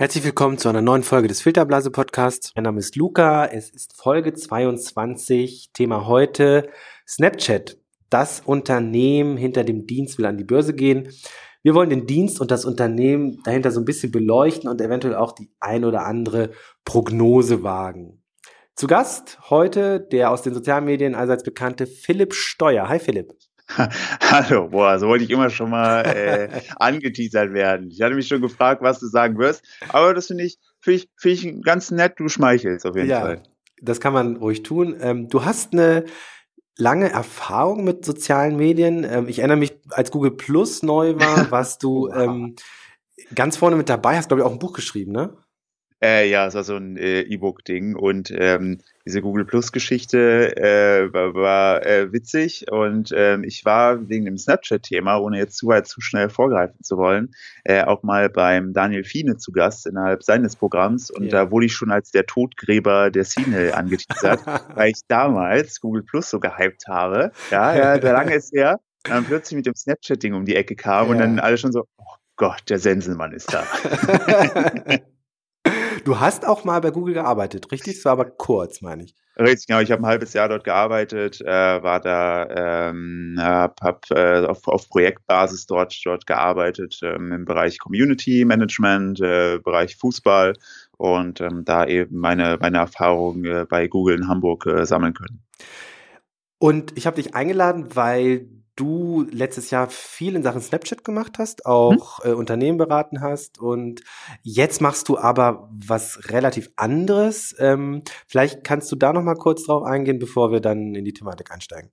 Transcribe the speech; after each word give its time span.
Herzlich 0.00 0.24
willkommen 0.24 0.58
zu 0.58 0.68
einer 0.68 0.80
neuen 0.80 1.02
Folge 1.02 1.26
des 1.26 1.42
Filterblase 1.42 1.90
Podcasts. 1.90 2.52
Mein 2.54 2.62
Name 2.64 2.78
ist 2.78 2.94
Luca. 2.94 3.46
Es 3.46 3.68
ist 3.70 3.96
Folge 3.96 4.32
22. 4.32 5.70
Thema 5.72 6.06
heute 6.06 6.70
Snapchat. 7.06 7.79
Das 8.10 8.40
Unternehmen 8.40 9.36
hinter 9.36 9.64
dem 9.64 9.86
Dienst 9.86 10.18
will 10.18 10.26
an 10.26 10.36
die 10.36 10.44
Börse 10.44 10.74
gehen. 10.74 11.08
Wir 11.62 11.74
wollen 11.74 11.90
den 11.90 12.06
Dienst 12.06 12.40
und 12.40 12.50
das 12.50 12.64
Unternehmen 12.64 13.40
dahinter 13.44 13.70
so 13.70 13.80
ein 13.80 13.84
bisschen 13.84 14.10
beleuchten 14.10 14.68
und 14.68 14.80
eventuell 14.80 15.14
auch 15.14 15.32
die 15.32 15.50
ein 15.60 15.84
oder 15.84 16.06
andere 16.06 16.50
Prognose 16.84 17.62
wagen. 17.62 18.22
Zu 18.74 18.86
Gast 18.86 19.38
heute 19.50 20.00
der 20.00 20.30
aus 20.30 20.42
den 20.42 20.54
sozialen 20.54 20.86
Medien 20.86 21.14
allseits 21.14 21.44
bekannte 21.44 21.86
Philipp 21.86 22.34
Steuer. 22.34 22.88
Hi 22.88 22.98
Philipp. 22.98 23.32
Hallo, 24.20 24.68
boah, 24.68 24.98
so 24.98 25.06
wollte 25.06 25.24
ich 25.24 25.30
immer 25.30 25.50
schon 25.50 25.70
mal 25.70 26.02
äh, 26.04 26.48
angeteasert 26.76 27.52
werden. 27.52 27.90
Ich 27.90 28.00
hatte 28.00 28.14
mich 28.14 28.26
schon 28.26 28.40
gefragt, 28.40 28.82
was 28.82 28.98
du 28.98 29.06
sagen 29.06 29.38
wirst, 29.38 29.64
aber 29.90 30.14
das 30.14 30.26
finde 30.26 30.44
ich, 30.44 30.58
finde 30.80 30.96
ich, 30.96 31.10
find 31.16 31.44
ich 31.44 31.62
ganz 31.62 31.90
nett, 31.90 32.14
du 32.16 32.28
schmeichelst 32.28 32.84
auf 32.86 32.96
jeden 32.96 33.10
ja, 33.10 33.20
Fall. 33.20 33.42
Das 33.80 34.00
kann 34.00 34.12
man 34.12 34.36
ruhig 34.36 34.62
tun. 34.62 34.96
Ähm, 35.00 35.28
du 35.28 35.44
hast 35.44 35.72
eine 35.72 36.04
lange 36.76 37.10
Erfahrung 37.10 37.84
mit 37.84 38.04
sozialen 38.04 38.56
Medien. 38.56 39.04
Ähm, 39.04 39.28
ich 39.28 39.38
erinnere 39.38 39.58
mich, 39.58 39.78
als 39.90 40.10
Google 40.10 40.32
Plus 40.32 40.82
neu 40.82 41.16
war, 41.16 41.50
warst 41.50 41.82
du 41.82 42.08
ähm, 42.08 42.56
ganz 43.34 43.56
vorne 43.56 43.76
mit 43.76 43.88
dabei, 43.88 44.16
hast, 44.16 44.28
glaube 44.28 44.42
ich, 44.42 44.46
auch 44.46 44.52
ein 44.52 44.58
Buch 44.58 44.72
geschrieben, 44.72 45.12
ne? 45.12 45.36
Äh, 46.02 46.30
ja, 46.30 46.46
es 46.46 46.54
war 46.54 46.64
so 46.64 46.76
ein 46.76 46.96
äh, 46.96 47.20
E-Book-Ding 47.20 47.94
und 47.94 48.32
ähm, 48.34 48.78
diese 49.04 49.20
Google 49.20 49.44
Plus-Geschichte 49.44 50.56
äh, 50.56 51.12
war, 51.12 51.34
war 51.34 51.86
äh, 51.86 52.10
witzig 52.10 52.66
und 52.70 53.12
ähm, 53.14 53.44
ich 53.44 53.66
war 53.66 54.08
wegen 54.08 54.24
dem 54.24 54.38
Snapchat-Thema, 54.38 55.18
ohne 55.18 55.36
jetzt 55.38 55.58
zu 55.58 55.66
weit 55.66 55.86
zu 55.86 56.00
schnell 56.00 56.30
vorgreifen 56.30 56.82
zu 56.82 56.96
wollen, 56.96 57.34
äh, 57.64 57.82
auch 57.82 58.02
mal 58.02 58.30
beim 58.30 58.72
Daniel 58.72 59.04
Fiene 59.04 59.36
zu 59.36 59.52
Gast 59.52 59.86
innerhalb 59.86 60.22
seines 60.22 60.56
Programms 60.56 61.10
und 61.10 61.24
yeah. 61.24 61.44
da 61.44 61.50
wurde 61.50 61.66
ich 61.66 61.74
schon 61.74 61.90
als 61.90 62.10
der 62.10 62.24
Todgräber 62.24 63.10
der 63.10 63.24
Szene 63.24 63.74
angeteasert, 63.74 64.40
weil 64.74 64.92
ich 64.92 65.00
damals 65.06 65.80
Google 65.80 66.02
Plus 66.02 66.30
so 66.30 66.40
gehypt 66.40 66.88
habe. 66.88 67.30
Ja, 67.50 67.76
ja, 67.76 67.98
der 67.98 68.12
lange 68.14 68.34
ist 68.34 68.54
her. 68.54 68.80
Und 69.06 69.14
dann 69.14 69.24
plötzlich 69.24 69.56
mit 69.56 69.66
dem 69.66 69.74
Snapchat-Ding 69.74 70.32
um 70.32 70.46
die 70.46 70.56
Ecke 70.56 70.76
kam 70.76 71.06
ja. 71.06 71.12
und 71.12 71.18
dann 71.18 71.38
alle 71.40 71.58
schon 71.58 71.72
so, 71.72 71.84
oh 71.98 72.14
Gott, 72.36 72.62
der 72.68 72.78
Senselmann 72.78 73.32
ist 73.32 73.52
da. 73.52 73.64
Du 76.04 76.18
hast 76.18 76.46
auch 76.46 76.64
mal 76.64 76.80
bei 76.80 76.90
Google 76.90 77.14
gearbeitet, 77.14 77.70
richtig? 77.72 77.96
Das 77.96 78.04
war 78.04 78.12
aber 78.12 78.24
kurz, 78.26 78.80
meine 78.80 79.04
ich. 79.04 79.14
Richtig, 79.38 79.68
genau. 79.68 79.80
Ich 79.80 79.90
habe 79.90 80.02
ein 80.02 80.06
halbes 80.06 80.32
Jahr 80.32 80.48
dort 80.48 80.64
gearbeitet, 80.64 81.40
äh, 81.40 81.82
war 81.82 82.00
da, 82.00 82.90
ähm, 82.90 83.36
habe 83.40 84.00
äh, 84.10 84.46
auf, 84.46 84.66
auf 84.66 84.88
Projektbasis 84.88 85.66
dort, 85.66 85.98
dort 86.04 86.26
gearbeitet 86.26 87.00
ähm, 87.02 87.32
im 87.32 87.44
Bereich 87.44 87.78
Community 87.78 88.44
Management, 88.44 89.20
äh, 89.20 89.58
Bereich 89.58 89.96
Fußball 89.96 90.54
und 90.98 91.40
ähm, 91.40 91.64
da 91.64 91.86
eben 91.86 92.18
meine, 92.18 92.58
meine 92.60 92.78
Erfahrungen 92.78 93.44
äh, 93.44 93.66
bei 93.68 93.86
Google 93.86 94.18
in 94.18 94.28
Hamburg 94.28 94.66
äh, 94.66 94.84
sammeln 94.84 95.14
können. 95.14 95.42
Und 96.58 96.96
ich 96.98 97.06
habe 97.06 97.16
dich 97.16 97.34
eingeladen, 97.34 97.86
weil 97.94 98.46
du 98.80 99.26
letztes 99.30 99.70
Jahr 99.70 99.88
viel 99.88 100.34
in 100.34 100.42
Sachen 100.42 100.60
Snapchat 100.60 101.04
gemacht 101.04 101.38
hast, 101.38 101.66
auch 101.66 102.24
hm? 102.24 102.30
äh, 102.30 102.34
Unternehmen 102.34 102.78
beraten 102.78 103.20
hast 103.20 103.58
und 103.58 104.02
jetzt 104.42 104.80
machst 104.80 105.08
du 105.08 105.18
aber 105.18 105.68
was 105.72 106.30
relativ 106.30 106.70
anderes. 106.76 107.54
Ähm, 107.58 108.02
vielleicht 108.26 108.64
kannst 108.64 108.90
du 108.90 108.96
da 108.96 109.12
noch 109.12 109.22
mal 109.22 109.34
kurz 109.34 109.64
drauf 109.64 109.84
eingehen, 109.84 110.18
bevor 110.18 110.50
wir 110.50 110.60
dann 110.60 110.94
in 110.94 111.04
die 111.04 111.12
Thematik 111.12 111.50
einsteigen. 111.50 111.90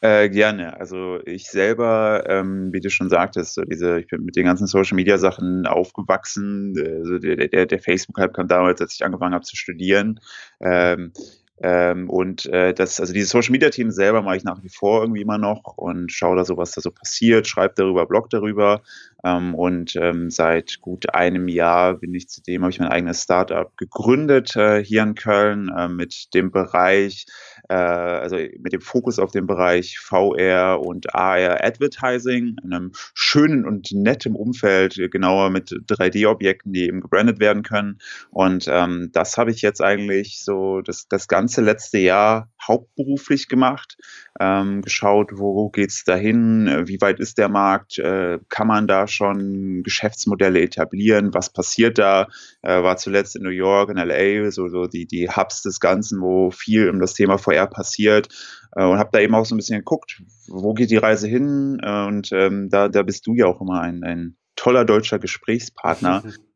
Äh, 0.00 0.30
gerne. 0.30 0.78
Also 0.78 1.18
ich 1.24 1.50
selber, 1.50 2.22
ähm, 2.28 2.72
wie 2.72 2.78
du 2.78 2.88
schon 2.88 3.08
sagtest, 3.08 3.54
so 3.54 3.62
diese, 3.62 3.98
ich 3.98 4.06
bin 4.06 4.24
mit 4.24 4.36
den 4.36 4.44
ganzen 4.44 4.68
Social 4.68 4.94
Media 4.94 5.18
Sachen 5.18 5.66
aufgewachsen. 5.66 6.74
Also 6.78 7.18
der, 7.18 7.48
der, 7.48 7.66
der 7.66 7.78
Facebook-Hype 7.80 8.32
kam 8.32 8.46
damals, 8.46 8.80
als 8.80 8.94
ich 8.94 9.04
angefangen 9.04 9.34
habe 9.34 9.44
zu 9.44 9.56
studieren. 9.56 10.20
Ähm, 10.60 11.12
ähm, 11.60 12.08
und 12.08 12.46
äh, 12.46 12.72
das, 12.72 13.00
also 13.00 13.12
dieses 13.12 13.30
Social 13.30 13.50
Media 13.50 13.70
Team 13.70 13.90
selber 13.90 14.22
mache 14.22 14.36
ich 14.36 14.44
nach 14.44 14.62
wie 14.62 14.68
vor 14.68 15.00
irgendwie 15.02 15.22
immer 15.22 15.38
noch 15.38 15.76
und 15.76 16.12
schaue 16.12 16.36
da 16.36 16.44
so, 16.44 16.56
was 16.56 16.70
da 16.72 16.80
so 16.80 16.90
passiert, 16.90 17.48
schreibe 17.48 17.74
darüber, 17.76 18.06
blog 18.06 18.30
darüber. 18.30 18.82
Ähm, 19.24 19.54
und 19.54 19.96
ähm, 19.96 20.30
seit 20.30 20.80
gut 20.80 21.12
einem 21.12 21.48
Jahr 21.48 21.94
bin 21.94 22.14
ich 22.14 22.28
zudem, 22.28 22.62
habe 22.62 22.70
ich 22.70 22.78
mein 22.78 22.88
eigenes 22.88 23.22
Startup 23.22 23.76
gegründet 23.76 24.54
äh, 24.54 24.84
hier 24.84 25.02
in 25.02 25.16
Köln 25.16 25.70
äh, 25.76 25.88
mit 25.88 26.32
dem 26.34 26.52
Bereich, 26.52 27.26
also 27.74 28.36
mit 28.36 28.72
dem 28.72 28.80
Fokus 28.80 29.18
auf 29.18 29.30
den 29.30 29.46
Bereich 29.46 29.98
VR 29.98 30.80
und 30.80 31.14
AR 31.14 31.64
Advertising, 31.64 32.56
in 32.62 32.72
einem 32.72 32.92
schönen 33.14 33.64
und 33.66 33.92
netten 33.92 34.34
Umfeld, 34.34 34.98
genauer 35.10 35.50
mit 35.50 35.70
3D-Objekten, 35.70 36.72
die 36.72 36.86
eben 36.86 37.00
gebrandet 37.00 37.40
werden 37.40 37.62
können. 37.62 37.98
Und 38.30 38.66
ähm, 38.68 39.10
das 39.12 39.36
habe 39.36 39.50
ich 39.50 39.62
jetzt 39.62 39.82
eigentlich 39.82 40.42
so 40.42 40.80
das, 40.80 41.08
das 41.08 41.28
ganze 41.28 41.60
letzte 41.60 41.98
Jahr 41.98 42.50
hauptberuflich 42.66 43.48
gemacht, 43.48 43.96
ähm, 44.40 44.82
geschaut, 44.82 45.30
wo 45.34 45.68
geht's 45.70 46.04
dahin, 46.04 46.84
wie 46.86 47.00
weit 47.00 47.20
ist 47.20 47.38
der 47.38 47.48
Markt, 47.48 47.98
äh, 47.98 48.38
kann 48.48 48.66
man 48.66 48.86
da 48.86 49.06
schon 49.06 49.82
Geschäftsmodelle 49.82 50.60
etablieren, 50.60 51.34
was 51.34 51.52
passiert 51.52 51.98
da, 51.98 52.28
äh, 52.62 52.82
war 52.82 52.96
zuletzt 52.96 53.36
in 53.36 53.42
New 53.42 53.50
York, 53.50 53.90
in 53.90 53.96
LA, 53.96 54.50
so, 54.50 54.68
so 54.68 54.86
die, 54.86 55.06
die 55.06 55.28
Hubs 55.28 55.62
des 55.62 55.80
Ganzen, 55.80 56.20
wo 56.20 56.50
viel 56.50 56.90
um 56.90 57.00
das 57.00 57.14
Thema 57.14 57.38
VR 57.38 57.66
passiert 57.66 58.28
äh, 58.76 58.84
und 58.84 58.98
habe 58.98 59.10
da 59.12 59.20
eben 59.20 59.34
auch 59.34 59.46
so 59.46 59.54
ein 59.54 59.58
bisschen 59.58 59.78
geguckt, 59.78 60.22
wo 60.46 60.74
geht 60.74 60.90
die 60.90 60.96
Reise 60.96 61.28
hin 61.28 61.78
äh, 61.82 62.06
und 62.06 62.30
ähm, 62.32 62.68
da, 62.70 62.88
da 62.88 63.02
bist 63.02 63.26
du 63.26 63.34
ja 63.34 63.46
auch 63.46 63.60
immer 63.60 63.80
ein, 63.80 64.02
ein 64.02 64.36
toller 64.56 64.84
deutscher 64.84 65.18
Gesprächspartner. 65.18 66.22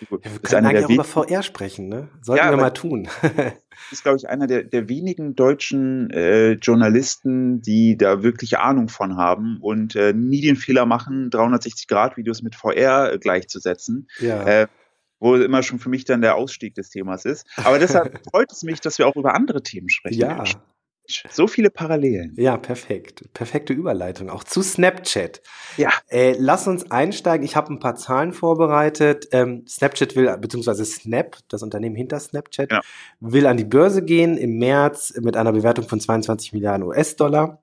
Ja, 0.00 0.32
wir 0.32 0.38
können 0.40 0.66
eigentlich 0.66 0.84
auch 0.84 0.90
über 0.90 1.04
VR 1.04 1.42
sprechen, 1.42 1.88
ne? 1.88 2.08
Sollten 2.22 2.44
ja, 2.44 2.50
wir 2.50 2.56
mal 2.56 2.70
tun. 2.70 3.08
ist, 3.90 4.02
glaube 4.02 4.18
ich, 4.18 4.28
einer 4.28 4.46
der, 4.46 4.64
der 4.64 4.88
wenigen 4.88 5.34
deutschen 5.34 6.10
äh, 6.10 6.52
Journalisten, 6.52 7.60
die 7.62 7.96
da 7.96 8.22
wirklich 8.22 8.58
Ahnung 8.58 8.88
von 8.88 9.16
haben 9.16 9.58
und 9.60 9.96
äh, 9.96 10.12
nie 10.12 10.40
den 10.40 10.56
Fehler 10.56 10.86
machen, 10.86 11.30
360-Grad-Videos 11.30 12.42
mit 12.42 12.54
VR 12.54 13.12
äh, 13.12 13.18
gleichzusetzen. 13.18 14.08
Ja. 14.20 14.44
Äh, 14.44 14.66
wo 15.22 15.36
immer 15.36 15.62
schon 15.62 15.78
für 15.78 15.90
mich 15.90 16.06
dann 16.06 16.22
der 16.22 16.36
Ausstieg 16.36 16.74
des 16.74 16.88
Themas 16.88 17.26
ist. 17.26 17.46
Aber 17.56 17.78
deshalb 17.78 18.24
freut 18.30 18.50
es 18.50 18.62
mich, 18.62 18.80
dass 18.80 18.98
wir 18.98 19.06
auch 19.06 19.16
über 19.16 19.34
andere 19.34 19.62
Themen 19.62 19.90
sprechen. 19.90 20.18
Ja, 20.18 20.44
so 21.30 21.46
viele 21.46 21.70
Parallelen. 21.70 22.34
Ja, 22.36 22.56
perfekt. 22.56 23.24
Perfekte 23.34 23.72
Überleitung. 23.72 24.30
Auch 24.30 24.44
zu 24.44 24.62
Snapchat. 24.62 25.42
Ja. 25.76 25.90
Äh, 26.08 26.34
lass 26.38 26.66
uns 26.66 26.90
einsteigen. 26.90 27.44
Ich 27.44 27.56
habe 27.56 27.72
ein 27.72 27.78
paar 27.78 27.96
Zahlen 27.96 28.32
vorbereitet. 28.32 29.28
Ähm, 29.32 29.64
Snapchat 29.66 30.16
will, 30.16 30.36
beziehungsweise 30.38 30.84
Snap, 30.84 31.38
das 31.48 31.62
Unternehmen 31.62 31.96
hinter 31.96 32.20
Snapchat, 32.20 32.70
ja. 32.72 32.80
will 33.20 33.46
an 33.46 33.56
die 33.56 33.64
Börse 33.64 34.02
gehen 34.02 34.36
im 34.36 34.58
März 34.58 35.14
mit 35.20 35.36
einer 35.36 35.52
Bewertung 35.52 35.88
von 35.88 36.00
22 36.00 36.52
Milliarden 36.52 36.86
US-Dollar. 36.86 37.62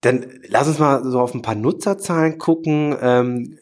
Dann 0.00 0.40
lass 0.48 0.68
uns 0.68 0.78
mal 0.78 1.02
so 1.04 1.20
auf 1.20 1.34
ein 1.34 1.42
paar 1.42 1.56
Nutzerzahlen 1.56 2.38
gucken. 2.38 2.96
Ähm, 3.00 3.58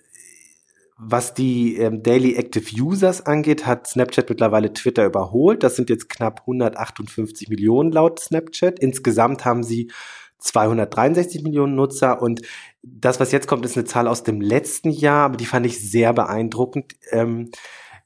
was 0.99 1.35
die 1.35 1.77
ähm, 1.77 2.03
Daily 2.03 2.37
Active 2.37 2.83
Users 2.83 3.27
angeht, 3.27 3.67
hat 3.67 3.87
Snapchat 3.87 4.29
mittlerweile 4.29 4.73
Twitter 4.73 5.05
überholt. 5.05 5.63
Das 5.63 5.77
sind 5.77 5.91
jetzt 5.91 6.09
knapp 6.09 6.41
158 6.41 7.49
Millionen 7.49 7.93
laut 7.93 8.19
Snapchat. 8.19 8.79
Insgesamt 8.79 9.45
haben 9.45 9.63
sie 9.63 9.91
263 10.39 11.43
Millionen 11.43 11.75
Nutzer 11.75 12.23
und 12.23 12.43
das, 12.83 13.21
was 13.21 13.33
jetzt 13.33 13.49
kommt, 13.49 13.65
ist 13.67 13.77
eine 13.77 13.85
Zahl 13.85 14.07
aus 14.07 14.23
dem 14.23 14.41
letzten 14.41 14.91
Jahr, 14.91 15.27
aber 15.27 15.37
die 15.37 15.47
fand 15.47 15.67
ich 15.67 15.91
sehr 15.91 16.13
beeindruckend. 16.13 16.95
Ähm, 17.11 17.51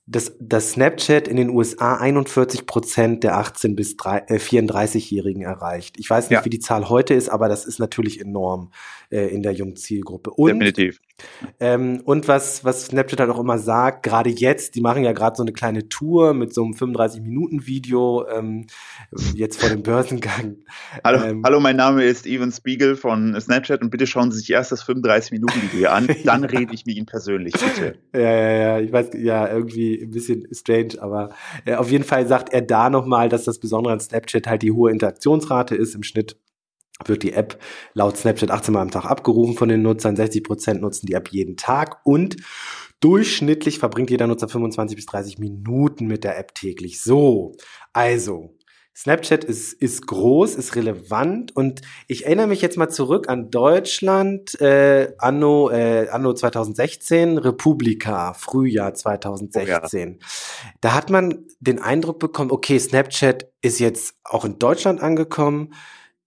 dass, 0.07 0.37
dass 0.41 0.73
Snapchat 0.73 1.29
in 1.29 1.37
den 1.37 1.51
USA 1.51 1.97
41 1.97 2.67
Prozent 2.67 3.23
der 3.23 3.37
18 3.37 3.77
bis 3.77 3.93
äh, 3.93 4.39
34-Jährigen 4.39 5.43
erreicht. 5.43 5.99
Ich 5.99 6.11
weiß 6.11 6.31
nicht, 6.31 6.39
ja. 6.39 6.45
wie 6.45 6.51
die 6.51 6.59
Zahl 6.59 6.89
heute 6.89 7.15
ist, 7.15 7.29
aber 7.29 7.49
das 7.49 7.65
ist 7.65 7.79
natürlich 7.79 8.21
enorm 8.21 8.73
äh, 9.11 9.29
in 9.29 9.43
der 9.43 9.53
jungen 9.53 9.77
Zielgruppe. 9.77 10.31
Und, 10.31 10.49
Definitiv. 10.49 11.01
Ähm, 11.61 12.01
und 12.05 12.29
was, 12.29 12.65
was 12.65 12.87
Snapchat 12.87 13.21
halt 13.21 13.31
auch 13.31 13.39
immer 13.39 13.59
sagt, 13.59 14.03
gerade 14.03 14.31
jetzt, 14.31 14.75
die 14.75 14.81
machen 14.81 15.05
ja 15.05 15.13
gerade 15.13 15.37
so 15.37 15.43
eine 15.43 15.53
kleine 15.53 15.89
Tour 15.89 16.35
mit 16.35 16.55
so 16.55 16.65
einem 16.65 16.73
35-Minuten-Video 16.73 18.27
ähm, 18.29 18.67
jetzt 19.35 19.61
vor 19.61 19.69
dem 19.69 19.83
Börsengang. 19.83 20.57
Hallo, 21.05 21.23
ähm, 21.23 21.43
hallo, 21.45 21.61
mein 21.61 21.77
Name 21.77 22.05
ist 22.05 22.27
Evan 22.27 22.53
Spiegel 22.53 22.97
von 22.97 23.39
Snapchat 23.39 23.83
und 23.83 23.91
bitte 23.91 24.07
schauen 24.07 24.33
Sie 24.33 24.39
sich 24.39 24.51
erst 24.51 24.73
das 24.73 24.85
35-Minuten-Video 24.85 25.91
an, 25.91 26.09
dann 26.25 26.45
rede 26.45 26.75
ich 26.75 26.87
mit 26.87 26.97
Ihnen 26.97 27.07
persönlich, 27.07 27.53
bitte. 27.53 27.99
Ja, 28.15 28.21
ja, 28.21 28.51
ja, 28.51 28.81
ich 28.81 28.93
weiß, 28.93 29.11
ja, 29.19 29.49
irgendwie 29.49 30.00
ein 30.01 30.11
bisschen 30.11 30.47
strange, 30.53 31.01
aber 31.01 31.31
äh, 31.65 31.75
auf 31.75 31.91
jeden 31.91 32.05
Fall 32.05 32.27
sagt 32.27 32.53
er 32.53 32.63
da 32.63 32.91
nochmal, 32.91 33.29
dass 33.29 33.45
das 33.45 33.59
Besondere 33.59 33.93
an 33.93 34.01
Snapchat 34.01 34.47
halt 34.47 34.63
die 34.63 34.73
hohe 34.73 34.91
Interaktionsrate 34.91 35.75
ist 35.75 35.95
im 35.95 36.03
Schnitt 36.03 36.37
wird 37.07 37.23
die 37.23 37.33
App 37.33 37.59
laut 37.95 38.17
Snapchat 38.17 38.51
18 38.51 38.75
Mal 38.75 38.83
am 38.83 38.91
Tag 38.91 39.07
abgerufen 39.07 39.57
von 39.57 39.71
den 39.71 39.81
Nutzern. 39.83 40.17
60 40.17 40.45
Prozent 40.45 40.83
nutzen 40.83 41.07
die 41.07 41.15
App 41.15 41.29
jeden 41.29 41.57
Tag 41.57 42.01
und 42.05 42.37
durchschnittlich 43.01 43.79
verbringt 43.79 44.11
jeder 44.11 44.27
Nutzer 44.27 44.49
25 44.49 44.97
bis 44.97 45.07
30 45.07 45.39
Minuten 45.39 46.07
mit 46.07 46.25
der 46.25 46.39
App 46.39 46.55
täglich. 46.55 47.03
So, 47.03 47.57
also 47.93 48.55
Snapchat 48.97 49.45
ist, 49.45 49.73
ist 49.73 50.07
groß, 50.07 50.57
ist 50.57 50.77
relevant 50.77 51.57
und 51.57 51.81
ich 52.07 52.27
erinnere 52.27 52.49
mich 52.49 52.61
jetzt 52.61 52.77
mal 52.77 52.89
zurück 52.89 53.29
an 53.29 53.51
Deutschland, 53.51 54.61
äh, 54.61 55.15
anno, 55.19 55.71
äh, 55.71 56.09
anno 56.09 56.35
2016, 56.35 57.39
Republika, 57.39 58.35
Frühjahr 58.35 58.93
2016. 58.93 60.09
Oh 60.09 60.21
ja. 60.21 60.27
Da 60.81 60.95
hat 60.95 61.09
man 61.09 61.47
den 61.61 61.79
Eindruck 61.79 62.19
bekommen, 62.19 62.51
okay, 62.51 62.79
Snapchat 62.79 63.47
ist 63.63 63.79
jetzt 63.79 64.17
auch 64.25 64.45
in 64.45 64.59
Deutschland 64.59 65.01
angekommen, 65.01 65.73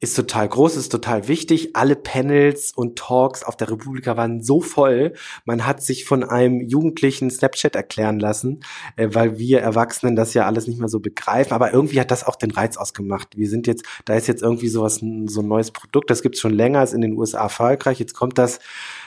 ist 0.04 0.16
total 0.16 0.50
groß, 0.50 0.76
ist 0.76 0.90
total 0.90 1.30
wichtig. 1.30 1.78
Alle 1.78 1.96
Panels 1.96 2.74
und 2.76 2.98
Talks 2.98 3.42
auf 3.42 3.56
der 3.56 3.72
Republika 3.72 4.18
waren 4.18 4.44
so 4.44 4.60
voll. 4.60 5.14
Man 5.46 5.66
hat 5.66 5.82
sich 5.82 6.04
von 6.04 6.26
einem 6.26 6.60
jugendlichen 6.60 7.32
Snapchat 7.32 7.78
erklären 7.78 8.20
lassen, 8.20 8.60
äh, 8.98 9.08
weil 9.14 9.40
wir 9.40 9.62
Erwachsenen 9.62 10.18
das 10.18 10.34
ja 10.34 10.46
alles 10.46 10.68
nicht 10.68 10.78
mehr 10.78 10.90
so 10.90 11.00
begreifen. 11.00 11.54
Aber 11.54 11.72
irgendwie 11.72 12.02
hat 12.02 12.12
das 12.12 12.26
auch 12.26 12.36
den 12.36 12.52
Reiz 12.52 12.76
ausgemacht. 12.76 13.38
Wir 13.38 13.48
sind 13.48 13.66
jetzt, 13.66 13.86
da 14.04 14.16
ist 14.16 14.28
jetzt 14.28 14.44
irgendwie 14.44 14.68
sowas, 14.68 14.96
so 14.96 15.42
ein 15.42 15.48
neues 15.48 15.72
Produkt. 15.72 16.10
Das 16.10 16.22
gibt's 16.22 16.42
schon 16.42 16.54
länger, 16.54 16.84
ist 16.84 16.94
in 16.94 17.00
den 17.00 17.18
USA 17.18 17.44
erfolgreich. 17.44 17.98
Jetzt 17.98 18.14
kommt 18.14 18.38
das 18.38 18.60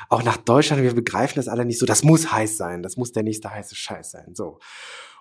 auch 0.08 0.22
nach 0.22 0.38
Deutschland. 0.38 0.82
Wir 0.82 0.94
begreifen 0.94 1.34
das 1.36 1.48
alle 1.48 1.66
nicht 1.66 1.78
so. 1.78 1.84
Das 1.84 2.04
muss 2.04 2.32
heiß 2.32 2.56
sein. 2.56 2.82
Das 2.82 2.96
muss 2.96 3.12
der 3.12 3.22
nächste 3.22 3.50
heiße 3.50 3.76
Scheiß 3.76 4.12
sein. 4.12 4.34
So. 4.34 4.60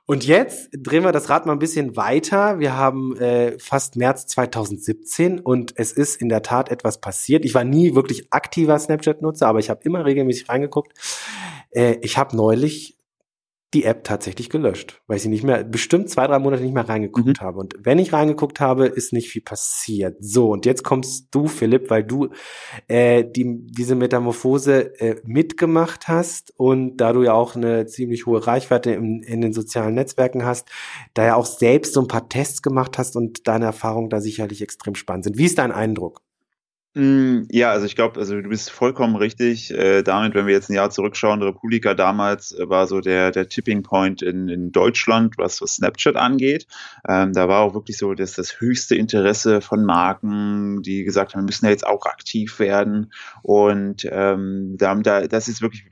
Und 0.08 0.24
jetzt 0.26 0.70
drehen 0.72 1.04
wir 1.04 1.12
das 1.12 1.30
Rad 1.30 1.48
mal 1.48 1.54
ein 1.54 1.60
bisschen 1.60 1.96
weiter. 1.96 2.60
Wir 2.60 2.78
haben 2.78 3.18
äh, 3.18 3.58
fast 3.58 3.96
März 3.96 4.28
2017 4.28 5.40
und 5.40 5.74
es 5.78 5.92
ist 5.92 6.22
in 6.22 6.30
der 6.30 6.44
Tat 6.44 6.70
etwas 6.70 7.02
passiert. 7.02 7.44
Ich 7.44 7.56
war 7.56 7.64
nie 7.64 7.96
wirklich 7.96 8.32
aktiver 8.32 8.78
Snapchat-Nutzer, 8.78 9.48
aber 9.48 9.58
ich 9.60 9.72
habe 9.72 9.82
immer 9.84 10.06
regelmäßig 10.06 10.48
reingeguckt. 10.48 10.94
Äh, 11.72 11.98
ich 12.02 12.20
habe 12.20 12.36
neulich 12.36 12.95
die 13.74 13.84
App 13.84 14.04
tatsächlich 14.04 14.50
gelöscht, 14.50 15.02
weil 15.08 15.18
ich 15.18 15.24
sie 15.24 15.30
nicht 15.30 15.44
mehr, 15.44 15.64
bestimmt 15.64 16.10
zwei, 16.10 16.28
drei 16.28 16.40
Monate 16.40 16.64
nicht 16.64 16.74
mehr 16.74 16.88
reingeguckt 16.88 17.42
mhm. 17.42 17.46
habe. 17.46 17.60
Und 17.60 17.74
wenn 17.80 18.00
ich 18.00 18.14
reingeguckt 18.14 18.60
habe, 18.60 18.86
ist 18.86 19.12
nicht 19.12 19.30
viel 19.30 19.42
passiert. 19.42 20.16
So, 20.20 20.52
und 20.52 20.66
jetzt 20.66 20.84
kommst 20.84 21.28
du, 21.32 21.48
Philipp, 21.48 21.90
weil 21.90 22.04
du 22.04 22.30
äh, 22.88 23.26
die, 23.26 23.46
diese 23.66 23.96
Metamorphose 23.96 25.00
äh, 25.00 25.22
mitgemacht 25.26 26.08
hast 26.08 26.54
und 26.58 26.98
da 26.98 27.12
du 27.12 27.24
ja 27.24 27.34
auch 27.34 27.56
eine 27.56 27.86
ziemlich 27.86 28.26
hohe 28.26 28.46
Reichweite 28.46 28.92
in, 28.92 29.22
in 29.24 29.42
den 29.42 29.52
sozialen 29.52 29.96
Netzwerken 29.96 30.46
hast, 30.46 30.70
da 31.14 31.26
ja 31.26 31.36
auch 31.36 31.46
selbst 31.46 31.94
so 31.94 32.02
ein 32.02 32.08
paar 32.08 32.30
Tests 32.30 32.62
gemacht 32.62 32.98
hast 32.98 33.16
und 33.16 33.48
deine 33.48 33.66
Erfahrungen 33.66 34.10
da 34.10 34.22
sicherlich 34.22 34.62
extrem 34.62 34.96
spannend 34.96 35.26
sind. 35.26 35.38
Wie 35.38 35.46
ist 35.46 35.58
dein 35.58 35.72
Eindruck? 35.72 36.25
Hm, 36.98 37.46
ja, 37.52 37.72
also 37.72 37.86
ich 37.86 37.98
glaube, 37.98 38.22
also 38.22 38.40
du 38.40 38.48
bist 38.48 38.70
vollkommen 38.72 39.18
richtig. 39.18 39.70
Äh, 39.72 40.02
damit, 40.02 40.34
wenn 40.34 40.48
wir 40.48 40.54
jetzt 40.54 40.70
ein 40.70 40.76
Jahr 40.76 40.90
zurückschauen, 40.92 41.44
Republika 41.44 41.94
damals 41.94 42.54
äh, 42.54 42.70
war 42.70 42.88
so 42.88 43.02
der, 43.02 43.32
der 43.32 43.50
Tipping 43.50 43.84
Point 43.84 44.22
in, 44.22 44.48
in 44.48 44.72
Deutschland, 44.72 45.38
was, 45.38 45.60
was 45.62 45.76
Snapchat 45.76 46.16
angeht. 46.16 46.68
Ähm, 47.06 47.34
da 47.34 47.50
war 47.50 47.64
auch 47.64 47.74
wirklich 47.74 47.98
so 47.98 48.14
das, 48.14 48.34
das 48.34 48.62
höchste 48.62 48.96
Interesse 48.96 49.60
von 49.60 49.84
Marken, 49.84 50.84
die 50.84 51.04
gesagt 51.04 51.34
haben, 51.34 51.42
wir 51.42 51.48
müssen 51.48 51.66
ja 51.66 51.72
jetzt 51.72 51.86
auch 51.86 52.06
aktiv 52.06 52.60
werden. 52.60 53.12
Und 53.44 54.08
ähm, 54.10 54.76
da, 54.78 54.96
da, 54.96 55.28
das 55.28 55.50
ist 55.50 55.62
wirklich 55.62 55.84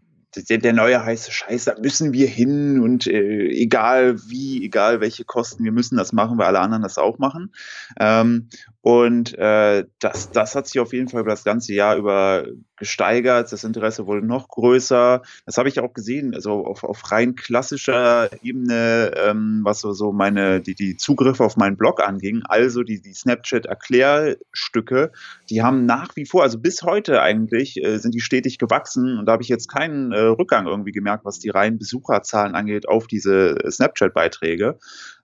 der, 0.49 0.57
der 0.57 0.73
neue 0.73 1.03
heiße 1.03 1.31
Scheiß, 1.31 1.65
da 1.65 1.75
müssen 1.79 2.13
wir 2.13 2.27
hin 2.27 2.79
und 2.79 3.07
äh, 3.07 3.47
egal 3.49 4.17
wie, 4.27 4.63
egal 4.65 4.99
welche 4.99 5.25
Kosten, 5.25 5.63
wir 5.63 5.71
müssen 5.71 5.97
das 5.97 6.13
machen, 6.13 6.37
weil 6.37 6.47
alle 6.47 6.59
anderen 6.59 6.83
das 6.83 6.97
auch 6.97 7.19
machen. 7.19 7.53
Ähm, 7.99 8.49
und 8.83 9.37
äh, 9.37 9.85
das, 9.99 10.31
das 10.31 10.55
hat 10.55 10.67
sich 10.67 10.81
auf 10.81 10.91
jeden 10.91 11.07
Fall 11.07 11.21
über 11.21 11.31
das 11.31 11.45
ganze 11.45 11.73
Jahr 11.73 11.95
über 11.95 12.45
gesteigert. 12.75 13.49
Das 13.49 13.63
Interesse 13.63 14.07
wurde 14.07 14.27
noch 14.27 14.49
größer. 14.49 15.21
Das 15.45 15.57
habe 15.57 15.69
ich 15.69 15.79
auch 15.79 15.93
gesehen, 15.93 16.35
also 16.35 16.65
auf, 16.65 16.83
auf 16.83 17.09
rein 17.09 17.35
klassischer 17.35 18.29
Ebene, 18.43 19.13
ähm, 19.15 19.61
was 19.63 19.79
so, 19.79 19.93
so 19.93 20.11
meine, 20.11 20.59
die, 20.59 20.75
die 20.75 20.97
Zugriffe 20.97 21.45
auf 21.45 21.55
meinen 21.55 21.77
Blog 21.77 22.03
anging, 22.03 22.41
also 22.43 22.83
die, 22.83 23.01
die 23.01 23.13
Snapchat-Erklärstücke, 23.13 25.13
die 25.49 25.63
haben 25.63 25.85
nach 25.85 26.17
wie 26.17 26.25
vor, 26.25 26.43
also 26.43 26.59
bis 26.59 26.83
heute 26.83 27.21
eigentlich, 27.21 27.81
äh, 27.81 27.99
sind 27.99 28.13
die 28.13 28.19
stetig 28.19 28.57
gewachsen 28.57 29.17
und 29.17 29.27
da 29.27 29.31
habe 29.31 29.43
ich 29.43 29.49
jetzt 29.49 29.69
keinen 29.69 30.11
äh, 30.11 30.19
Rückgang 30.19 30.67
irgendwie 30.67 30.91
gemerkt, 30.91 31.23
was 31.23 31.39
die 31.39 31.51
reinen 31.51 31.77
Besucherzahlen 31.77 32.53
angeht 32.53 32.89
auf 32.89 33.07
diese 33.07 33.55
Snapchat-Beiträge. 33.71 34.77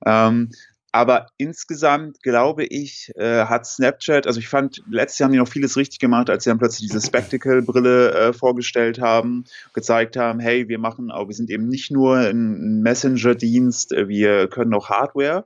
Ähm, 0.05 0.51
aber 0.91 1.27
insgesamt 1.37 2.21
glaube 2.23 2.65
ich, 2.65 3.11
äh, 3.15 3.45
hat 3.45 3.65
Snapchat, 3.65 4.27
also 4.27 4.39
ich 4.39 4.47
fand, 4.47 4.83
letztes 4.89 5.19
Jahr 5.19 5.27
haben 5.27 5.33
die 5.33 5.39
noch 5.39 5.47
vieles 5.47 5.77
richtig 5.77 5.99
gemacht, 5.99 6.29
als 6.29 6.43
sie 6.43 6.49
dann 6.49 6.59
plötzlich 6.59 6.89
diese 6.89 7.05
Spectacle-Brille 7.05 8.13
äh, 8.13 8.33
vorgestellt 8.33 8.99
haben, 8.99 9.45
gezeigt 9.73 10.17
haben, 10.17 10.39
hey, 10.39 10.67
wir 10.67 10.79
machen, 10.79 11.11
aber 11.11 11.29
wir 11.29 11.35
sind 11.35 11.49
eben 11.49 11.67
nicht 11.67 11.91
nur 11.91 12.17
ein 12.17 12.81
Messenger-Dienst, 12.81 13.93
äh, 13.93 14.07
wir 14.07 14.47
können 14.47 14.73
auch 14.73 14.89
Hardware. 14.89 15.45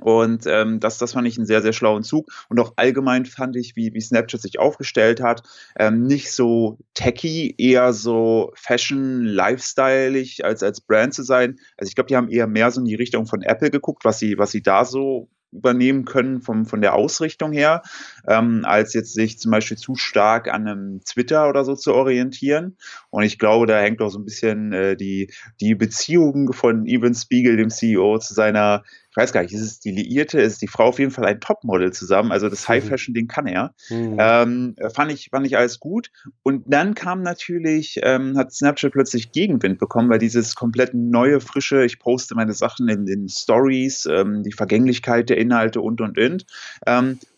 Und 0.00 0.46
ähm, 0.46 0.80
das, 0.80 0.98
das 0.98 1.12
fand 1.12 1.26
ich 1.28 1.36
einen 1.36 1.46
sehr, 1.46 1.62
sehr 1.62 1.72
schlauen 1.72 2.02
Zug. 2.02 2.30
Und 2.48 2.58
auch 2.60 2.74
allgemein 2.76 3.26
fand 3.26 3.56
ich, 3.56 3.76
wie, 3.76 3.92
wie 3.94 4.00
Snapchat 4.00 4.40
sich 4.40 4.58
aufgestellt 4.58 5.20
hat, 5.20 5.42
ähm, 5.78 6.02
nicht 6.02 6.32
so 6.32 6.78
techy, 6.94 7.54
eher 7.58 7.92
so 7.92 8.52
fashion, 8.54 9.24
lifestyleig 9.24 10.44
als, 10.44 10.62
als 10.62 10.80
Brand 10.80 11.14
zu 11.14 11.22
sein. 11.22 11.58
Also 11.76 11.88
ich 11.88 11.94
glaube, 11.94 12.08
die 12.08 12.16
haben 12.16 12.28
eher 12.28 12.46
mehr 12.46 12.70
so 12.70 12.80
in 12.80 12.86
die 12.86 12.94
Richtung 12.94 13.26
von 13.26 13.42
Apple 13.42 13.70
geguckt, 13.70 14.04
was 14.04 14.18
sie, 14.18 14.38
was 14.38 14.50
sie 14.50 14.62
da 14.62 14.84
so 14.84 15.28
übernehmen 15.52 16.04
können 16.04 16.40
vom, 16.40 16.66
von 16.66 16.80
der 16.80 16.94
Ausrichtung 16.94 17.52
her, 17.52 17.82
ähm, 18.28 18.62
als 18.64 18.94
jetzt 18.94 19.14
sich 19.14 19.38
zum 19.38 19.50
Beispiel 19.50 19.76
zu 19.76 19.94
stark 19.94 20.52
an 20.52 20.66
einem 20.66 21.00
Twitter 21.04 21.48
oder 21.48 21.64
so 21.64 21.74
zu 21.74 21.94
orientieren. 21.94 22.76
Und 23.10 23.22
ich 23.22 23.38
glaube, 23.38 23.66
da 23.66 23.78
hängt 23.78 24.00
auch 24.02 24.10
so 24.10 24.18
ein 24.18 24.24
bisschen 24.24 24.72
äh, 24.72 24.96
die, 24.96 25.32
die 25.60 25.74
Beziehung 25.74 26.52
von 26.52 26.86
Evan 26.86 27.14
Spiegel, 27.14 27.56
dem 27.56 27.70
CEO, 27.70 28.18
zu 28.18 28.34
seiner 28.34 28.84
ich 29.16 29.22
weiß 29.22 29.32
gar 29.32 29.40
nicht, 29.40 29.54
ist 29.54 29.62
es 29.62 29.80
die 29.80 29.92
Liierte, 29.92 30.38
ist 30.42 30.60
die 30.60 30.66
Frau 30.66 30.88
auf 30.88 30.98
jeden 30.98 31.10
Fall 31.10 31.24
ein 31.24 31.40
Topmodel 31.40 31.90
zusammen, 31.90 32.32
also 32.32 32.50
das 32.50 32.68
High-Fashion-Ding 32.68 33.28
kann 33.28 33.46
er. 33.46 33.74
Mhm. 33.88 34.16
Ähm, 34.18 34.76
fand, 34.92 35.10
ich, 35.10 35.30
fand 35.30 35.46
ich 35.46 35.56
alles 35.56 35.80
gut. 35.80 36.10
Und 36.42 36.64
dann 36.66 36.94
kam 36.94 37.22
natürlich, 37.22 37.98
ähm, 38.02 38.36
hat 38.36 38.52
Snapchat 38.52 38.92
plötzlich 38.92 39.32
Gegenwind 39.32 39.78
bekommen, 39.78 40.10
weil 40.10 40.18
dieses 40.18 40.54
komplett 40.54 40.92
neue, 40.92 41.40
frische, 41.40 41.86
ich 41.86 41.98
poste 41.98 42.34
meine 42.34 42.52
Sachen 42.52 42.90
in 42.90 43.06
den 43.06 43.30
Stories, 43.30 44.04
ähm, 44.04 44.42
die 44.42 44.52
Vergänglichkeit 44.52 45.30
der 45.30 45.38
Inhalte 45.38 45.80
und, 45.80 46.02
und, 46.02 46.18
und. 46.18 46.44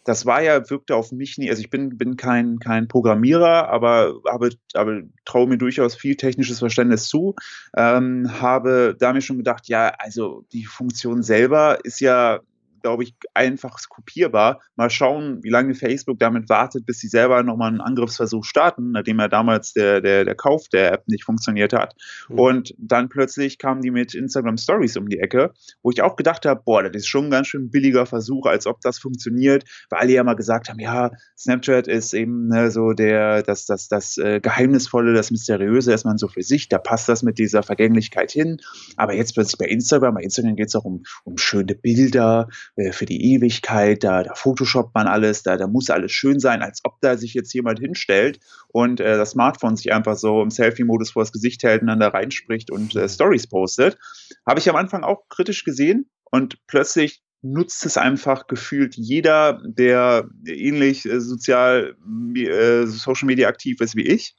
Das 0.09 0.25
war 0.25 0.41
ja, 0.41 0.71
wirkte 0.71 0.97
auf 0.97 1.13
mich 1.13 1.37
nie, 1.37 1.51
also 1.51 1.61
ich 1.61 1.69
bin, 1.69 1.99
bin 1.99 2.17
kein, 2.17 2.59
kein 2.61 2.89
Programmierer, 2.89 3.69
aber 3.69 4.15
habe, 4.27 4.49
aber 4.73 5.03
traue 5.27 5.47
mir 5.47 5.59
durchaus 5.59 5.97
viel 5.97 6.17
technisches 6.17 6.61
Verständnis 6.61 7.09
zu, 7.09 7.35
ähm, 7.77 8.41
habe 8.41 8.97
da 8.99 9.13
mir 9.13 9.21
schon 9.21 9.37
gedacht, 9.37 9.69
ja, 9.69 9.93
also 9.99 10.47
die 10.53 10.65
Funktion 10.65 11.23
selber 11.23 11.85
ist 11.85 12.01
ja 12.01 12.41
glaube 12.83 13.03
ich, 13.03 13.15
einfach 13.35 13.79
kopierbar. 13.89 14.61
Mal 14.77 14.91
schauen, 14.91 15.43
wie 15.43 15.51
lange 15.51 15.75
Facebook 15.75 16.19
damit 16.19 16.49
wartet, 16.49 16.87
bis 16.87 16.99
sie 16.99 17.09
selber 17.09 17.43
nochmal 17.43 17.69
einen 17.69 17.81
Angriffsversuch 17.81 18.45
starten, 18.45 18.93
nachdem 18.93 19.19
ja 19.19 19.29
damals 19.29 19.73
der, 19.73 20.01
der, 20.01 20.25
der 20.25 20.35
Kauf 20.35 20.69
der 20.69 20.93
App 20.93 21.09
nicht 21.09 21.25
funktioniert 21.25 21.73
hat. 21.73 21.95
Mhm. 22.29 22.39
Und 22.39 22.75
dann 22.79 23.09
plötzlich 23.09 23.59
kamen 23.59 23.83
die 23.83 23.91
mit 23.91 24.15
Instagram 24.15 24.57
Stories 24.57 24.97
um 24.97 25.09
die 25.09 25.19
Ecke, 25.19 25.53
wo 25.83 25.91
ich 25.91 26.03
auch 26.03 26.17
gedacht 26.17 26.47
habe, 26.47 26.63
boah, 26.65 26.83
das 26.83 27.03
ist 27.03 27.09
schon 27.09 27.27
ein 27.27 27.31
ganz 27.31 27.49
schön 27.49 27.71
billiger 27.71 28.07
Versuch, 28.07 28.47
als 28.47 28.67
ob 28.67 28.81
das 28.81 28.99
funktioniert, 28.99 29.65
weil 29.91 30.01
alle 30.01 30.13
ja 30.13 30.25
mal 30.25 30.35
gesagt 30.35 30.69
haben, 30.69 30.79
ja, 30.79 31.11
Snapchat 31.37 31.89
ist 31.89 32.15
eben 32.15 32.49
ne, 32.49 32.71
so 32.71 32.93
der, 32.93 33.43
das, 33.43 33.67
das, 33.67 33.89
das 33.89 34.17
äh, 34.19 34.41
Geheimnisvolle, 34.41 35.15
das 35.15 35.31
Mysteriöse, 35.31 35.93
ist 35.93 36.05
man 36.05 36.19
so 36.19 36.29
für 36.29 36.43
sich, 36.43 36.69
da 36.69 36.79
passt 36.79 37.09
das 37.09 37.23
mit 37.23 37.39
dieser 37.39 37.63
Vergänglichkeit 37.63 38.33
hin. 38.33 38.59
Aber 38.97 39.15
jetzt 39.15 39.35
plötzlich 39.35 39.59
bei 39.59 39.67
Instagram, 39.67 40.15
bei 40.15 40.23
Instagram 40.23 40.57
geht 40.57 40.69
es 40.69 40.77
auch 40.77 40.85
um, 40.85 41.03
um 41.25 41.39
schöne 41.39 41.75
Bilder, 41.75 42.49
äh, 42.77 42.93
für 42.93 43.07
die 43.07 43.35
Ewigkeit, 43.35 44.05
da, 44.05 44.23
da 44.23 44.35
photoshoppt 44.35 44.95
man 44.95 45.07
alles, 45.07 45.43
da, 45.43 45.57
da 45.57 45.67
muss 45.67 45.91
alles 45.91 46.13
schön 46.13 46.41
sein, 46.41 46.63
als 46.63 46.81
ob 46.85 47.01
da 47.01 47.17
sich 47.17 47.35
jetzt 47.35 47.53
jemand 47.53 47.79
hinstellt 47.79 48.41
und 48.69 49.01
äh, 49.01 49.17
das 49.17 49.31
Smartphone 49.31 49.77
sich 49.77 49.93
einfach 49.93 50.17
so 50.17 50.43
im 50.43 50.51
Selfie-Modus 50.51 51.11
vor 51.11 51.23
das 51.23 51.33
Gesicht 51.33 51.63
hält 51.63 51.83
und 51.83 51.89
dann 51.89 52.01
da 52.01 52.09
reinspricht 52.09 52.71
und 52.71 52.97
äh, 52.97 53.09
Stories 53.09 53.47
postet. 53.47 53.99
Habe 54.47 54.61
ich 54.61 54.69
am 54.69 54.77
Anfang 54.77 55.05
auch 55.05 55.29
kritisch 55.29 55.65
gesehen 55.65 56.11
und 56.31 56.59
plötzlich 56.67 57.23
nutzt 57.43 57.87
es 57.87 57.97
einfach 57.97 58.47
gefühlt 58.47 58.97
jeder, 58.97 59.63
der 59.65 60.29
ähnlich 60.47 61.07
äh, 61.07 61.21
sozial, 61.21 61.97
äh, 62.35 62.87
Social 62.87 63.27
Media 63.27 63.49
aktiv 63.49 63.81
ist 63.81 63.97
wie 63.97 64.07
ich. 64.07 64.35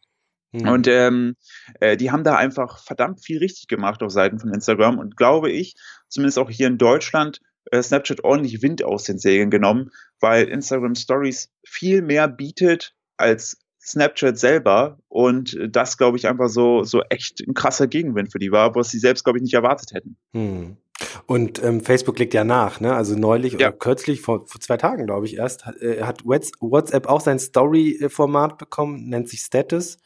Mhm. 0.51 0.67
Und 0.67 0.87
ähm, 0.87 1.35
äh, 1.79 1.95
die 1.95 2.11
haben 2.11 2.23
da 2.23 2.35
einfach 2.35 2.83
verdammt 2.83 3.23
viel 3.23 3.37
richtig 3.37 3.67
gemacht 3.67 4.01
auf 4.01 4.11
Seiten 4.11 4.39
von 4.39 4.53
Instagram 4.53 4.97
und 4.97 5.15
glaube 5.15 5.51
ich, 5.51 5.75
zumindest 6.07 6.39
auch 6.39 6.49
hier 6.49 6.67
in 6.67 6.77
Deutschland, 6.77 7.39
äh, 7.71 7.81
Snapchat 7.81 8.23
ordentlich 8.23 8.61
Wind 8.61 8.83
aus 8.83 9.03
den 9.03 9.19
Segeln 9.19 9.49
genommen, 9.49 9.91
weil 10.19 10.47
Instagram 10.47 10.95
Stories 10.95 11.51
viel 11.65 12.01
mehr 12.01 12.27
bietet 12.27 12.95
als 13.17 13.57
Snapchat 13.81 14.37
selber 14.37 14.99
und 15.07 15.57
das, 15.69 15.97
glaube 15.97 16.17
ich, 16.17 16.27
einfach 16.27 16.49
so, 16.49 16.83
so 16.83 17.01
echt 17.09 17.41
ein 17.47 17.53
krasser 17.53 17.87
Gegenwind 17.87 18.31
für 18.31 18.39
die 18.39 18.51
war, 18.51 18.75
was 18.75 18.89
sie 18.89 18.99
selbst, 18.99 19.23
glaube 19.23 19.39
ich, 19.39 19.43
nicht 19.43 19.53
erwartet 19.53 19.93
hätten. 19.93 20.17
Hm. 20.33 20.77
Und 21.25 21.63
ähm, 21.63 21.81
Facebook 21.81 22.19
legt 22.19 22.33
ja 22.33 22.43
nach, 22.43 22.81
ne? 22.81 22.93
Also 22.93 23.17
neulich 23.17 23.53
ja. 23.53 23.69
oder 23.69 23.71
kürzlich, 23.71 24.21
vor, 24.21 24.45
vor 24.47 24.59
zwei 24.59 24.77
Tagen, 24.77 25.05
glaube 25.05 25.25
ich, 25.25 25.37
erst, 25.37 25.65
hat, 25.65 25.81
äh, 25.81 26.03
hat 26.03 26.25
WhatsApp 26.25 27.07
auch 27.07 27.21
sein 27.21 27.39
Story-Format 27.39 28.57
bekommen, 28.57 29.07
nennt 29.07 29.29
sich 29.29 29.41
Status. 29.41 29.97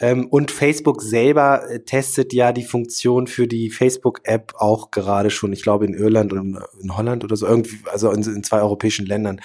Ähm, 0.00 0.26
und 0.28 0.50
Facebook 0.50 1.02
selber 1.02 1.70
äh, 1.70 1.80
testet 1.80 2.32
ja 2.32 2.52
die 2.52 2.64
Funktion 2.64 3.28
für 3.28 3.46
die 3.46 3.70
Facebook-App 3.70 4.54
auch 4.56 4.90
gerade 4.90 5.30
schon, 5.30 5.52
ich 5.52 5.62
glaube 5.62 5.86
in 5.86 5.94
Irland 5.94 6.32
und 6.32 6.58
in 6.82 6.96
Holland 6.96 7.22
oder 7.22 7.36
so, 7.36 7.46
irgendwie, 7.46 7.78
also 7.92 8.10
in, 8.10 8.22
in 8.22 8.42
zwei 8.42 8.60
europäischen 8.60 9.06
Ländern. 9.06 9.40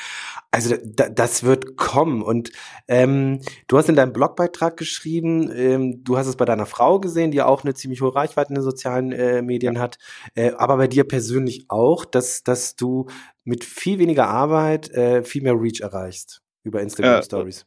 Also 0.49 0.75
da, 0.83 1.07
das 1.09 1.43
wird 1.43 1.77
kommen. 1.77 2.23
Und 2.23 2.51
ähm, 2.87 3.41
du 3.67 3.77
hast 3.77 3.89
in 3.89 3.95
deinem 3.95 4.11
Blogbeitrag 4.11 4.75
geschrieben, 4.75 5.51
ähm, 5.53 6.03
du 6.03 6.17
hast 6.17 6.25
es 6.25 6.35
bei 6.35 6.45
deiner 6.45 6.65
Frau 6.65 6.99
gesehen, 6.99 7.29
die 7.29 7.43
auch 7.43 7.63
eine 7.63 7.75
ziemlich 7.75 8.01
hohe 8.01 8.15
Reichweite 8.15 8.49
in 8.49 8.55
den 8.55 8.63
sozialen 8.63 9.11
äh, 9.11 9.43
Medien 9.43 9.79
hat, 9.79 9.99
äh, 10.33 10.51
aber 10.53 10.77
bei 10.77 10.87
dir 10.87 11.03
persönlich 11.03 11.65
auch, 11.67 12.05
dass, 12.05 12.43
dass 12.43 12.75
du 12.75 13.05
mit 13.43 13.63
viel 13.63 13.99
weniger 13.99 14.27
Arbeit 14.27 14.89
äh, 14.91 15.23
viel 15.23 15.43
mehr 15.43 15.53
Reach 15.53 15.81
erreichst 15.81 16.41
über 16.63 16.81
Instagram 16.81 17.13
ja, 17.13 17.23
Stories. 17.23 17.65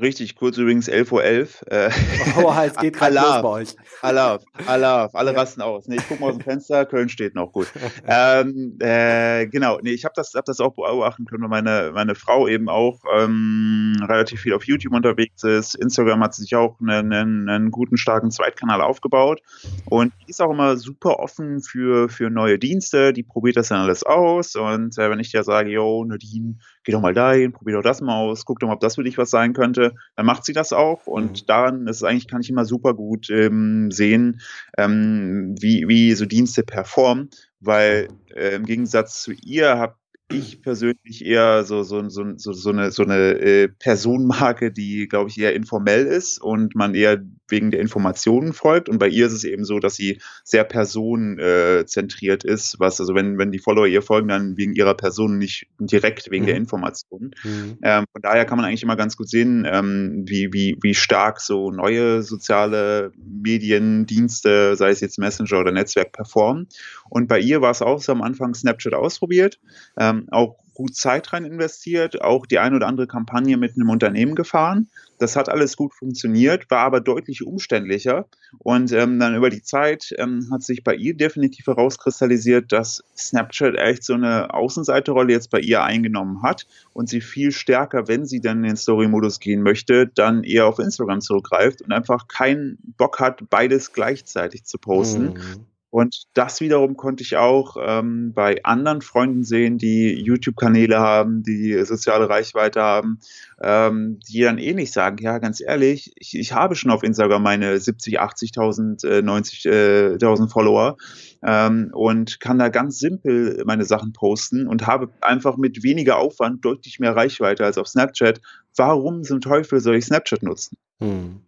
Richtig, 0.00 0.34
kurz 0.34 0.58
übrigens 0.58 0.88
11.11 0.88 1.12
Uhr. 1.12 1.72
Äh, 1.72 1.90
oh, 2.44 2.52
es 2.66 2.74
geht 2.76 2.96
gerade 2.96 3.14
los 3.14 3.42
bei 3.42 3.48
euch. 3.48 3.76
Alaf, 4.02 4.42
Alaf, 4.66 5.14
alle 5.14 5.32
ja. 5.32 5.38
rasten 5.38 5.62
aus. 5.62 5.86
Nee, 5.86 5.96
ich 5.96 6.08
gucke 6.08 6.20
mal 6.20 6.30
aus 6.30 6.36
dem 6.36 6.42
Fenster, 6.42 6.84
Köln 6.84 7.08
steht 7.08 7.36
noch 7.36 7.52
gut. 7.52 7.68
ähm, 8.04 8.76
äh, 8.80 9.46
genau, 9.46 9.78
nee, 9.82 9.92
ich 9.92 10.04
habe 10.04 10.14
das, 10.16 10.34
hab 10.34 10.46
das 10.46 10.58
auch 10.58 10.74
beobachten 10.74 11.26
können, 11.26 11.42
weil 11.44 11.62
meine, 11.62 11.92
meine 11.94 12.16
Frau 12.16 12.48
eben 12.48 12.68
auch 12.68 13.02
ähm, 13.16 13.94
relativ 14.08 14.40
viel 14.40 14.54
auf 14.54 14.64
YouTube 14.64 14.92
unterwegs 14.94 15.44
ist. 15.44 15.76
Instagram 15.76 16.24
hat 16.24 16.34
sich 16.34 16.56
auch 16.56 16.80
einen, 16.80 17.12
einen, 17.12 17.48
einen 17.48 17.70
guten, 17.70 17.96
starken 17.96 18.32
Zweitkanal 18.32 18.80
aufgebaut 18.80 19.42
und 19.84 20.12
die 20.22 20.30
ist 20.30 20.42
auch 20.42 20.50
immer 20.50 20.76
super 20.76 21.20
offen 21.20 21.62
für, 21.62 22.08
für 22.08 22.30
neue 22.30 22.58
Dienste. 22.58 23.12
Die 23.12 23.22
probiert 23.22 23.56
das 23.56 23.68
dann 23.68 23.82
alles 23.82 24.02
aus 24.02 24.56
und 24.56 24.98
äh, 24.98 25.08
wenn 25.08 25.20
ich 25.20 25.30
dir 25.30 25.44
sage, 25.44 25.70
yo, 25.70 26.04
Nadine, 26.04 26.56
geh 26.84 26.92
doch 26.92 27.00
mal 27.00 27.14
dahin, 27.14 27.52
probier 27.52 27.76
doch 27.76 27.82
das 27.82 28.00
mal 28.00 28.16
aus, 28.16 28.44
guck 28.44 28.60
doch 28.60 28.68
mal, 28.68 28.74
ob 28.74 28.80
das 28.80 28.94
für 28.94 29.04
dich 29.04 29.18
was 29.18 29.30
sein 29.30 29.52
könnte, 29.52 29.94
dann 30.16 30.26
macht 30.26 30.44
sie 30.44 30.52
das 30.52 30.72
auch 30.72 31.06
und 31.06 31.42
mhm. 31.42 31.46
daran 31.46 31.86
ist 31.86 32.04
eigentlich, 32.04 32.28
kann 32.28 32.40
ich 32.40 32.50
immer 32.50 32.64
super 32.64 32.94
gut 32.94 33.30
ähm, 33.30 33.90
sehen, 33.90 34.40
ähm, 34.78 35.54
wie, 35.58 35.88
wie 35.88 36.12
so 36.12 36.26
Dienste 36.26 36.62
performen, 36.62 37.30
weil 37.60 38.08
äh, 38.34 38.56
im 38.56 38.64
Gegensatz 38.64 39.22
zu 39.22 39.32
ihr 39.32 39.78
habe 39.78 39.96
ich 40.30 40.62
persönlich 40.62 41.24
eher 41.24 41.64
so, 41.64 41.82
so, 41.82 42.08
so, 42.08 42.24
so, 42.36 42.52
so 42.52 42.70
eine, 42.70 42.90
so 42.90 43.02
eine 43.02 43.38
äh, 43.40 43.68
Personenmarke, 43.68 44.72
die, 44.72 45.06
glaube 45.06 45.30
ich, 45.30 45.38
eher 45.38 45.54
informell 45.54 46.06
ist 46.06 46.40
und 46.40 46.74
man 46.74 46.94
eher 46.94 47.22
wegen 47.48 47.70
der 47.70 47.80
Informationen 47.80 48.52
folgt. 48.52 48.88
Und 48.88 48.98
bei 48.98 49.08
ihr 49.08 49.26
ist 49.26 49.32
es 49.32 49.44
eben 49.44 49.64
so, 49.64 49.78
dass 49.78 49.96
sie 49.96 50.20
sehr 50.42 50.64
personenzentriert 50.64 52.42
ist, 52.42 52.80
was, 52.80 53.00
also 53.00 53.14
wenn, 53.14 53.36
wenn 53.38 53.52
die 53.52 53.58
Follower 53.58 53.86
ihr 53.86 54.00
folgen, 54.02 54.28
dann 54.28 54.56
wegen 54.56 54.74
ihrer 54.74 54.94
Person, 54.94 55.38
nicht 55.38 55.66
direkt 55.78 56.30
wegen 56.30 56.44
mhm. 56.44 56.48
der 56.48 56.56
Informationen. 56.56 57.32
Mhm. 57.42 57.78
Ähm, 57.82 58.04
von 58.10 58.22
daher 58.22 58.46
kann 58.46 58.56
man 58.56 58.64
eigentlich 58.64 58.82
immer 58.82 58.96
ganz 58.96 59.16
gut 59.16 59.28
sehen, 59.28 59.66
ähm, 59.70 60.24
wie, 60.26 60.52
wie, 60.52 60.78
wie 60.80 60.94
stark 60.94 61.40
so 61.40 61.70
neue 61.70 62.22
soziale 62.22 63.12
Mediendienste, 63.16 64.74
sei 64.76 64.90
es 64.90 65.00
jetzt 65.00 65.18
Messenger 65.18 65.60
oder 65.60 65.72
Netzwerk, 65.72 66.12
performen. 66.12 66.68
Und 67.10 67.28
bei 67.28 67.38
ihr 67.38 67.60
war 67.60 67.70
es 67.70 67.82
auch 67.82 68.00
so 68.00 68.12
am 68.12 68.22
Anfang 68.22 68.54
Snapchat 68.54 68.94
ausprobiert. 68.94 69.60
Ähm, 69.98 70.13
ähm, 70.14 70.28
auch 70.30 70.56
gut 70.74 70.96
Zeit 70.96 71.32
rein 71.32 71.44
investiert, 71.44 72.20
auch 72.20 72.46
die 72.46 72.58
ein 72.58 72.74
oder 72.74 72.88
andere 72.88 73.06
Kampagne 73.06 73.56
mit 73.56 73.76
einem 73.76 73.90
Unternehmen 73.90 74.34
gefahren. 74.34 74.88
Das 75.18 75.36
hat 75.36 75.48
alles 75.48 75.76
gut 75.76 75.94
funktioniert, 75.94 76.68
war 76.70 76.80
aber 76.80 77.00
deutlich 77.00 77.46
umständlicher. 77.46 78.26
Und 78.58 78.92
ähm, 78.92 79.20
dann 79.20 79.36
über 79.36 79.50
die 79.50 79.62
Zeit 79.62 80.12
ähm, 80.18 80.48
hat 80.52 80.62
sich 80.62 80.82
bei 80.82 80.94
ihr 80.96 81.16
definitiv 81.16 81.68
herauskristallisiert, 81.68 82.72
dass 82.72 83.04
Snapchat 83.16 83.76
echt 83.76 84.02
so 84.02 84.14
eine 84.14 84.52
Außenseiterrolle 84.52 85.32
jetzt 85.32 85.50
bei 85.50 85.60
ihr 85.60 85.84
eingenommen 85.84 86.42
hat 86.42 86.66
und 86.92 87.08
sie 87.08 87.20
viel 87.20 87.52
stärker, 87.52 88.08
wenn 88.08 88.26
sie 88.26 88.40
dann 88.40 88.58
in 88.58 88.70
den 88.70 88.76
Story-Modus 88.76 89.38
gehen 89.38 89.62
möchte, 89.62 90.08
dann 90.08 90.42
eher 90.42 90.66
auf 90.66 90.80
Instagram 90.80 91.20
zurückgreift 91.20 91.82
und 91.82 91.92
einfach 91.92 92.26
keinen 92.26 92.78
Bock 92.98 93.20
hat, 93.20 93.48
beides 93.48 93.92
gleichzeitig 93.92 94.64
zu 94.64 94.78
posten. 94.78 95.34
Mhm 95.34 95.66
und 95.94 96.24
das 96.34 96.60
wiederum 96.60 96.96
konnte 96.96 97.22
ich 97.22 97.36
auch 97.36 97.76
ähm, 97.80 98.32
bei 98.34 98.64
anderen 98.64 99.00
Freunden 99.00 99.44
sehen, 99.44 99.78
die 99.78 100.12
YouTube-Kanäle 100.12 100.98
haben, 100.98 101.44
die 101.44 101.84
soziale 101.84 102.28
Reichweite 102.28 102.82
haben, 102.82 103.20
ähm, 103.62 104.18
die 104.28 104.40
dann 104.40 104.58
ähnlich 104.58 104.90
sagen, 104.90 105.18
ja, 105.18 105.38
ganz 105.38 105.60
ehrlich, 105.60 106.12
ich, 106.16 106.36
ich 106.36 106.52
habe 106.52 106.74
schon 106.74 106.90
auf 106.90 107.04
Instagram 107.04 107.44
meine 107.44 107.78
70, 107.78 108.20
80.000, 108.20 109.06
äh, 109.06 109.20
90.000 109.20 110.50
Follower 110.50 110.96
ähm, 111.44 111.90
und 111.92 112.40
kann 112.40 112.58
da 112.58 112.70
ganz 112.70 112.98
simpel 112.98 113.62
meine 113.64 113.84
Sachen 113.84 114.12
posten 114.12 114.66
und 114.66 114.88
habe 114.88 115.10
einfach 115.20 115.56
mit 115.56 115.84
weniger 115.84 116.18
Aufwand 116.18 116.64
deutlich 116.64 116.98
mehr 116.98 117.14
Reichweite 117.14 117.64
als 117.64 117.78
auf 117.78 117.86
Snapchat. 117.86 118.40
Warum 118.74 119.22
zum 119.22 119.40
Teufel 119.40 119.78
soll 119.78 119.94
ich 119.94 120.06
Snapchat 120.06 120.42
nutzen? 120.42 120.76
Hm. 120.98 121.42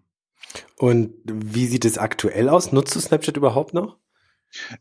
Und 0.78 1.14
wie 1.24 1.66
sieht 1.66 1.84
es 1.84 1.98
aktuell 1.98 2.48
aus? 2.48 2.70
Nutzt 2.70 2.94
du 2.94 3.00
Snapchat 3.00 3.36
überhaupt 3.36 3.74
noch? 3.74 3.96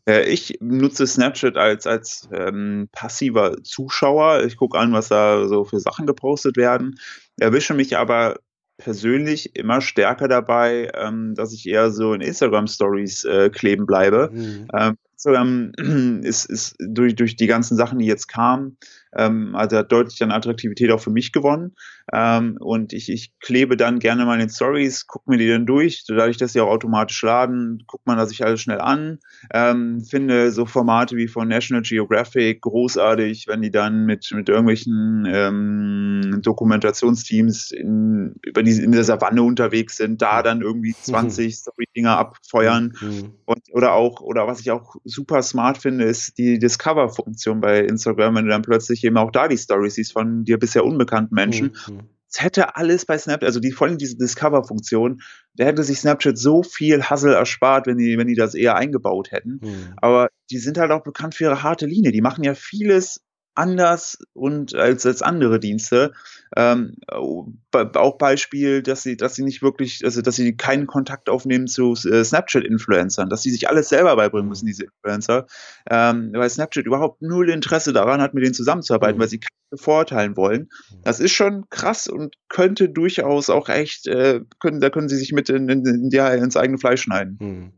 Äh, 0.08 0.28
ich 0.28 0.58
nutze 0.60 1.06
Snapchat 1.06 1.56
als, 1.56 1.86
als 1.86 2.28
ähm, 2.32 2.88
passiver 2.92 3.62
Zuschauer. 3.62 4.44
Ich 4.44 4.56
gucke 4.56 4.78
an, 4.78 4.92
was 4.92 5.08
da 5.08 5.46
so 5.48 5.64
für 5.64 5.80
Sachen 5.80 6.06
gepostet 6.06 6.56
werden, 6.56 6.98
erwische 7.38 7.74
mich 7.74 7.96
aber 7.96 8.36
persönlich 8.78 9.56
immer 9.56 9.80
stärker 9.80 10.28
dabei, 10.28 10.90
ähm, 10.94 11.34
dass 11.34 11.52
ich 11.52 11.66
eher 11.66 11.90
so 11.90 12.12
in 12.12 12.20
Instagram 12.20 12.66
Stories 12.66 13.24
äh, 13.24 13.50
kleben 13.50 13.86
bleibe. 13.86 14.30
Mhm. 14.32 14.68
Ähm, 14.74 14.96
Instagram 15.12 15.72
ist, 16.22 16.44
ist 16.44 16.76
durch, 16.78 17.14
durch 17.14 17.36
die 17.36 17.46
ganzen 17.46 17.76
Sachen, 17.76 17.98
die 17.98 18.06
jetzt 18.06 18.28
kamen, 18.28 18.76
ähm, 19.16 19.54
also 19.54 19.78
hat 19.78 19.92
deutlich 19.92 20.22
an 20.22 20.30
Attraktivität 20.30 20.90
auch 20.90 21.00
für 21.00 21.10
mich 21.10 21.32
gewonnen. 21.32 21.74
Ähm, 22.12 22.56
und 22.60 22.92
ich, 22.92 23.10
ich 23.10 23.32
klebe 23.40 23.76
dann 23.76 23.98
gerne 23.98 24.24
mal 24.24 24.34
in 24.34 24.40
den 24.40 24.48
Stories, 24.48 25.06
gucke 25.06 25.30
mir 25.30 25.38
die 25.38 25.48
dann 25.48 25.66
durch. 25.66 26.04
Dadurch, 26.06 26.36
dass 26.36 26.52
sie 26.52 26.60
auch 26.60 26.68
automatisch 26.68 27.20
laden, 27.22 27.82
guckt 27.86 28.06
man 28.06 28.16
da 28.16 28.26
sich 28.26 28.44
alles 28.44 28.60
schnell 28.60 28.80
an. 28.80 29.18
Ähm, 29.52 30.02
finde 30.04 30.52
so 30.52 30.66
Formate 30.66 31.16
wie 31.16 31.26
von 31.26 31.48
National 31.48 31.82
Geographic 31.82 32.60
großartig, 32.62 33.46
wenn 33.48 33.62
die 33.62 33.72
dann 33.72 34.06
mit, 34.06 34.30
mit 34.32 34.48
irgendwelchen 34.48 35.24
ähm, 35.26 36.40
Dokumentationsteams 36.42 37.72
in, 37.72 38.36
über 38.42 38.62
die, 38.62 38.82
in 38.82 38.92
der 38.92 39.04
Savanne 39.04 39.42
unterwegs 39.42 39.96
sind, 39.96 40.22
da 40.22 40.42
dann 40.42 40.62
irgendwie 40.62 40.94
20 41.02 41.46
mhm. 41.46 41.50
Story-Dinger 41.50 42.16
abfeuern. 42.18 42.96
Mhm. 43.00 43.32
Und, 43.46 43.62
oder 43.72 43.94
auch, 43.94 44.20
oder 44.20 44.46
was 44.46 44.60
ich 44.60 44.70
auch 44.70 44.94
super 45.04 45.42
smart 45.42 45.78
finde, 45.78 46.04
ist 46.04 46.38
die 46.38 46.58
Discover-Funktion 46.60 47.60
bei 47.60 47.80
Instagram, 47.80 48.36
wenn 48.36 48.44
du 48.44 48.50
dann 48.50 48.62
plötzlich 48.62 49.02
eben 49.06 49.16
auch 49.16 49.30
da 49.30 49.48
die 49.48 49.56
Stories 49.56 49.94
siehst 49.94 50.12
von 50.12 50.44
dir 50.44 50.58
bisher 50.58 50.84
unbekannten 50.84 51.34
Menschen. 51.34 51.76
Mhm. 51.88 52.00
Es 52.28 52.42
hätte 52.42 52.76
alles 52.76 53.06
bei 53.06 53.16
Snapchat, 53.16 53.44
also 53.46 53.60
die 53.60 53.72
vor 53.72 53.86
allem 53.86 53.98
diese 53.98 54.16
Discover-Funktion, 54.16 55.22
da 55.54 55.64
hätte 55.64 55.82
sich 55.84 56.00
Snapchat 56.00 56.36
so 56.36 56.62
viel 56.62 57.04
Hassel 57.04 57.32
erspart, 57.32 57.86
wenn 57.86 57.96
die, 57.96 58.18
wenn 58.18 58.26
die 58.26 58.34
das 58.34 58.54
eher 58.54 58.74
eingebaut 58.74 59.30
hätten. 59.30 59.60
Mhm. 59.62 59.94
Aber 59.96 60.28
die 60.50 60.58
sind 60.58 60.76
halt 60.76 60.90
auch 60.90 61.02
bekannt 61.02 61.34
für 61.34 61.44
ihre 61.44 61.62
harte 61.62 61.86
Linie. 61.86 62.12
Die 62.12 62.20
machen 62.20 62.44
ja 62.44 62.54
vieles 62.54 63.22
anders 63.54 64.18
und 64.34 64.74
als, 64.74 65.06
als 65.06 65.22
andere 65.22 65.58
Dienste. 65.60 66.12
Ähm, 66.56 66.96
auch 67.10 68.18
Beispiel, 68.18 68.82
dass 68.82 69.02
sie, 69.02 69.16
dass 69.16 69.34
sie 69.34 69.42
nicht 69.42 69.62
wirklich, 69.62 70.04
also 70.04 70.22
dass 70.22 70.36
sie 70.36 70.56
keinen 70.56 70.86
Kontakt 70.86 71.28
aufnehmen 71.28 71.66
zu 71.66 71.92
äh, 71.92 72.24
Snapchat-Influencern, 72.24 73.28
dass 73.28 73.42
sie 73.42 73.50
sich 73.50 73.68
alles 73.68 73.88
selber 73.88 74.14
beibringen 74.16 74.48
müssen, 74.48 74.66
diese 74.66 74.84
Influencer, 74.84 75.46
ähm, 75.90 76.30
weil 76.34 76.48
Snapchat 76.48 76.86
überhaupt 76.86 77.22
null 77.22 77.50
Interesse 77.50 77.92
daran 77.92 78.20
hat, 78.20 78.34
mit 78.34 78.44
denen 78.44 78.54
zusammenzuarbeiten, 78.54 79.16
mhm. 79.16 79.22
weil 79.22 79.28
sie 79.28 79.40
keine 79.40 79.56
bevorteilen 79.70 80.36
wollen. 80.36 80.68
Das 81.02 81.20
ist 81.20 81.32
schon 81.32 81.64
krass 81.70 82.06
und 82.06 82.36
könnte 82.48 82.88
durchaus 82.88 83.50
auch 83.50 83.68
echt, 83.68 84.06
äh, 84.06 84.40
können, 84.60 84.80
da 84.80 84.90
können 84.90 85.08
sie 85.08 85.16
sich 85.16 85.32
mit 85.32 85.48
in, 85.48 85.68
in, 85.68 85.84
in, 85.84 86.10
ja, 86.10 86.28
ins 86.28 86.56
eigene 86.56 86.78
Fleisch 86.78 87.02
schneiden. 87.02 87.38
Mhm. 87.40 87.72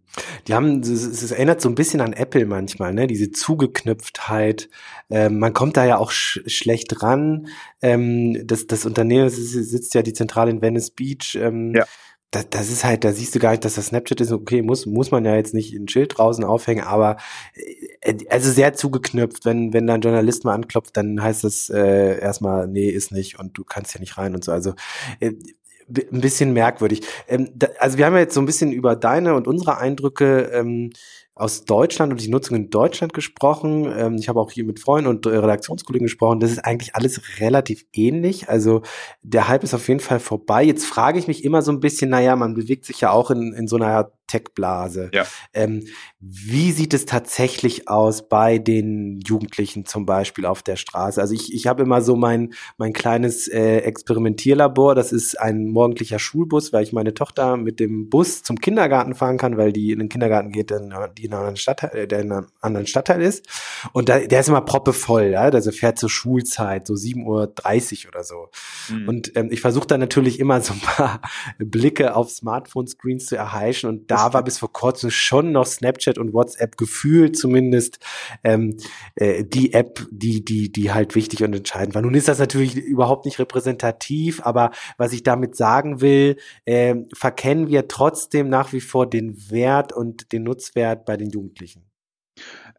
Die 0.47 0.55
haben, 0.55 0.81
es, 0.81 0.89
es, 0.89 1.31
erinnert 1.31 1.61
so 1.61 1.69
ein 1.69 1.75
bisschen 1.75 2.01
an 2.01 2.13
Apple 2.13 2.47
manchmal, 2.47 2.93
ne? 2.95 3.07
Diese 3.07 3.31
Zugeknüpftheit. 3.31 4.69
Ähm, 5.11 5.39
man 5.39 5.53
kommt 5.53 5.77
da 5.77 5.85
ja 5.85 5.99
auch 5.99 6.11
sch 6.11 6.41
schlecht 6.47 7.03
ran. 7.03 7.49
Ähm, 7.83 8.47
das, 8.47 8.67
das 8.69 8.87
Unternehmen 8.87 9.29
sitzt 9.31 9.95
ja 9.95 10.03
die 10.03 10.13
Zentrale 10.13 10.51
in 10.51 10.63
Venice 10.63 10.91
Beach. 10.91 11.37
Ähm, 11.41 11.75
ja. 11.75 11.85
Das, 12.31 12.51
das 12.51 12.69
ist 12.69 12.85
halt, 12.85 13.05
da 13.05 13.13
siehst 13.13 13.35
du 13.35 13.39
gar 13.39 13.53
nicht, 13.53 13.65
dass 13.65 13.77
das 13.77 13.87
Snapchat 13.87 14.21
ist. 14.21 14.33
Okay, 14.33 14.61
muss, 14.61 14.85
muss 14.85 15.11
man 15.11 15.25
ja 15.25 15.35
jetzt 15.35 15.55
nicht 15.55 15.75
ein 15.75 15.89
Schild 15.89 16.19
draußen 16.19 16.45
aufhängen, 16.45 16.85
aber 16.85 17.17
äh, 18.03 18.19
also 18.29 18.51
sehr 18.53 18.75
zugeknüpft. 18.75 19.47
Wenn, 19.47 19.73
wenn 19.73 19.87
da 19.87 19.95
ein 19.95 20.03
Journalist 20.03 20.45
mal 20.45 20.55
anklopft, 20.55 20.97
dann 20.97 21.23
heißt 21.23 21.45
das 21.45 21.71
äh, 21.71 22.21
erstmal, 22.21 22.69
nee, 22.69 22.91
ist 22.91 23.13
nicht 23.13 23.39
und 23.39 23.57
du 23.57 23.65
kannst 23.65 23.95
ja 23.95 24.01
nicht 24.01 24.19
rein 24.19 24.35
und 24.35 24.45
so. 24.45 24.53
Also 24.53 24.75
äh, 25.21 25.33
ein 25.89 26.21
bisschen 26.21 26.53
merkwürdig. 26.53 27.01
Ähm, 27.29 27.51
da, 27.55 27.69
also 27.79 27.97
wir 27.99 28.07
haben 28.07 28.15
ja 28.15 28.21
jetzt 28.21 28.35
so 28.35 28.41
ein 28.41 28.47
bisschen 28.47 28.73
über 28.73 28.95
deine 28.95 29.35
und 29.35 29.49
unsere 29.49 29.79
Eindrücke 29.79 30.51
ähm, 30.53 30.91
aus 31.39 31.65
Deutschland 31.65 32.13
und 32.13 32.23
die 32.23 32.29
Nutzung 32.29 32.57
in 32.57 32.71
Deutschland 32.71 33.13
gesprochen. 33.13 33.93
Ähm, 33.97 34.17
ich 34.17 34.29
habe 34.29 34.41
auch 34.41 34.51
hier 34.51 34.65
mit 34.65 34.81
Freunden 34.81 35.09
und 35.09 35.27
Redaktionskollegen 35.27 36.07
gesprochen. 36.07 36.41
Das 36.41 36.51
ist 36.51 36.65
eigentlich 36.65 36.95
alles 36.95 37.41
relativ 37.41 37.85
ähnlich. 37.93 38.49
Also 38.49 38.83
der 39.23 39.49
Hype 39.49 39.65
ist 39.65 39.75
auf 39.75 39.89
jeden 39.89 40.01
Fall 40.01 40.21
vorbei. 40.21 40.63
Jetzt 40.65 40.85
frage 40.85 41.19
ich 41.19 41.29
mich 41.29 41.45
immer 41.45 41.63
so 41.63 41.73
ein 41.73 41.81
bisschen, 41.81 42.11
naja, 42.11 42.37
man 42.37 42.55
bewegt 42.55 42.85
sich 42.85 43.01
ja 43.01 43.11
auch 43.11 43.31
in, 43.31 43.53
in 43.53 43.67
so 43.69 43.77
einer 43.77 44.13
Tech-Blase. 44.29 45.11
Ja. 45.13 45.27
Ähm, 45.53 45.87
wie 46.21 46.71
sieht 46.71 46.95
es 46.95 47.07
tatsächlich 47.07 47.89
aus 47.89 48.29
bei 48.29 48.59
den 48.59 49.21
Jugendlichen 49.27 49.85
zum 49.85 50.07
Beispiel 50.07 50.47
auf 50.47 50.63
der 50.63 50.77
Straße? 50.77 51.21
Also 51.21 51.35
ich, 51.35 51.53
ich 51.53 51.67
habe 51.67 51.83
immer 51.83 52.03
so 52.03 52.15
mein, 52.15 52.55
mein 52.77 52.93
kleines 52.93 53.49
äh, 53.49 53.79
Experimentierlabor. 53.79 54.95
Das 54.95 55.11
ist 55.11 55.41
ein 55.41 55.69
morgendlicher 55.69 56.19
Schulbus, 56.19 56.73
weil 56.73 56.85
ich 56.85 56.93
meine 56.93 57.15
Tochter 57.15 57.57
mit 57.57 57.81
dem 57.81 58.09
Bus 58.09 58.43
zum 58.43 58.61
Kindergarten 58.61 59.15
fahren 59.15 59.39
kann, 59.39 59.57
weil 59.57 59.73
die 59.73 59.91
in 59.91 59.99
den 59.99 60.09
Kindergarten 60.09 60.53
geht, 60.53 60.71
in, 60.71 60.95
die 61.17 61.25
in 61.25 61.33
einem 61.33 61.41
anderen 61.41 61.57
Stadtteil, 61.57 62.07
der 62.07 62.21
in 62.21 62.33
einem 62.33 62.47
anderen 62.61 62.87
Stadtteil 62.87 63.23
ist. 63.23 63.47
Und 63.93 64.09
da, 64.09 64.19
der 64.21 64.41
ist 64.41 64.49
immer 64.49 64.61
proppevoll, 64.61 65.31
ja. 65.33 65.41
Also 65.41 65.73
fährt 65.73 65.99
zur 65.99 66.11
Schulzeit, 66.11 66.87
so 66.87 66.95
7.30 66.95 68.05
Uhr 68.05 68.09
oder 68.11 68.23
so. 68.23 68.49
Mhm. 68.91 69.09
Und 69.09 69.37
ähm, 69.37 69.49
ich 69.51 69.61
versuche 69.61 69.87
dann 69.87 70.01
natürlich 70.01 70.39
immer 70.39 70.61
so 70.61 70.75
ein 70.75 70.81
paar 70.81 71.23
Blicke 71.59 72.15
auf 72.15 72.31
Smartphone-Screens 72.31 73.27
zu 73.27 73.37
erheischen. 73.37 73.89
Und 73.89 74.11
da 74.11 74.18
war 74.33 74.43
bis 74.43 74.59
vor 74.59 74.73
kurzem 74.73 75.11
schon 75.11 75.53
noch 75.53 75.67
Snapchat 75.67 76.19
und 76.19 76.33
WhatsApp 76.33 76.77
gefühlt 76.77 77.37
zumindest 77.37 77.99
ähm, 78.45 78.77
äh, 79.15 79.45
die 79.45 79.73
App, 79.73 80.07
die, 80.11 80.45
die, 80.45 80.71
die 80.71 80.93
halt 80.93 81.15
wichtig 81.15 81.43
und 81.43 81.55
entscheidend 81.55 81.95
war. 81.95 82.03
Nun 82.03 82.15
ist 82.15 82.29
das 82.29 82.39
natürlich 82.39 82.77
überhaupt 82.77 83.25
nicht 83.25 83.39
repräsentativ, 83.39 84.41
aber 84.45 84.71
was 84.97 85.13
ich 85.13 85.23
damit 85.23 85.57
sagen 85.57 86.01
will, 86.01 86.37
äh, 86.65 86.95
verkennen 87.15 87.69
wir 87.69 87.89
trotzdem 87.89 88.49
nach 88.49 88.73
wie 88.73 88.81
vor 88.81 89.09
den 89.09 89.51
Wert 89.51 89.93
und 89.93 90.33
den 90.33 90.43
Nutzwert 90.43 91.05
bei 91.05 91.17
den 91.17 91.31
Jugendlichen. 91.31 91.88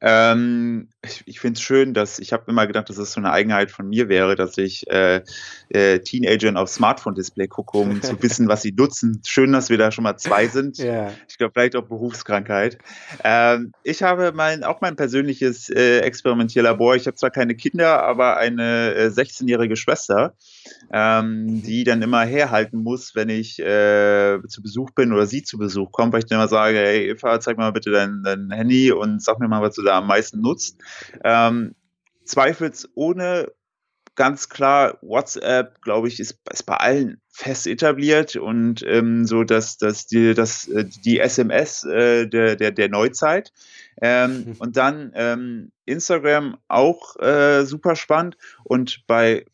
Ähm, 0.01 0.88
ich 1.03 1.24
ich 1.25 1.39
finde 1.39 1.58
es 1.58 1.62
schön, 1.62 1.94
dass 1.94 2.20
ich 2.20 2.32
habe 2.32 2.44
immer 2.48 2.68
gedacht, 2.68 2.89
dass 2.89 2.98
es 2.98 3.12
so 3.12 3.20
eine 3.20 3.32
Eigenheit 3.32 3.70
von 3.70 3.88
mir 3.88 4.08
wäre, 4.08 4.36
dass 4.36 4.58
ich 4.58 4.89
äh, 4.89 5.22
äh, 5.70 6.00
Teenagern 6.00 6.58
auf 6.58 6.70
Smartphone-Display 6.70 7.48
gucke, 7.48 7.77
um 7.77 8.01
zu 8.01 8.13
wissen, 8.22 8.48
was 8.48 8.62
sie 8.62 8.72
nutzen. 8.72 9.22
Schön, 9.25 9.51
dass 9.51 9.70
wir 9.70 9.77
da 9.77 9.91
schon 9.91 10.03
mal 10.03 10.18
zwei 10.18 10.48
sind. 10.48 10.77
Ja. 10.77 11.12
Ich 11.27 11.38
glaube, 11.38 11.53
vielleicht 11.53 11.75
auch 11.75 11.84
Berufskrankheit. 11.84 12.77
Ähm, 13.24 13.74
ich 13.84 14.01
habe 14.03 14.32
mein, 14.34 14.63
auch 14.63 14.79
mein 14.82 14.96
persönliches 14.96 15.70
äh, 15.70 16.00
Experimentierlabor. 16.00 16.96
Ich 16.96 17.06
habe 17.06 17.15
zwar 17.15 17.32
keine 17.32 17.56
Kinder, 17.56 18.03
aber 18.03 18.38
eine 18.38 18.96
äh, 18.96 19.08
16-jährige 19.08 19.75
Schwester, 19.75 20.34
ähm, 20.92 21.62
die 21.63 21.84
dann 21.84 22.01
immer 22.01 22.24
herhalten 22.24 22.82
muss, 22.84 23.16
wenn 23.16 23.30
ich 23.30 23.60
äh, 23.60 24.39
zu 24.48 24.62
Besuch 24.62 24.92
bin 24.92 25.13
oder 25.13 25.25
sie 25.25 25.44
zu 25.44 25.58
Besuch 25.58 25.92
kommt, 25.92 26.13
weil 26.13 26.20
ich 26.20 26.25
dann 26.25 26.39
immer 26.39 26.48
sage, 26.48 26.78
hey 26.78 27.10
Eva, 27.10 27.39
zeig 27.39 27.58
mal 27.58 27.72
bitte 27.72 27.92
dein, 27.92 28.24
dein 28.24 28.51
Handy 28.51 28.92
und 28.92 29.22
sag 29.22 29.39
mir 29.39 29.48
mal, 29.48 29.62
was 29.62 29.75
du 29.75 29.84
da 29.84 29.98
am 29.98 30.08
meisten 30.08 30.42
nutzt. 30.42 30.78
Ähm, 31.24 31.75
zweifelsohne 32.25 33.48
ganz 34.20 34.50
klar, 34.50 34.98
WhatsApp, 35.01 35.82
glaube 35.82 36.10
ich, 36.10 36.20
ist, 36.20 36.39
ist, 36.51 36.66
bei 36.66 36.75
allen 36.75 37.22
fest 37.30 37.68
etabliert 37.68 38.36
und 38.36 38.84
ähm, 38.86 39.25
so, 39.25 39.46
dass, 39.46 39.78
dass 39.78 40.08
die, 40.08 40.34
dass, 40.34 40.68
äh, 40.68 40.84
die 41.06 41.20
SMS 41.20 41.86
äh, 41.86 42.28
der, 42.28 42.58
der, 42.58 42.72
der 42.72 42.89
Neuzeit. 42.89 43.54
Ähm, 44.01 44.56
und 44.60 44.75
dann 44.75 45.13
ähm, 45.16 45.72
Instagram 45.86 46.58
auch 46.68 47.16
äh, 47.16 47.63
super 47.63 47.96
spannend. 47.96 48.36
Und 48.66 49.04
bei 49.08 49.46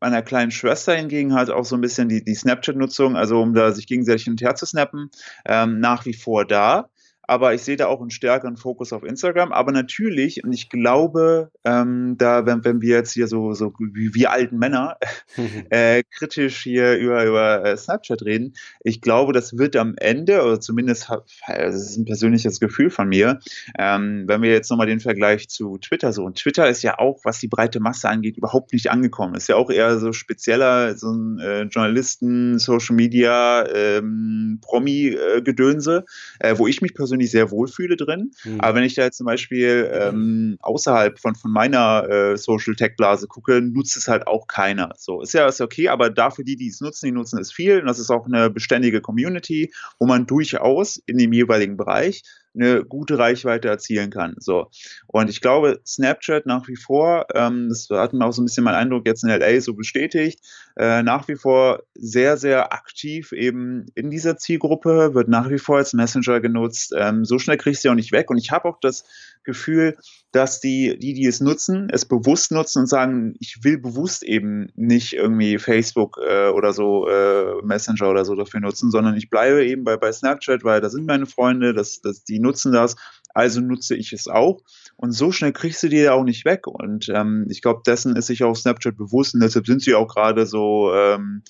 meiner 0.00 0.22
kleinen 0.22 0.50
Schwester 0.50 0.94
hingegen 0.94 1.34
halt 1.34 1.50
auch 1.50 1.64
so 1.64 1.76
ein 1.76 1.80
bisschen 1.80 2.08
die, 2.08 2.24
die 2.24 2.34
Snapchat-Nutzung, 2.34 3.16
also 3.16 3.40
um 3.40 3.54
da 3.54 3.72
sich 3.72 3.86
gegenseitig 3.86 4.24
hin 4.24 4.34
und 4.34 4.42
her 4.42 4.54
zu 4.54 4.66
snappen, 4.66 5.10
ähm, 5.46 5.80
nach 5.80 6.04
wie 6.06 6.14
vor 6.14 6.44
da 6.44 6.89
aber 7.30 7.54
ich 7.54 7.62
sehe 7.62 7.76
da 7.76 7.86
auch 7.86 8.00
einen 8.00 8.10
stärkeren 8.10 8.56
Fokus 8.56 8.92
auf 8.92 9.04
Instagram. 9.04 9.52
Aber 9.52 9.70
natürlich, 9.70 10.42
und 10.42 10.52
ich 10.52 10.68
glaube, 10.68 11.52
ähm, 11.64 12.16
da, 12.18 12.44
wenn, 12.44 12.64
wenn 12.64 12.82
wir 12.82 12.96
jetzt 12.96 13.12
hier 13.12 13.28
so, 13.28 13.52
so 13.52 13.72
wie 13.78 14.12
wir 14.16 14.32
alten 14.32 14.58
Männer 14.58 14.98
äh, 15.70 16.02
kritisch 16.10 16.60
hier 16.60 16.96
über, 16.96 17.24
über 17.24 17.64
äh, 17.64 17.76
Snapchat 17.76 18.22
reden, 18.22 18.54
ich 18.82 19.00
glaube, 19.00 19.32
das 19.32 19.56
wird 19.56 19.76
am 19.76 19.94
Ende, 19.96 20.42
oder 20.42 20.60
zumindest, 20.60 21.08
das 21.46 21.76
ist 21.76 21.98
ein 21.98 22.04
persönliches 22.04 22.58
Gefühl 22.58 22.90
von 22.90 23.08
mir, 23.08 23.38
ähm, 23.78 24.24
wenn 24.26 24.42
wir 24.42 24.50
jetzt 24.50 24.68
nochmal 24.68 24.88
den 24.88 24.98
Vergleich 24.98 25.48
zu 25.48 25.78
Twitter 25.78 26.12
so, 26.12 26.24
und 26.24 26.36
Twitter 26.36 26.68
ist 26.68 26.82
ja 26.82 26.98
auch, 26.98 27.20
was 27.22 27.38
die 27.38 27.46
breite 27.46 27.78
Masse 27.78 28.08
angeht, 28.08 28.38
überhaupt 28.38 28.72
nicht 28.72 28.90
angekommen. 28.90 29.36
Ist 29.36 29.48
ja 29.48 29.54
auch 29.54 29.70
eher 29.70 30.00
so 30.00 30.12
spezieller, 30.12 30.96
so 30.96 31.12
ein 31.12 31.38
äh, 31.38 31.62
Journalisten, 31.62 32.58
Social 32.58 32.96
Media, 32.96 33.68
ähm, 33.72 34.58
Promi-Gedönse, 34.62 36.04
äh, 36.40 36.58
wo 36.58 36.66
ich 36.66 36.82
mich 36.82 36.92
persönlich 36.92 37.19
persönlich 37.20 37.30
sehr 37.30 37.50
wohlfühle 37.50 37.96
drin. 37.96 38.32
Mhm. 38.44 38.60
Aber 38.60 38.76
wenn 38.76 38.84
ich 38.84 38.94
da 38.94 39.02
jetzt 39.02 39.18
zum 39.18 39.26
Beispiel 39.26 39.90
ähm, 39.92 40.56
außerhalb 40.60 41.18
von, 41.18 41.34
von 41.34 41.50
meiner 41.50 42.08
äh, 42.08 42.36
Social 42.36 42.74
Tech 42.74 42.96
Blase 42.96 43.26
gucke, 43.26 43.60
nutzt 43.60 43.96
es 43.96 44.08
halt 44.08 44.26
auch 44.26 44.46
keiner. 44.46 44.92
So 44.96 45.20
ist 45.22 45.34
ja 45.34 45.46
ist 45.46 45.60
okay, 45.60 45.88
aber 45.88 46.10
dafür 46.10 46.44
die, 46.44 46.56
die 46.56 46.68
es 46.68 46.80
nutzen, 46.80 47.06
die 47.06 47.12
nutzen 47.12 47.38
es 47.38 47.52
viel. 47.52 47.80
Und 47.80 47.86
das 47.86 47.98
ist 47.98 48.10
auch 48.10 48.26
eine 48.26 48.50
beständige 48.50 49.00
Community, 49.00 49.72
wo 49.98 50.06
man 50.06 50.26
durchaus 50.26 50.96
in 51.06 51.18
dem 51.18 51.32
jeweiligen 51.32 51.76
Bereich 51.76 52.22
eine 52.54 52.84
gute 52.84 53.18
Reichweite 53.18 53.68
erzielen 53.68 54.10
kann. 54.10 54.34
So. 54.38 54.70
Und 55.06 55.30
ich 55.30 55.40
glaube, 55.40 55.80
Snapchat 55.86 56.46
nach 56.46 56.66
wie 56.68 56.76
vor, 56.76 57.26
ähm, 57.34 57.68
das 57.68 57.88
hat 57.90 58.12
mir 58.12 58.24
auch 58.24 58.32
so 58.32 58.42
ein 58.42 58.46
bisschen 58.46 58.64
mein 58.64 58.74
Eindruck 58.74 59.06
jetzt 59.06 59.24
in 59.24 59.30
LA 59.30 59.60
so 59.60 59.74
bestätigt, 59.74 60.40
äh, 60.76 61.02
nach 61.02 61.28
wie 61.28 61.36
vor 61.36 61.82
sehr, 61.94 62.36
sehr 62.36 62.72
aktiv 62.72 63.32
eben 63.32 63.86
in 63.94 64.10
dieser 64.10 64.36
Zielgruppe, 64.36 65.14
wird 65.14 65.28
nach 65.28 65.48
wie 65.50 65.58
vor 65.58 65.76
als 65.76 65.92
Messenger 65.92 66.40
genutzt. 66.40 66.92
Ähm, 66.96 67.24
so 67.24 67.38
schnell 67.38 67.56
kriegst 67.56 67.84
du 67.84 67.88
ja 67.88 67.92
auch 67.92 67.96
nicht 67.96 68.12
weg. 68.12 68.30
Und 68.30 68.38
ich 68.38 68.50
habe 68.50 68.68
auch 68.68 68.80
das 68.80 69.04
Gefühl, 69.44 69.96
dass 70.32 70.60
die, 70.60 70.98
die, 70.98 71.14
die 71.14 71.26
es 71.26 71.40
nutzen, 71.40 71.88
es 71.90 72.06
bewusst 72.06 72.52
nutzen 72.52 72.80
und 72.80 72.86
sagen, 72.86 73.34
ich 73.40 73.58
will 73.62 73.78
bewusst 73.78 74.22
eben 74.22 74.68
nicht 74.74 75.14
irgendwie 75.14 75.58
Facebook 75.58 76.18
äh, 76.24 76.48
oder 76.48 76.72
so 76.72 77.08
äh, 77.08 77.62
Messenger 77.62 78.10
oder 78.10 78.24
so 78.24 78.34
dafür 78.34 78.60
nutzen, 78.60 78.90
sondern 78.90 79.16
ich 79.16 79.30
bleibe 79.30 79.64
eben 79.64 79.84
bei, 79.84 79.96
bei 79.96 80.12
Snapchat, 80.12 80.64
weil 80.64 80.80
da 80.80 80.90
sind 80.90 81.06
meine 81.06 81.26
Freunde, 81.26 81.74
das, 81.74 82.00
das, 82.00 82.24
die 82.24 82.40
nutzen 82.40 82.72
das, 82.72 82.96
also 83.34 83.60
nutze 83.60 83.96
ich 83.96 84.12
es 84.12 84.28
auch. 84.28 84.60
Und 84.96 85.12
so 85.12 85.32
schnell 85.32 85.52
kriegst 85.52 85.82
du 85.82 85.88
die 85.88 85.98
ja 85.98 86.12
auch 86.12 86.24
nicht 86.24 86.44
weg. 86.44 86.66
Und 86.66 87.08
ähm, 87.08 87.46
ich 87.48 87.62
glaube, 87.62 87.82
dessen 87.86 88.16
ist 88.16 88.26
sich 88.26 88.44
auch 88.44 88.54
Snapchat 88.54 88.96
bewusst 88.96 89.34
und 89.34 89.40
deshalb 89.40 89.66
sind 89.66 89.82
sie 89.82 89.94
auch 89.94 90.08
gerade 90.08 90.46
so 90.46 90.92
ähm, 90.94 91.42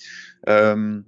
ähm, 0.47 1.05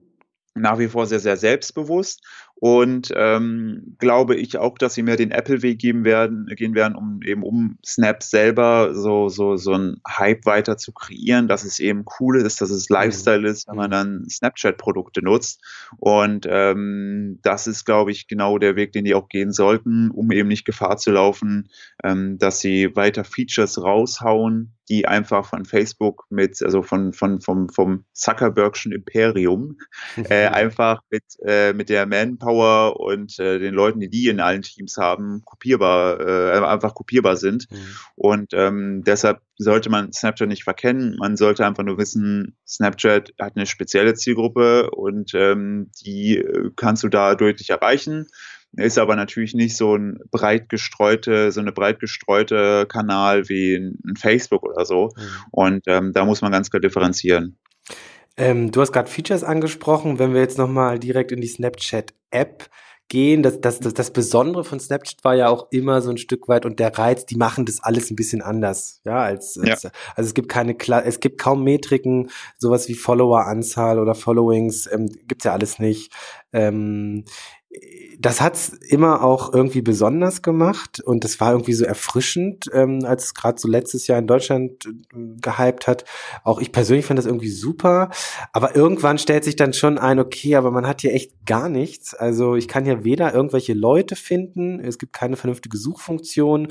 nach 0.56 0.78
wie 0.78 0.88
vor 0.88 1.08
sehr, 1.08 1.20
sehr 1.20 1.38
selbstbewusst 1.38 2.22
und 2.56 3.12
ähm, 3.16 3.96
glaube 4.00 4.36
ich 4.36 4.58
auch, 4.58 4.78
dass 4.78 4.94
sie 4.94 5.04
mir 5.04 5.18
den 5.18 5.32
Apple-Weg 5.32 5.80
geben 5.80 6.06
werden, 6.06 6.46
gehen 6.56 6.76
werden, 6.76 6.96
um 6.96 7.22
eben 7.22 7.44
um 7.44 7.78
Snap 7.86 8.24
selber 8.24 8.94
so, 8.94 9.28
so, 9.28 9.58
so 9.58 9.74
ein 9.74 9.98
Hype 10.08 10.46
weiter 10.46 10.78
zu 10.78 10.94
kreieren, 10.94 11.50
dass 11.50 11.66
es 11.66 11.80
eben 11.80 12.06
cool 12.20 12.40
ist, 12.40 12.62
dass 12.62 12.70
es 12.70 12.88
Lifestyle 12.88 13.48
ist, 13.48 13.68
wenn 13.68 13.76
man 13.76 13.92
dann 13.92 14.26
Snapchat-Produkte 14.30 15.22
nutzt. 15.22 15.62
Und 15.98 16.48
ähm, 16.50 17.40
das 17.42 17.68
ist, 17.68 17.84
glaube 17.84 18.12
ich, 18.12 18.28
genau 18.28 18.58
der 18.58 18.78
Weg, 18.78 18.94
den 18.94 19.04
die 19.04 19.16
auch 19.16 19.28
gehen 19.28 19.52
sollten, 19.52 20.10
um 20.12 20.32
eben 20.32 20.48
nicht 20.48 20.66
Gefahr 20.66 20.96
zu 20.96 21.12
laufen, 21.12 21.70
ähm, 22.04 22.38
dass 22.38 22.62
sie 22.62 22.96
weiter 22.96 23.26
Features 23.26 23.82
raushauen, 23.82 24.74
die 24.90 25.08
einfach 25.08 25.46
von 25.46 25.66
Facebook 25.66 26.26
mit, 26.30 26.62
also 26.62 26.82
von, 26.82 27.14
von, 27.14 27.42
vom, 27.42 27.70
vom 27.70 28.06
Zuckerbergschen 28.14 28.92
Imperium, 28.92 29.78
äh, 30.30 30.48
einfach 30.48 31.02
mit, 31.10 31.24
äh, 31.46 31.74
mit 31.74 31.90
der 31.90 32.06
Manpower 32.44 33.00
und 33.00 33.40
äh, 33.40 33.60
den 33.60 33.74
Leuten, 33.74 34.00
die 34.00 34.10
die 34.10 34.28
in 34.28 34.40
allen 34.40 34.62
Teams 34.62 34.98
haben, 34.98 35.42
kopierbar, 35.46 36.20
äh, 36.20 36.66
einfach 36.66 36.94
kopierbar 36.94 37.38
sind. 37.38 37.70
Mhm. 37.72 37.78
Und 38.16 38.54
ähm, 38.54 39.04
deshalb 39.06 39.42
sollte 39.58 39.90
man 39.90 40.12
Snapchat 40.12 40.48
nicht 40.48 40.64
verkennen. 40.64 41.16
Man 41.20 41.38
sollte 41.38 41.66
einfach 41.66 41.84
nur 41.84 41.98
wissen, 41.98 42.56
Snapchat 42.68 43.34
hat 43.40 43.56
eine 43.56 43.66
spezielle 43.66 44.14
Zielgruppe 44.14 44.92
und 44.92 45.32
ähm, 45.34 45.92
die 46.06 46.38
äh, 46.38 46.72
kannst 46.76 47.04
du 47.04 47.10
da 47.10 47.36
deutlich 47.36 47.70
erreichen 47.70 48.28
ist 48.76 48.98
aber 48.98 49.16
natürlich 49.16 49.54
nicht 49.54 49.78
so 49.78 49.96
ein 49.96 50.18
breit 50.32 50.68
gestreute, 50.68 51.52
so 51.52 51.62
eine 51.62 51.72
breit 51.72 52.00
gestreute 52.00 52.88
Kanal 52.88 53.48
wie 53.48 53.76
ein 53.76 54.16
Facebook 54.18 54.64
oder 54.64 54.84
so. 54.84 55.12
Mhm. 55.16 55.22
Und 55.52 55.84
ähm, 55.86 56.12
da 56.12 56.26
muss 56.26 56.42
man 56.42 56.52
ganz 56.52 56.72
klar 56.72 56.82
differenzieren. 56.82 57.60
Ähm, 58.38 58.72
du 58.72 58.82
hast 58.82 58.92
gerade 58.92 59.10
Features 59.10 59.44
angesprochen. 59.44 60.20
Wenn 60.20 60.34
wir 60.34 60.42
jetzt 60.42 60.58
nochmal 60.58 61.00
direkt 61.00 61.32
in 61.32 61.42
die 61.42 61.48
Snapchat-App 61.48 62.70
gehen, 63.10 63.44
das, 63.44 63.62
das, 63.62 63.80
das, 63.80 63.94
das 63.94 64.12
Besondere 64.12 64.64
von 64.64 64.80
Snapchat 64.80 65.24
war 65.24 65.36
ja 65.36 65.50
auch 65.50 65.68
immer 65.72 66.02
so 66.02 66.10
ein 66.10 66.18
Stück 66.18 66.48
weit 66.48 66.66
und 66.66 66.80
der 66.80 66.98
Reiz, 66.98 67.26
die 67.26 67.36
machen 67.36 67.66
das 67.66 67.84
alles 67.84 68.10
ein 68.10 68.16
bisschen 68.16 68.42
anders, 68.42 69.02
ja, 69.06 69.22
als, 69.22 69.58
als 69.60 69.84
ja. 69.84 69.92
also 70.16 70.28
es 70.30 70.34
gibt 70.34 70.50
keine, 70.50 70.76
es 71.06 71.20
gibt 71.20 71.40
kaum 71.40 71.64
Metriken, 71.64 72.32
sowas 72.58 72.88
wie 72.88 72.96
Follower-Anzahl 72.96 74.00
oder 74.00 74.16
Followings, 74.16 74.90
ähm, 74.92 75.12
gibt's 75.28 75.46
ja 75.46 75.54
alles 75.54 75.78
nicht. 75.80 76.12
Ähm, 76.54 77.26
das 78.24 78.40
hat's 78.40 78.70
immer 78.70 79.22
auch 79.22 79.54
irgendwie 79.54 79.82
besonders 79.82 80.42
gemacht 80.42 81.02
und 81.02 81.26
das 81.26 81.42
war 81.42 81.52
irgendwie 81.52 81.74
so 81.74 81.84
erfrischend, 81.84 82.70
ähm, 82.74 83.04
als 83.04 83.26
es 83.26 83.34
gerade 83.34 83.60
so 83.60 83.68
letztes 83.68 84.08
Jahr 84.08 84.18
in 84.18 84.28
Deutschland 84.28 84.86
äh, 84.86 84.92
gehypt 85.42 85.88
hat. 85.88 86.06
Auch 86.46 86.62
ich 86.62 86.72
persönlich 86.72 87.06
fand 87.06 87.18
das 87.18 87.26
irgendwie 87.26 87.50
super, 87.50 88.12
aber 88.54 88.78
irgendwann 88.78 89.18
stellt 89.18 89.44
sich 89.44 89.58
dann 89.58 89.74
schon 89.74 89.98
ein, 89.98 90.20
okay, 90.20 90.56
aber 90.56 90.72
man 90.72 90.88
hat 90.88 91.02
hier 91.02 91.14
echt 91.14 91.46
gar 91.46 91.68
nichts. 91.68 92.14
Also 92.14 92.56
ich 92.56 92.70
kann 92.70 92.86
hier 92.86 93.04
weder 93.04 93.34
irgendwelche 93.34 93.74
Leute 93.74 94.16
finden, 94.16 94.80
es 94.80 94.98
gibt 94.98 95.12
keine 95.12 95.36
vernünftige 95.36 95.78
Suchfunktion 95.78 96.70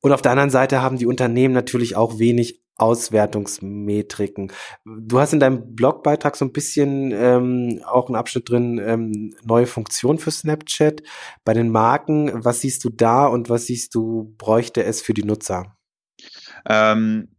und 0.00 0.12
auf 0.12 0.22
der 0.22 0.32
anderen 0.32 0.50
Seite 0.50 0.82
haben 0.82 0.98
die 0.98 1.06
Unternehmen 1.06 1.54
natürlich 1.54 1.96
auch 1.96 2.18
wenig 2.18 2.61
Auswertungsmetriken. 2.82 4.52
Du 4.84 5.20
hast 5.20 5.32
in 5.32 5.40
deinem 5.40 5.74
Blogbeitrag 5.74 6.36
so 6.36 6.44
ein 6.44 6.52
bisschen 6.52 7.12
ähm, 7.12 7.80
auch 7.86 8.08
einen 8.08 8.16
Abschnitt 8.16 8.50
drin, 8.50 8.80
ähm, 8.84 9.34
neue 9.44 9.66
Funktionen 9.66 10.18
für 10.18 10.32
Snapchat. 10.32 11.02
Bei 11.44 11.54
den 11.54 11.70
Marken, 11.70 12.44
was 12.44 12.60
siehst 12.60 12.84
du 12.84 12.90
da 12.90 13.26
und 13.26 13.48
was 13.48 13.66
siehst 13.66 13.94
du, 13.94 14.34
bräuchte 14.36 14.82
es 14.82 15.00
für 15.00 15.14
die 15.14 15.24
Nutzer? 15.24 15.76
Ähm, 16.68 17.31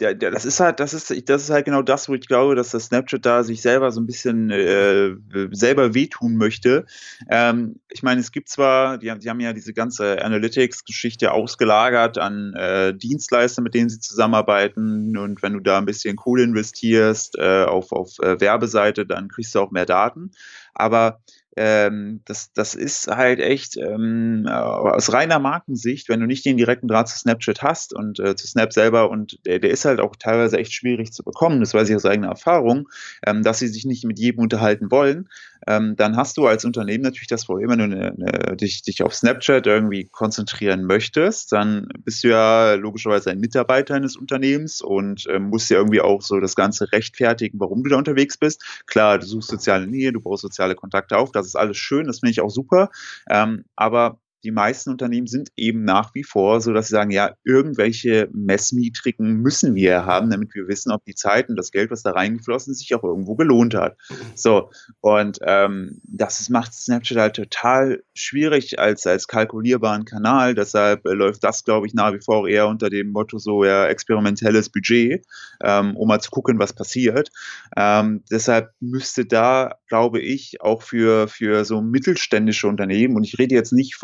ja, 0.00 0.14
das 0.14 0.44
ist 0.44 0.60
halt, 0.60 0.80
das 0.80 0.94
ist, 0.94 1.28
das 1.28 1.42
ist 1.42 1.50
halt 1.50 1.64
genau 1.64 1.82
das, 1.82 2.08
wo 2.08 2.14
ich 2.14 2.26
glaube, 2.26 2.54
dass 2.54 2.70
das 2.70 2.86
Snapchat 2.86 3.24
da 3.24 3.42
sich 3.42 3.62
selber 3.62 3.90
so 3.90 4.00
ein 4.00 4.06
bisschen 4.06 4.50
äh, 4.50 5.14
selber 5.52 5.94
wehtun 5.94 6.36
möchte. 6.36 6.86
Ähm, 7.28 7.80
ich 7.88 8.02
meine, 8.02 8.20
es 8.20 8.32
gibt 8.32 8.48
zwar, 8.48 8.98
die, 8.98 9.12
die 9.18 9.30
haben 9.30 9.40
ja 9.40 9.52
diese 9.52 9.72
ganze 9.72 10.22
Analytics-Geschichte 10.22 11.32
ausgelagert 11.32 12.18
an 12.18 12.54
äh, 12.54 12.94
Dienstleister, 12.94 13.62
mit 13.62 13.74
denen 13.74 13.90
sie 13.90 14.00
zusammenarbeiten. 14.00 15.16
Und 15.16 15.42
wenn 15.42 15.52
du 15.52 15.60
da 15.60 15.78
ein 15.78 15.86
bisschen 15.86 16.16
Kohle 16.16 16.44
investierst 16.44 17.36
äh, 17.38 17.64
auf, 17.64 17.92
auf 17.92 18.18
äh, 18.20 18.40
Werbeseite, 18.40 19.06
dann 19.06 19.28
kriegst 19.28 19.54
du 19.54 19.60
auch 19.60 19.70
mehr 19.70 19.86
Daten. 19.86 20.30
Aber 20.74 21.20
ähm, 21.56 22.20
das, 22.26 22.52
das 22.52 22.74
ist 22.74 23.08
halt 23.08 23.40
echt 23.40 23.76
ähm, 23.76 24.46
aus 24.46 25.12
reiner 25.12 25.38
Markensicht, 25.38 26.08
wenn 26.08 26.20
du 26.20 26.26
nicht 26.26 26.44
den 26.44 26.56
direkten 26.56 26.88
Draht 26.88 27.08
zu 27.08 27.18
Snapchat 27.18 27.62
hast 27.62 27.92
und 27.94 28.20
äh, 28.20 28.36
zu 28.36 28.46
Snap 28.46 28.72
selber 28.72 29.10
und 29.10 29.38
der, 29.46 29.58
der 29.58 29.70
ist 29.70 29.84
halt 29.84 30.00
auch 30.00 30.14
teilweise 30.16 30.58
echt 30.58 30.72
schwierig 30.72 31.12
zu 31.12 31.24
bekommen, 31.24 31.60
das 31.60 31.74
weiß 31.74 31.88
ich 31.88 31.96
aus 31.96 32.06
eigener 32.06 32.28
Erfahrung, 32.28 32.88
ähm, 33.26 33.42
dass 33.42 33.58
sie 33.58 33.68
sich 33.68 33.84
nicht 33.84 34.04
mit 34.04 34.18
jedem 34.18 34.40
unterhalten 34.40 34.90
wollen, 34.90 35.28
ähm, 35.66 35.96
dann 35.96 36.16
hast 36.16 36.36
du 36.36 36.46
als 36.46 36.64
Unternehmen 36.64 37.04
natürlich 37.04 37.28
das 37.28 37.46
Problem, 37.46 37.70
wenn 37.70 37.78
du 37.78 37.88
ne, 37.88 38.14
ne, 38.16 38.56
dich, 38.56 38.82
dich 38.82 39.02
auf 39.02 39.14
Snapchat 39.14 39.66
irgendwie 39.66 40.04
konzentrieren 40.04 40.84
möchtest, 40.84 41.52
dann 41.52 41.88
bist 42.04 42.24
du 42.24 42.28
ja 42.28 42.74
logischerweise 42.74 43.30
ein 43.30 43.40
Mitarbeiter 43.40 43.94
eines 43.94 44.16
Unternehmens 44.16 44.80
und 44.80 45.26
äh, 45.26 45.38
musst 45.38 45.68
ja 45.70 45.78
irgendwie 45.78 46.00
auch 46.00 46.22
so 46.22 46.40
das 46.40 46.56
Ganze 46.56 46.92
rechtfertigen, 46.92 47.60
warum 47.60 47.82
du 47.82 47.90
da 47.90 47.96
unterwegs 47.96 48.38
bist. 48.38 48.64
Klar, 48.86 49.18
du 49.18 49.26
suchst 49.26 49.50
soziale 49.50 49.86
Nähe, 49.86 50.12
du 50.12 50.20
baust 50.20 50.42
soziale 50.42 50.74
Kontakte 50.74 51.18
auf, 51.18 51.32
das 51.40 51.48
ist 51.48 51.56
alles 51.56 51.76
schön, 51.76 52.06
das 52.06 52.20
finde 52.20 52.32
ich 52.32 52.40
auch 52.40 52.50
super. 52.50 52.90
Ähm, 53.28 53.64
aber 53.76 54.18
die 54.44 54.50
meisten 54.50 54.90
Unternehmen 54.90 55.26
sind 55.26 55.50
eben 55.56 55.84
nach 55.84 56.14
wie 56.14 56.24
vor 56.24 56.60
so, 56.60 56.72
dass 56.72 56.88
sie 56.88 56.92
sagen, 56.92 57.10
ja, 57.10 57.34
irgendwelche 57.44 58.28
Messmetriken 58.32 59.36
müssen 59.36 59.74
wir 59.74 60.06
haben, 60.06 60.30
damit 60.30 60.54
wir 60.54 60.68
wissen, 60.68 60.92
ob 60.92 61.04
die 61.04 61.14
Zeit 61.14 61.48
und 61.48 61.56
das 61.56 61.70
Geld, 61.70 61.90
was 61.90 62.02
da 62.02 62.12
reingeflossen 62.12 62.72
ist, 62.72 62.80
sich 62.80 62.94
auch 62.94 63.04
irgendwo 63.04 63.34
gelohnt 63.36 63.74
hat. 63.74 63.96
So, 64.34 64.70
und 65.00 65.38
ähm, 65.42 66.00
das 66.04 66.48
macht 66.48 66.74
Snapchat 66.74 67.18
halt 67.18 67.36
total 67.36 68.02
schwierig 68.14 68.78
als, 68.78 69.06
als 69.06 69.28
kalkulierbaren 69.28 70.04
Kanal. 70.04 70.54
Deshalb 70.54 71.06
äh, 71.06 71.12
läuft 71.12 71.44
das, 71.44 71.64
glaube 71.64 71.86
ich, 71.86 71.94
nach 71.94 72.12
wie 72.12 72.20
vor 72.20 72.48
eher 72.48 72.68
unter 72.68 72.90
dem 72.90 73.12
Motto 73.12 73.38
so 73.38 73.64
ja 73.64 73.86
experimentelles 73.86 74.70
Budget, 74.70 75.26
ähm, 75.62 75.96
um 75.96 76.08
mal 76.08 76.20
zu 76.20 76.30
gucken, 76.30 76.58
was 76.58 76.72
passiert. 76.72 77.30
Ähm, 77.76 78.24
deshalb 78.30 78.70
müsste 78.80 79.26
da, 79.26 79.76
glaube 79.88 80.20
ich, 80.20 80.60
auch 80.60 80.82
für, 80.82 81.28
für 81.28 81.64
so 81.64 81.80
mittelständische 81.80 82.66
Unternehmen, 82.66 83.16
und 83.16 83.24
ich 83.24 83.38
rede 83.38 83.54
jetzt 83.54 83.72
nicht 83.72 83.96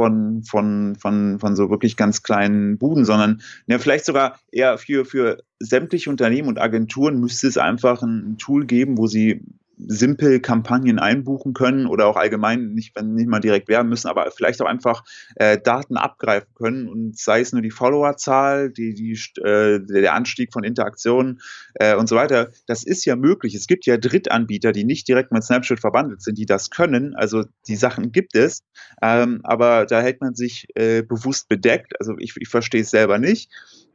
von 0.43 0.97
von, 0.97 1.39
von, 1.39 1.57
so 1.57 1.71
wirklich 1.71 1.97
ganz 1.97 2.23
kleinen 2.23 2.79
Buden, 2.79 3.05
sondern 3.05 3.43
ja, 3.67 3.79
vielleicht 3.79 4.05
sogar 4.05 4.39
eher 4.51 4.79
für, 4.79 5.05
für 5.05 5.43
sämtliche 5.59 6.11
Unternehmen 6.11 6.49
und 6.49 6.61
Agenturen 6.61 7.19
müsste 7.19 7.49
es 7.49 7.59
einfach 7.59 8.03
ein 8.03 8.37
Tool 8.39 8.67
geben, 8.67 8.99
wo 8.99 9.07
sie 9.07 9.43
simpel 9.79 10.41
Kampagnen 10.41 10.99
einbuchen 10.99 11.53
können 11.53 11.87
oder 11.87 12.07
auch 12.07 12.17
allgemein 12.17 12.73
nicht, 12.73 12.97
wenn 12.97 13.15
nicht 13.15 13.29
mal 13.29 13.41
direkt 13.41 13.69
werben 13.69 13.89
müssen, 13.89 14.09
aber 14.09 14.31
vielleicht 14.31 14.61
auch 14.63 14.67
einfach 14.67 15.05
äh, 15.37 15.59
Daten 15.59 15.97
abgreifen 15.97 16.49
können 16.55 16.89
und 16.89 17.19
sei 17.19 17.41
es 17.41 17.53
nur 17.53 17.63
die 17.63 17.71
Followerzahl, 17.71 18.71
die, 18.71 18.95
die, 18.95 19.13
äh, 19.43 19.81
der 19.81 20.15
Anstieg 20.15 20.53
von 20.53 20.65
Interaktionen 20.65 21.41
äh, 21.75 21.95
und 21.95 22.09
so 22.09 22.17
weiter. 22.17 22.51
Das 22.67 22.85
ist 22.85 23.05
ja 23.05 23.17
möglich. 23.17 23.55
Es 23.55 23.67
gibt 23.67 23.87
ja 23.87 23.97
Drittanbieter, 23.97 24.73
die 24.73 24.85
nicht 24.85 25.09
direkt 25.09 25.33
mit 25.33 25.45
Snapchat 25.45 25.81
verbandelt 25.81 26.23
sind, 26.23 26.39
die 26.39 26.47
das 26.47 26.71
können. 26.71 27.15
Also 27.15 27.45
die 27.69 27.77
Sachen 27.77 28.13
gibt 28.13 28.35
es, 28.35 28.63
ähm, 29.03 29.41
aber 29.45 29.87
da 29.87 30.01
hält 30.01 30.21
man 30.21 30.35
sich 30.35 30.67
äh, 30.75 31.03
bewusst 31.03 31.49
bedeckt. 31.49 31.95
Also 32.01 32.15
ich, 32.19 32.35
ich 32.37 32.49
verstehe 32.49 32.83
es 32.83 32.91
selber 32.91 33.19
nicht. 33.19 33.51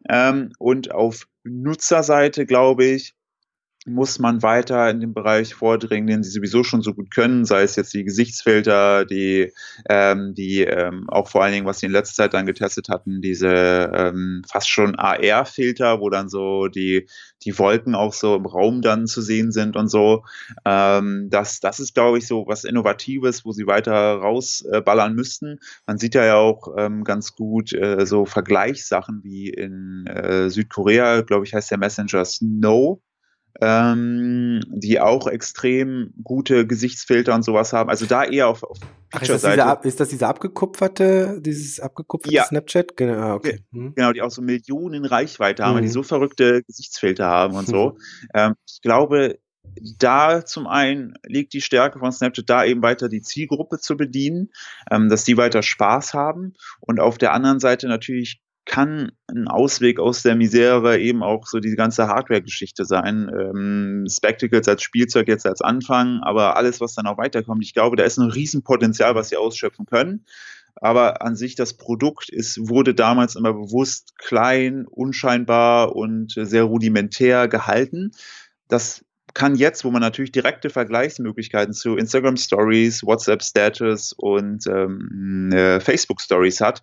Ähm, 0.09 0.51
und 0.59 0.91
auf 0.91 1.27
Nutzerseite 1.43 2.45
glaube 2.45 2.85
ich, 2.85 3.13
muss 3.87 4.19
man 4.19 4.43
weiter 4.43 4.89
in 4.91 4.99
den 4.99 5.13
Bereich 5.13 5.55
vordringen, 5.55 6.05
den 6.05 6.21
sie 6.21 6.29
sowieso 6.29 6.63
schon 6.63 6.83
so 6.83 6.93
gut 6.93 7.09
können, 7.09 7.45
sei 7.45 7.63
es 7.63 7.75
jetzt 7.75 7.93
die 7.95 8.03
Gesichtsfilter, 8.03 9.05
die, 9.05 9.51
ähm, 9.89 10.35
die 10.35 10.61
ähm, 10.61 11.09
auch 11.09 11.27
vor 11.27 11.43
allen 11.43 11.53
Dingen, 11.53 11.65
was 11.65 11.79
sie 11.79 11.87
in 11.87 11.91
letzter 11.91 12.23
Zeit 12.23 12.35
dann 12.35 12.45
getestet 12.45 12.89
hatten, 12.89 13.21
diese 13.21 13.91
ähm, 13.93 14.43
fast 14.47 14.69
schon 14.69 14.99
AR-Filter, 14.99 15.99
wo 15.99 16.11
dann 16.11 16.29
so 16.29 16.67
die, 16.67 17.07
die 17.43 17.57
Wolken 17.57 17.95
auch 17.95 18.13
so 18.13 18.35
im 18.35 18.45
Raum 18.45 18.83
dann 18.83 19.07
zu 19.07 19.21
sehen 19.21 19.51
sind 19.51 19.75
und 19.75 19.87
so. 19.87 20.25
Ähm, 20.63 21.29
das, 21.31 21.59
das 21.59 21.79
ist, 21.79 21.95
glaube 21.95 22.19
ich, 22.19 22.27
so 22.27 22.45
was 22.47 22.65
Innovatives, 22.65 23.45
wo 23.45 23.51
sie 23.51 23.65
weiter 23.65 23.93
rausballern 23.93 25.13
äh, 25.13 25.15
müssten. 25.15 25.59
Man 25.87 25.97
sieht 25.97 26.13
ja 26.13 26.35
auch 26.35 26.75
ähm, 26.77 27.03
ganz 27.03 27.35
gut 27.35 27.73
äh, 27.73 28.05
so 28.05 28.25
Vergleichssachen 28.25 29.21
wie 29.23 29.49
in 29.49 30.05
äh, 30.05 30.51
Südkorea, 30.51 31.21
glaube 31.21 31.45
ich, 31.45 31.55
heißt 31.55 31.71
der 31.71 31.79
Messenger 31.79 32.25
Snow 32.25 33.01
ähm, 33.59 34.61
die 34.67 34.99
auch 34.99 35.27
extrem 35.27 36.13
gute 36.23 36.65
Gesichtsfilter 36.65 37.35
und 37.35 37.43
sowas 37.43 37.73
haben. 37.73 37.89
Also 37.89 38.05
da 38.05 38.23
eher 38.23 38.47
auf, 38.47 38.63
auf 38.63 38.77
Ach, 39.11 39.21
ist, 39.21 39.29
das 39.29 39.41
diese, 39.41 39.79
ist 39.83 39.99
das 39.99 40.09
diese 40.09 40.27
abgekupferte, 40.27 41.41
dieses 41.41 41.79
abgekupferte 41.79 42.33
ja. 42.33 42.45
Snapchat? 42.45 42.95
Genau, 42.95 43.35
okay. 43.35 43.59
Hm. 43.73 43.93
Genau, 43.95 44.13
die 44.13 44.21
auch 44.21 44.31
so 44.31 44.41
Millionen 44.41 45.03
Reichweite 45.03 45.65
haben, 45.65 45.77
mhm. 45.77 45.81
die 45.81 45.89
so 45.89 46.03
verrückte 46.03 46.63
Gesichtsfilter 46.63 47.27
haben 47.27 47.55
und 47.55 47.67
so. 47.67 47.97
Ähm, 48.33 48.55
ich 48.67 48.81
glaube, 48.81 49.39
da 49.97 50.45
zum 50.45 50.67
einen 50.67 51.13
liegt 51.23 51.53
die 51.53 51.61
Stärke 51.61 51.99
von 51.99 52.11
Snapchat 52.11 52.49
da 52.49 52.63
eben 52.63 52.81
weiter 52.81 53.09
die 53.09 53.21
Zielgruppe 53.21 53.79
zu 53.79 53.97
bedienen, 53.97 54.49
ähm, 54.89 55.09
dass 55.09 55.23
die 55.23 55.37
weiter 55.37 55.63
Spaß 55.63 56.13
haben 56.13 56.53
und 56.79 56.99
auf 56.99 57.17
der 57.17 57.33
anderen 57.33 57.59
Seite 57.59 57.87
natürlich 57.87 58.41
kann 58.65 59.11
ein 59.27 59.47
Ausweg 59.47 59.99
aus 59.99 60.21
der 60.23 60.35
Misere 60.35 60.99
eben 60.99 61.23
auch 61.23 61.47
so 61.47 61.59
die 61.59 61.75
ganze 61.75 62.07
Hardware-Geschichte 62.07 62.85
sein. 62.85 63.29
Ähm, 63.37 64.05
Spectacles 64.09 64.67
als 64.67 64.83
Spielzeug 64.83 65.27
jetzt 65.27 65.45
als 65.45 65.61
Anfang, 65.61 66.19
aber 66.21 66.55
alles, 66.57 66.79
was 66.79 66.93
dann 66.93 67.07
auch 67.07 67.17
weiterkommt, 67.17 67.63
ich 67.63 67.73
glaube, 67.73 67.95
da 67.95 68.03
ist 68.03 68.17
ein 68.17 68.29
Riesenpotenzial, 68.29 69.15
was 69.15 69.29
sie 69.29 69.37
ausschöpfen 69.37 69.85
können. 69.85 70.25
Aber 70.75 71.21
an 71.21 71.35
sich 71.35 71.55
das 71.55 71.73
Produkt 71.73 72.29
ist, 72.29 72.69
wurde 72.69 72.93
damals 72.93 73.35
immer 73.35 73.53
bewusst 73.53 74.17
klein, 74.17 74.85
unscheinbar 74.87 75.95
und 75.95 76.33
sehr 76.35 76.63
rudimentär 76.63 77.47
gehalten. 77.47 78.11
Das 78.67 79.03
kann 79.33 79.55
jetzt, 79.55 79.83
wo 79.85 79.91
man 79.91 80.01
natürlich 80.01 80.31
direkte 80.31 80.69
Vergleichsmöglichkeiten 80.69 81.73
zu 81.73 81.95
Instagram 81.95 82.37
Stories, 82.37 83.03
WhatsApp 83.03 83.43
Status 83.43 84.13
und 84.13 84.67
ähm, 84.67 85.51
äh, 85.53 85.79
Facebook 85.79 86.21
Stories 86.21 86.61
hat, 86.61 86.81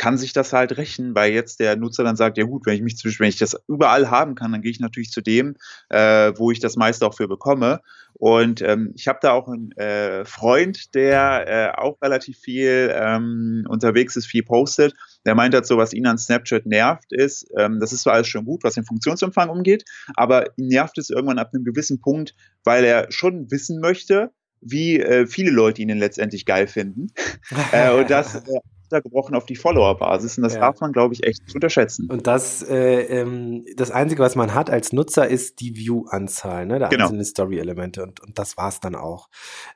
kann 0.00 0.16
sich 0.16 0.32
das 0.32 0.54
halt 0.54 0.78
rächen, 0.78 1.14
weil 1.14 1.30
jetzt 1.30 1.60
der 1.60 1.76
Nutzer 1.76 2.02
dann 2.04 2.16
sagt, 2.16 2.38
ja 2.38 2.44
gut, 2.44 2.64
wenn 2.64 2.74
ich 2.74 2.80
mich 2.80 2.96
zwischen, 2.96 3.20
wenn 3.20 3.28
ich 3.28 3.36
das 3.36 3.54
überall 3.68 4.10
haben 4.10 4.34
kann, 4.34 4.50
dann 4.50 4.62
gehe 4.62 4.70
ich 4.70 4.80
natürlich 4.80 5.10
zu 5.10 5.20
dem, 5.20 5.56
äh, 5.90 6.32
wo 6.36 6.50
ich 6.50 6.58
das 6.58 6.76
meiste 6.76 7.06
auch 7.06 7.12
für 7.12 7.28
bekomme. 7.28 7.82
Und 8.14 8.62
ähm, 8.62 8.94
ich 8.96 9.08
habe 9.08 9.18
da 9.20 9.32
auch 9.32 9.46
einen 9.46 9.72
äh, 9.72 10.24
Freund, 10.24 10.94
der 10.94 11.44
äh, 11.46 11.78
auch 11.78 12.00
relativ 12.00 12.38
viel 12.38 12.90
ähm, 12.94 13.66
unterwegs 13.68 14.16
ist, 14.16 14.24
viel 14.24 14.42
postet. 14.42 14.94
Der 15.26 15.34
meint 15.34 15.52
halt 15.52 15.66
so, 15.66 15.76
was 15.76 15.92
ihn 15.92 16.06
an 16.06 16.16
Snapchat 16.16 16.64
nervt, 16.64 17.12
ist, 17.12 17.50
ähm, 17.58 17.78
das 17.78 17.92
ist 17.92 18.04
zwar 18.04 18.14
alles 18.14 18.28
schon 18.28 18.46
gut, 18.46 18.64
was 18.64 18.76
den 18.76 18.86
Funktionsumfang 18.86 19.50
umgeht, 19.50 19.84
aber 20.14 20.46
ihn 20.56 20.68
nervt 20.68 20.96
es 20.96 21.10
irgendwann 21.10 21.38
ab 21.38 21.50
einem 21.52 21.64
gewissen 21.64 22.00
Punkt, 22.00 22.34
weil 22.64 22.84
er 22.84 23.12
schon 23.12 23.50
wissen 23.50 23.80
möchte, 23.80 24.30
wie 24.62 24.98
äh, 24.98 25.26
viele 25.26 25.50
Leute 25.50 25.82
ihn 25.82 25.90
letztendlich 25.90 26.46
geil 26.46 26.68
finden. 26.68 27.08
äh, 27.72 27.92
und 27.92 28.08
das 28.08 28.36
äh, 28.36 28.60
runtergebrochen 28.90 29.34
auf 29.34 29.46
die 29.46 29.56
Follower-Basis 29.56 30.38
und 30.38 30.44
das 30.44 30.54
ja. 30.54 30.60
darf 30.60 30.80
man, 30.80 30.92
glaube 30.92 31.14
ich, 31.14 31.24
echt 31.24 31.44
nicht 31.44 31.54
unterschätzen. 31.54 32.08
Und 32.10 32.26
das, 32.26 32.62
äh, 32.62 33.02
ähm, 33.02 33.64
das 33.76 33.90
Einzige, 33.90 34.22
was 34.22 34.36
man 34.36 34.54
hat 34.54 34.70
als 34.70 34.92
Nutzer, 34.92 35.28
ist 35.28 35.60
die 35.60 35.76
View-Anzahl, 35.76 36.66
ne? 36.66 36.78
der 36.78 36.88
genau. 36.88 37.04
einzelnen 37.04 37.24
Story-Elemente 37.24 38.02
und, 38.02 38.20
und 38.20 38.38
das 38.38 38.56
war's 38.56 38.80
dann 38.80 38.94
auch. 38.94 39.28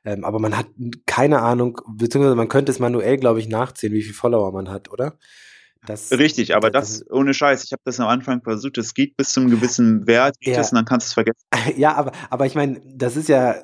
Ähm, 0.04 0.24
aber 0.24 0.38
man 0.38 0.56
hat 0.56 0.66
keine 1.06 1.40
Ahnung, 1.40 1.80
beziehungsweise 1.88 2.36
man 2.36 2.48
könnte 2.48 2.72
es 2.72 2.78
manuell, 2.78 3.16
glaube 3.16 3.40
ich, 3.40 3.48
nachzählen, 3.48 3.94
wie 3.94 4.02
viele 4.02 4.14
Follower 4.14 4.52
man 4.52 4.70
hat, 4.70 4.90
oder? 4.90 5.14
Das, 5.86 6.10
Richtig, 6.12 6.56
aber 6.56 6.70
das, 6.70 7.00
das, 7.00 7.10
ohne 7.10 7.34
Scheiß. 7.34 7.64
Ich 7.64 7.72
habe 7.72 7.82
das 7.84 8.00
am 8.00 8.08
Anfang 8.08 8.42
versucht. 8.42 8.78
Es 8.78 8.94
geht 8.94 9.18
bis 9.18 9.34
zum 9.34 9.50
gewissen 9.50 10.06
Wert, 10.06 10.34
ja. 10.40 10.58
und 10.58 10.72
dann 10.72 10.86
kannst 10.86 11.08
du 11.08 11.10
es 11.10 11.14
vergessen. 11.14 11.44
Ja, 11.76 11.94
aber, 11.94 12.12
aber 12.30 12.46
ich 12.46 12.54
meine, 12.54 12.80
das 12.86 13.16
ist 13.16 13.28
ja 13.28 13.56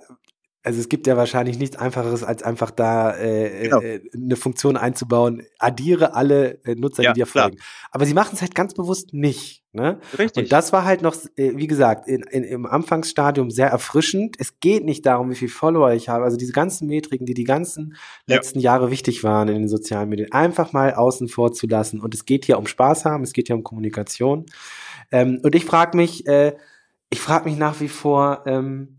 Also 0.63 0.79
es 0.79 0.91
gibt 0.91 1.07
ja 1.07 1.17
wahrscheinlich 1.17 1.59
nichts 1.59 1.77
einfacheres, 1.77 2.23
als 2.23 2.43
einfach 2.43 2.71
da 2.71 3.17
äh, 3.17 3.63
genau. 3.63 3.81
äh, 3.81 4.01
eine 4.15 4.37
Funktion 4.37 4.77
einzubauen. 4.77 5.43
Addiere 5.59 6.15
alle 6.15 6.63
äh, 6.65 6.75
Nutzer, 6.75 7.03
ja, 7.03 7.13
die 7.13 7.21
dir 7.21 7.27
folgen. 7.27 7.57
Aber 7.91 8.05
sie 8.05 8.13
machen 8.13 8.33
es 8.35 8.43
halt 8.43 8.55
ganz 8.55 8.75
bewusst 8.75 9.15
nicht. 9.15 9.65
Ne? 9.73 10.01
Richtig. 10.19 10.45
Und 10.45 10.53
das 10.53 10.73
war 10.75 10.85
halt 10.85 11.01
noch, 11.01 11.15
äh, 11.37 11.53
wie 11.55 11.67
gesagt, 11.67 12.09
in, 12.09 12.25
in, 12.25 12.45
im 12.45 12.67
Anfangsstadium 12.67 13.51
sehr 13.51 13.69
erfrischend. 13.69 14.37
Es 14.39 14.61
geht 14.61 14.85
nicht 14.85 15.07
darum, 15.07 15.31
wie 15.31 15.35
viele 15.35 15.51
Follower 15.51 15.93
ich 15.93 16.11
habe. 16.11 16.25
Also 16.25 16.37
diese 16.37 16.53
ganzen 16.53 16.89
Metriken, 16.89 17.25
die 17.25 17.35
die 17.35 17.45
ganzen 17.45 17.97
ja. 18.27 18.37
letzten 18.37 18.61
Jahre 18.61 18.91
wichtig 18.91 19.25
waren 19.25 19.49
in 19.49 19.55
den 19.55 19.69
sozialen 19.69 20.11
Medien, 20.11 20.31
einfach 20.33 20.75
mal 20.75 20.93
außen 20.93 21.29
vor 21.29 21.53
zu 21.53 21.69
lassen. 21.69 22.01
Und 22.01 22.15
es 22.15 22.27
geht 22.27 22.45
hier 22.45 22.59
um 22.59 22.67
Spaß 22.67 23.07
haben, 23.07 23.23
es 23.23 23.33
geht 23.33 23.47
hier 23.47 23.57
um 23.57 23.65
Kommunikation. 23.65 24.45
Ähm, 25.11 25.41
und 25.43 25.55
ich 25.55 25.65
frage 25.65 25.97
mich, 25.97 26.27
äh, 26.27 26.55
ich 27.09 27.21
frage 27.21 27.49
mich 27.49 27.59
nach 27.59 27.81
wie 27.81 27.89
vor, 27.89 28.43
ähm, 28.47 28.99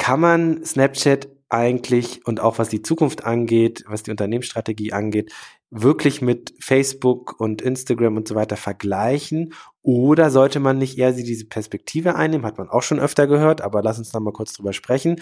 kann 0.00 0.18
man 0.18 0.64
Snapchat 0.64 1.28
eigentlich 1.50 2.26
und 2.26 2.40
auch 2.40 2.58
was 2.58 2.70
die 2.70 2.80
Zukunft 2.80 3.24
angeht, 3.24 3.84
was 3.86 4.02
die 4.02 4.10
Unternehmensstrategie 4.10 4.94
angeht, 4.94 5.30
wirklich 5.68 6.22
mit 6.22 6.54
Facebook 6.58 7.38
und 7.38 7.60
Instagram 7.60 8.16
und 8.16 8.26
so 8.26 8.34
weiter 8.34 8.56
vergleichen? 8.56 9.52
Oder 9.82 10.30
sollte 10.30 10.58
man 10.58 10.78
nicht 10.78 10.96
eher 10.96 11.12
diese 11.12 11.44
Perspektive 11.44 12.14
einnehmen? 12.14 12.46
Hat 12.46 12.56
man 12.56 12.70
auch 12.70 12.82
schon 12.82 12.98
öfter 12.98 13.26
gehört, 13.26 13.60
aber 13.60 13.82
lass 13.82 13.98
uns 13.98 14.10
da 14.10 14.20
mal 14.20 14.32
kurz 14.32 14.54
drüber 14.54 14.72
sprechen 14.72 15.20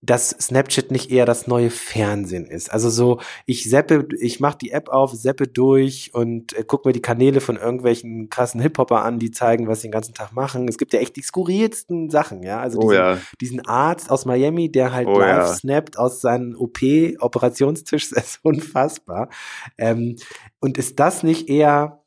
dass 0.00 0.30
Snapchat 0.30 0.92
nicht 0.92 1.10
eher 1.10 1.26
das 1.26 1.48
neue 1.48 1.70
Fernsehen 1.70 2.46
ist. 2.46 2.72
Also 2.72 2.88
so, 2.88 3.20
ich 3.46 3.68
seppe, 3.68 4.06
ich 4.20 4.38
mache 4.38 4.58
die 4.58 4.70
App 4.70 4.88
auf, 4.88 5.12
seppe 5.12 5.48
durch 5.48 6.14
und 6.14 6.52
äh, 6.52 6.64
guck 6.64 6.84
mir 6.84 6.92
die 6.92 7.02
Kanäle 7.02 7.40
von 7.40 7.56
irgendwelchen 7.56 8.30
krassen 8.30 8.60
Hip-Hopper 8.60 9.02
an, 9.02 9.18
die 9.18 9.32
zeigen, 9.32 9.66
was 9.66 9.80
sie 9.80 9.88
den 9.88 9.92
ganzen 9.92 10.14
Tag 10.14 10.32
machen. 10.32 10.68
Es 10.68 10.78
gibt 10.78 10.92
ja 10.92 11.00
echt 11.00 11.16
die 11.16 11.22
skurrilsten 11.22 12.10
Sachen, 12.10 12.44
ja. 12.44 12.60
Also 12.60 12.78
oh, 12.78 12.90
diesen, 12.90 12.94
ja. 12.94 13.18
diesen 13.40 13.66
Arzt 13.66 14.10
aus 14.10 14.24
Miami, 14.24 14.70
der 14.70 14.92
halt 14.92 15.08
oh, 15.08 15.18
live 15.18 15.36
ja. 15.36 15.54
snappt 15.54 15.98
aus 15.98 16.20
seinem 16.20 16.54
OP-Operationstisch, 16.56 18.10
das 18.14 18.24
ist 18.24 18.40
unfassbar. 18.42 19.30
Ähm, 19.78 20.16
und 20.60 20.78
ist 20.78 21.00
das 21.00 21.24
nicht 21.24 21.48
eher 21.48 22.04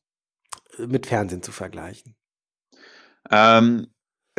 mit 0.78 1.08
Fernsehen 1.08 1.44
zu 1.44 1.52
vergleichen? 1.52 2.16
Ähm, 3.30 3.88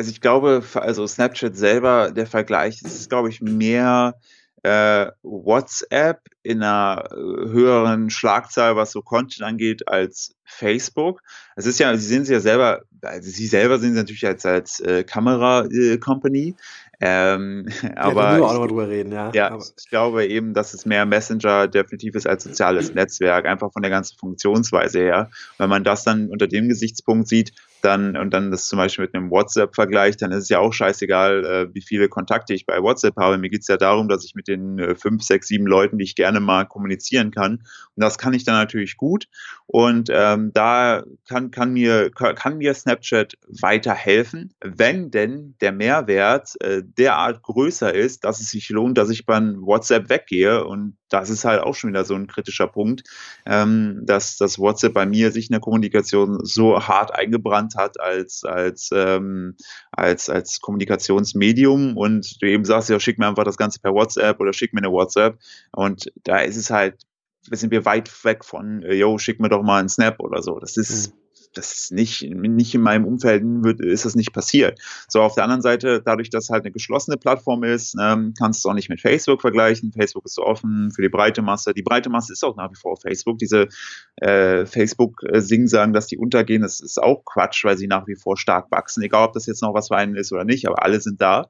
also 0.03 0.11
ich 0.11 0.19
glaube, 0.19 0.61
also 0.75 1.07
Snapchat 1.07 1.55
selber, 1.55 2.11
der 2.11 2.27
Vergleich 2.27 2.81
ist, 2.81 3.09
glaube 3.09 3.29
ich, 3.29 3.39
mehr 3.39 4.15
äh, 4.61 5.07
WhatsApp 5.21 6.19
in 6.41 6.61
einer 6.61 7.05
äh, 7.09 7.15
höheren 7.15 8.09
Schlagzahl, 8.09 8.75
was 8.75 8.91
so 8.91 9.01
Content 9.01 9.43
angeht, 9.43 9.87
als 9.87 10.35
Facebook. 10.43 11.21
Es 11.55 11.65
ist 11.65 11.79
ja, 11.79 11.95
Sie 11.95 12.05
sehen 12.05 12.25
sie 12.25 12.33
ja 12.33 12.41
selber, 12.41 12.81
also 13.01 13.29
Sie 13.29 13.47
selber 13.47 13.79
sehen 13.79 13.93
sie 13.93 13.99
natürlich 13.99 14.27
als, 14.27 14.45
als 14.45 14.81
äh, 14.81 15.05
Kamera-Company. 15.05 16.55
Ähm, 16.99 17.69
aber 17.95 18.35
wir 18.35 18.45
auch 18.45 18.53
noch 18.55 18.67
drüber 18.67 18.89
reden, 18.89 19.13
ja. 19.13 19.31
Ja, 19.33 19.51
aber. 19.51 19.63
ich 19.79 19.89
glaube 19.89 20.27
eben, 20.27 20.53
dass 20.53 20.73
es 20.73 20.85
mehr 20.85 21.05
Messenger 21.05 21.69
definitiv 21.69 22.15
ist 22.15 22.27
als 22.27 22.43
soziales 22.43 22.93
Netzwerk, 22.93 23.45
einfach 23.45 23.71
von 23.71 23.81
der 23.83 23.91
ganzen 23.91 24.17
Funktionsweise 24.17 24.99
her. 24.99 25.29
Wenn 25.57 25.69
man 25.69 25.85
das 25.85 26.03
dann 26.03 26.27
unter 26.27 26.47
dem 26.47 26.67
Gesichtspunkt 26.67 27.29
sieht, 27.29 27.53
dann 27.83 28.15
und 28.15 28.33
dann 28.33 28.51
das 28.51 28.67
zum 28.67 28.77
Beispiel 28.77 29.05
mit 29.05 29.13
einem 29.13 29.29
WhatsApp 29.29 29.75
vergleicht, 29.75 30.21
dann 30.21 30.31
ist 30.31 30.43
es 30.43 30.49
ja 30.49 30.59
auch 30.59 30.71
scheißegal, 30.71 31.45
äh, 31.45 31.73
wie 31.73 31.81
viele 31.81 32.07
Kontakte 32.07 32.53
ich 32.53 32.65
bei 32.65 32.81
WhatsApp 32.81 33.15
habe. 33.17 33.37
Mir 33.37 33.49
geht 33.49 33.61
es 33.61 33.67
ja 33.67 33.77
darum, 33.77 34.07
dass 34.07 34.23
ich 34.23 34.35
mit 34.35 34.47
den 34.47 34.79
äh, 34.79 34.95
fünf, 34.95 35.23
sechs, 35.23 35.47
sieben 35.47 35.67
Leuten, 35.67 35.97
die 35.97 36.05
ich 36.05 36.15
gerne 36.15 36.39
mal 36.39 36.65
kommunizieren 36.65 37.31
kann. 37.31 37.63
Und 37.95 38.03
das 38.03 38.17
kann 38.17 38.33
ich 38.33 38.45
dann 38.45 38.55
natürlich 38.55 38.95
gut. 38.95 39.27
Und 39.65 40.09
ähm, 40.11 40.51
da 40.53 41.03
kann, 41.27 41.51
kann, 41.51 41.73
mir, 41.73 42.09
kann 42.11 42.57
mir 42.57 42.73
Snapchat 42.73 43.33
weiterhelfen, 43.47 44.53
wenn 44.61 45.11
denn 45.11 45.55
der 45.59 45.73
Mehrwert 45.73 46.53
äh, 46.61 46.81
derart 46.83 47.41
größer 47.43 47.93
ist, 47.93 48.23
dass 48.23 48.39
es 48.39 48.49
sich 48.49 48.69
lohnt, 48.69 48.97
dass 48.97 49.09
ich 49.09 49.25
beim 49.25 49.65
WhatsApp 49.65 50.09
weggehe. 50.09 50.63
Und 50.65 50.97
das 51.13 51.29
ist 51.29 51.45
halt 51.45 51.61
auch 51.61 51.75
schon 51.75 51.91
wieder 51.91 52.05
so 52.05 52.15
ein 52.15 52.25
kritischer 52.25 52.67
Punkt, 52.67 53.03
ähm, 53.45 54.01
dass 54.03 54.37
das 54.37 54.57
WhatsApp 54.57 54.93
bei 54.93 55.05
mir 55.05 55.31
sich 55.31 55.47
in 55.47 55.53
der 55.53 55.59
Kommunikation 55.59 56.39
so 56.43 56.79
hart 56.79 57.13
eingebrannt 57.13 57.75
hat 57.75 57.99
als, 57.99 58.43
als, 58.43 58.89
ähm, 58.91 59.55
als, 59.91 60.29
als 60.29 60.59
Kommunikationsmedium. 60.59 61.97
Und 61.97 62.41
du 62.41 62.47
eben 62.47 62.65
sagst, 62.65 62.89
ja, 62.89 62.99
schick 62.99 63.19
mir 63.19 63.27
einfach 63.27 63.43
das 63.43 63.57
Ganze 63.57 63.79
per 63.79 63.93
WhatsApp 63.93 64.39
oder 64.39 64.53
schick 64.53 64.73
mir 64.73 64.79
eine 64.79 64.91
WhatsApp. 64.91 65.37
Und 65.71 66.11
da 66.23 66.39
ist 66.39 66.57
es 66.57 66.71
halt, 66.71 66.95
sind 67.51 67.71
wir 67.71 67.85
weit 67.85 68.09
weg 68.25 68.43
von, 68.43 68.81
yo, 68.81 69.19
schick 69.19 69.39
mir 69.39 69.49
doch 69.49 69.61
mal 69.61 69.79
einen 69.79 69.89
Snap 69.89 70.19
oder 70.19 70.41
so. 70.41 70.59
Das 70.59 70.77
ist, 70.77 71.13
mhm 71.13 71.22
das 71.53 71.73
ist 71.73 71.91
nicht, 71.91 72.23
nicht 72.23 72.75
in 72.75 72.81
meinem 72.81 73.05
Umfeld 73.05 73.43
wird, 73.43 73.79
ist 73.79 74.05
das 74.05 74.15
nicht 74.15 74.33
passiert. 74.33 74.79
So, 75.07 75.21
auf 75.21 75.35
der 75.35 75.43
anderen 75.43 75.61
Seite, 75.61 76.01
dadurch, 76.03 76.29
dass 76.29 76.49
halt 76.49 76.63
eine 76.63 76.71
geschlossene 76.71 77.17
Plattform 77.17 77.63
ist, 77.63 77.95
ähm, 77.99 78.33
kannst 78.37 78.63
du 78.63 78.67
es 78.67 78.71
auch 78.71 78.75
nicht 78.75 78.89
mit 78.89 79.01
Facebook 79.01 79.41
vergleichen. 79.41 79.91
Facebook 79.91 80.25
ist 80.25 80.39
offen 80.39 80.91
für 80.91 81.01
die 81.01 81.09
breite 81.09 81.41
Masse. 81.41 81.73
Die 81.73 81.83
breite 81.83 82.09
Masse 82.09 82.33
ist 82.33 82.43
auch 82.43 82.55
nach 82.55 82.71
wie 82.71 82.75
vor 82.75 82.97
Facebook. 82.97 83.37
Diese 83.37 83.67
äh, 84.17 84.65
Facebook-Singen 84.65 85.67
sagen, 85.67 85.93
dass 85.93 86.07
die 86.07 86.17
untergehen, 86.17 86.61
das 86.61 86.79
ist 86.79 87.01
auch 87.01 87.23
Quatsch, 87.25 87.63
weil 87.63 87.77
sie 87.77 87.87
nach 87.87 88.07
wie 88.07 88.15
vor 88.15 88.37
stark 88.37 88.71
wachsen. 88.71 89.03
Egal, 89.03 89.27
ob 89.27 89.33
das 89.33 89.45
jetzt 89.45 89.61
noch 89.61 89.73
was 89.73 89.87
für 89.87 89.97
einen 89.97 90.15
ist 90.15 90.31
oder 90.31 90.45
nicht, 90.45 90.67
aber 90.67 90.83
alle 90.83 90.99
sind 90.99 91.21
da. 91.21 91.49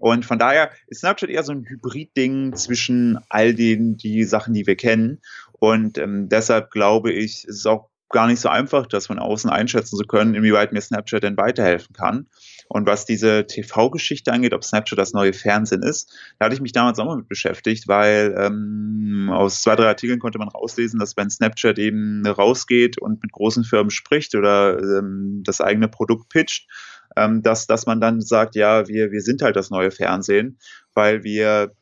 Und 0.00 0.24
von 0.24 0.38
daher 0.38 0.70
ist 0.86 1.00
Snapchat 1.00 1.28
eher 1.28 1.42
so 1.44 1.52
ein 1.52 1.66
Hybrid-Ding 1.68 2.56
zwischen 2.56 3.18
all 3.28 3.54
den 3.54 3.98
die 3.98 4.24
Sachen, 4.24 4.54
die 4.54 4.66
wir 4.66 4.76
kennen. 4.76 5.20
Und 5.52 5.98
ähm, 5.98 6.30
deshalb 6.30 6.70
glaube 6.70 7.12
ich, 7.12 7.44
ist 7.44 7.58
es 7.58 7.66
auch 7.66 7.90
gar 8.10 8.26
nicht 8.26 8.40
so 8.40 8.48
einfach, 8.48 8.86
das 8.86 9.06
von 9.06 9.18
außen 9.18 9.48
einschätzen 9.48 9.96
zu 9.96 10.04
können, 10.04 10.34
inwieweit 10.34 10.72
mir 10.72 10.80
Snapchat 10.80 11.22
denn 11.22 11.36
weiterhelfen 11.36 11.94
kann. 11.94 12.26
Und 12.68 12.86
was 12.86 13.06
diese 13.06 13.46
TV-Geschichte 13.46 14.32
angeht, 14.32 14.52
ob 14.52 14.64
Snapchat 14.64 14.98
das 14.98 15.12
neue 15.12 15.32
Fernsehen 15.32 15.82
ist, 15.82 16.12
da 16.38 16.46
hatte 16.46 16.54
ich 16.54 16.60
mich 16.60 16.72
damals 16.72 16.98
auch 16.98 17.06
mal 17.06 17.16
mit 17.16 17.28
beschäftigt, 17.28 17.88
weil 17.88 18.34
ähm, 18.38 19.30
aus 19.32 19.62
zwei, 19.62 19.76
drei 19.76 19.86
Artikeln 19.86 20.20
konnte 20.20 20.38
man 20.38 20.48
rauslesen, 20.48 21.00
dass 21.00 21.16
wenn 21.16 21.30
Snapchat 21.30 21.78
eben 21.78 22.26
rausgeht 22.26 22.98
und 22.98 23.22
mit 23.22 23.32
großen 23.32 23.64
Firmen 23.64 23.90
spricht 23.90 24.34
oder 24.34 24.78
ähm, 24.78 25.42
das 25.44 25.60
eigene 25.60 25.88
Produkt 25.88 26.28
pitcht, 26.28 26.68
ähm, 27.16 27.42
dass, 27.42 27.66
dass 27.66 27.86
man 27.86 28.00
dann 28.00 28.20
sagt, 28.20 28.54
ja, 28.54 28.86
wir, 28.86 29.10
wir 29.10 29.20
sind 29.20 29.42
halt 29.42 29.56
das 29.56 29.70
neue 29.70 29.90
Fernsehen, 29.90 30.58
weil 30.94 31.24
wir 31.24 31.72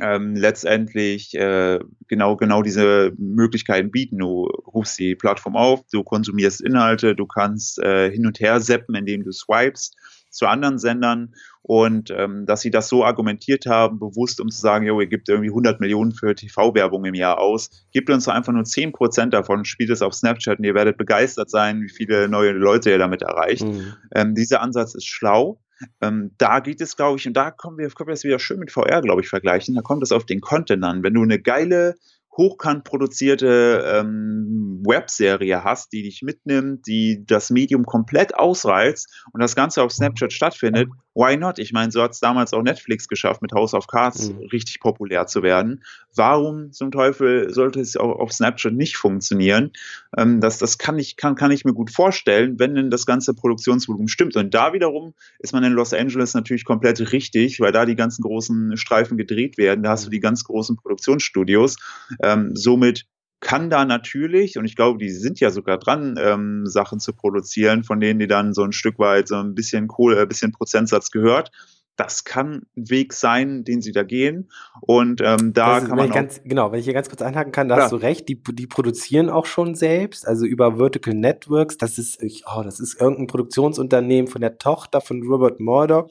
ähm, 0.00 0.34
letztendlich 0.34 1.34
äh, 1.34 1.78
genau 2.08 2.36
genau 2.36 2.62
diese 2.62 3.12
Möglichkeiten 3.16 3.90
bieten. 3.90 4.18
Du 4.18 4.46
rufst 4.66 4.98
die 4.98 5.14
Plattform 5.14 5.56
auf, 5.56 5.82
du 5.92 6.02
konsumierst 6.02 6.60
Inhalte, 6.60 7.14
du 7.14 7.26
kannst 7.26 7.78
äh, 7.78 8.10
hin 8.10 8.26
und 8.26 8.40
her 8.40 8.60
seppen, 8.60 8.94
indem 8.94 9.24
du 9.24 9.32
swipest 9.32 9.96
zu 10.30 10.46
anderen 10.46 10.78
Sendern 10.78 11.34
und 11.62 12.10
ähm, 12.10 12.44
dass 12.44 12.60
sie 12.60 12.70
das 12.70 12.88
so 12.88 13.04
argumentiert 13.04 13.66
haben, 13.66 13.98
bewusst, 13.98 14.40
um 14.40 14.50
zu 14.50 14.60
sagen, 14.60 14.84
jo, 14.84 15.00
ihr 15.00 15.06
gebt 15.06 15.28
irgendwie 15.28 15.48
100 15.48 15.80
Millionen 15.80 16.12
für 16.12 16.34
TV-Werbung 16.34 17.04
im 17.04 17.14
Jahr 17.14 17.38
aus, 17.38 17.70
gebt 17.92 18.10
uns 18.10 18.28
einfach 18.28 18.52
nur 18.52 18.64
10 18.64 18.92
Prozent 18.92 19.32
davon, 19.32 19.64
spielt 19.64 19.90
es 19.90 20.02
auf 20.02 20.12
Snapchat 20.12 20.58
und 20.58 20.64
ihr 20.64 20.74
werdet 20.74 20.98
begeistert 20.98 21.50
sein, 21.50 21.80
wie 21.82 21.88
viele 21.88 22.28
neue 22.28 22.50
Leute 22.50 22.90
ihr 22.90 22.98
damit 22.98 23.22
erreicht. 23.22 23.62
Mhm. 23.62 23.94
Ähm, 24.14 24.34
dieser 24.34 24.60
Ansatz 24.60 24.94
ist 24.94 25.06
schlau, 25.06 25.60
ähm, 26.00 26.32
da 26.38 26.60
geht 26.60 26.80
es, 26.80 26.96
glaube 26.96 27.18
ich, 27.18 27.26
und 27.26 27.34
da 27.34 27.50
kommen 27.50 27.78
wir, 27.78 27.88
können 27.90 28.08
wir 28.08 28.14
es 28.14 28.24
wieder 28.24 28.38
schön 28.38 28.58
mit 28.58 28.70
VR, 28.70 29.02
glaube 29.02 29.20
ich, 29.20 29.28
vergleichen. 29.28 29.74
Da 29.74 29.82
kommt 29.82 30.02
es 30.02 30.12
auf 30.12 30.26
den 30.26 30.40
Content 30.40 30.84
an. 30.84 31.02
Wenn 31.02 31.14
du 31.14 31.22
eine 31.22 31.40
geile 31.40 31.96
hochkant 32.36 32.84
produzierte 32.84 33.84
ähm, 33.86 34.82
Webserie 34.84 35.62
hast, 35.62 35.92
die 35.92 36.02
dich 36.02 36.22
mitnimmt, 36.22 36.86
die 36.86 37.24
das 37.24 37.50
Medium 37.50 37.84
komplett 37.86 38.34
ausreizt 38.34 39.08
und 39.32 39.40
das 39.40 39.54
Ganze 39.54 39.82
auf 39.82 39.92
Snapchat 39.92 40.32
stattfindet, 40.32 40.88
why 41.14 41.36
not? 41.36 41.58
Ich 41.58 41.72
meine, 41.72 41.92
so 41.92 42.02
hat 42.02 42.12
es 42.12 42.20
damals 42.20 42.52
auch 42.52 42.62
Netflix 42.62 43.08
geschafft, 43.08 43.40
mit 43.40 43.52
House 43.52 43.72
of 43.72 43.86
Cards 43.86 44.30
mhm. 44.30 44.38
richtig 44.52 44.80
populär 44.80 45.26
zu 45.26 45.42
werden. 45.42 45.84
Warum 46.14 46.72
zum 46.72 46.90
Teufel 46.90 47.52
sollte 47.52 47.80
es 47.80 47.96
auch 47.96 48.18
auf 48.18 48.32
Snapchat 48.32 48.72
nicht 48.72 48.96
funktionieren? 48.96 49.72
Ähm, 50.16 50.40
das 50.40 50.58
das 50.58 50.78
kann, 50.78 50.98
ich, 50.98 51.16
kann, 51.16 51.36
kann 51.36 51.50
ich 51.50 51.64
mir 51.64 51.72
gut 51.72 51.90
vorstellen, 51.90 52.58
wenn 52.58 52.74
denn 52.74 52.90
das 52.90 53.06
ganze 53.06 53.34
Produktionsvolumen 53.34 54.08
stimmt. 54.08 54.36
Und 54.36 54.54
da 54.54 54.72
wiederum 54.72 55.14
ist 55.38 55.52
man 55.52 55.62
in 55.62 55.72
Los 55.72 55.92
Angeles 55.92 56.34
natürlich 56.34 56.64
komplett 56.64 57.12
richtig, 57.12 57.60
weil 57.60 57.72
da 57.72 57.86
die 57.86 57.96
ganzen 57.96 58.22
großen 58.22 58.76
Streifen 58.76 59.16
gedreht 59.16 59.56
werden. 59.56 59.84
Da 59.84 59.90
hast 59.90 60.06
du 60.06 60.10
die 60.10 60.20
ganz 60.20 60.44
großen 60.44 60.76
Produktionsstudios. 60.76 61.76
Ähm, 62.24 62.56
somit 62.56 63.04
kann 63.40 63.68
da 63.68 63.84
natürlich, 63.84 64.56
und 64.56 64.64
ich 64.64 64.74
glaube, 64.74 64.98
die 64.98 65.10
sind 65.10 65.38
ja 65.38 65.50
sogar 65.50 65.78
dran, 65.78 66.16
ähm, 66.18 66.66
Sachen 66.66 66.98
zu 66.98 67.12
produzieren, 67.12 67.84
von 67.84 68.00
denen 68.00 68.18
die 68.18 68.26
dann 68.26 68.54
so 68.54 68.62
ein 68.62 68.72
Stück 68.72 68.98
weit 68.98 69.28
so 69.28 69.36
ein 69.36 69.54
bisschen 69.54 69.86
Kohle, 69.86 70.20
ein 70.20 70.28
bisschen 70.28 70.52
Prozentsatz 70.52 71.10
gehört 71.10 71.50
das 71.96 72.24
kann 72.24 72.66
ein 72.76 72.90
Weg 72.90 73.12
sein, 73.12 73.64
den 73.64 73.80
sie 73.80 73.92
da 73.92 74.02
gehen. 74.02 74.50
Und 74.80 75.20
ähm, 75.20 75.52
da 75.52 75.78
ist, 75.78 75.88
kann 75.88 75.96
man. 75.96 76.10
Ganz, 76.10 76.40
genau, 76.44 76.72
wenn 76.72 76.80
ich 76.80 76.84
hier 76.84 76.94
ganz 76.94 77.08
kurz 77.08 77.22
einhaken 77.22 77.52
kann, 77.52 77.68
da 77.68 77.76
ja. 77.76 77.82
hast 77.84 77.92
du 77.92 77.96
recht, 77.96 78.28
die, 78.28 78.42
die 78.42 78.66
produzieren 78.66 79.30
auch 79.30 79.46
schon 79.46 79.74
selbst, 79.74 80.26
also 80.26 80.44
über 80.44 80.76
Vertical 80.76 81.14
Networks. 81.14 81.78
Das 81.78 81.98
ist, 81.98 82.20
oh, 82.46 82.62
das 82.62 82.80
ist 82.80 83.00
irgendein 83.00 83.26
Produktionsunternehmen 83.26 84.30
von 84.30 84.40
der 84.40 84.58
Tochter 84.58 85.00
von 85.00 85.22
Robert 85.22 85.60
Murdoch, 85.60 86.10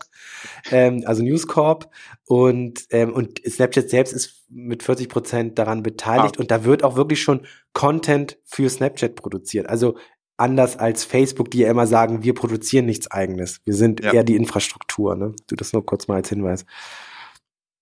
ähm, 0.71 1.03
also 1.05 1.23
News 1.23 1.47
Corp. 1.47 1.89
Und, 2.25 2.85
ähm, 2.91 3.13
und 3.13 3.41
Snapchat 3.45 3.89
selbst 3.89 4.13
ist 4.13 4.45
mit 4.49 4.83
40 4.83 5.09
Prozent 5.09 5.59
daran 5.59 5.83
beteiligt 5.83 6.35
ah. 6.37 6.41
und 6.41 6.51
da 6.51 6.63
wird 6.63 6.83
auch 6.83 6.95
wirklich 6.95 7.21
schon 7.21 7.41
Content 7.73 8.37
für 8.45 8.69
Snapchat 8.69 9.15
produziert. 9.15 9.67
Also 9.67 9.97
anders 10.37 10.77
als 10.77 11.03
Facebook, 11.03 11.51
die 11.51 11.59
ja 11.59 11.69
immer 11.69 11.87
sagen, 11.87 12.23
wir 12.23 12.33
produzieren 12.33 12.85
nichts 12.85 13.09
eigenes. 13.09 13.61
Wir 13.65 13.73
sind 13.73 14.03
ja. 14.03 14.13
eher 14.13 14.23
die 14.23 14.35
Infrastruktur. 14.35 15.15
Ne? 15.15 15.35
Du 15.47 15.55
das 15.55 15.73
nur 15.73 15.85
kurz 15.85 16.07
mal 16.07 16.15
als 16.15 16.29
Hinweis. 16.29 16.65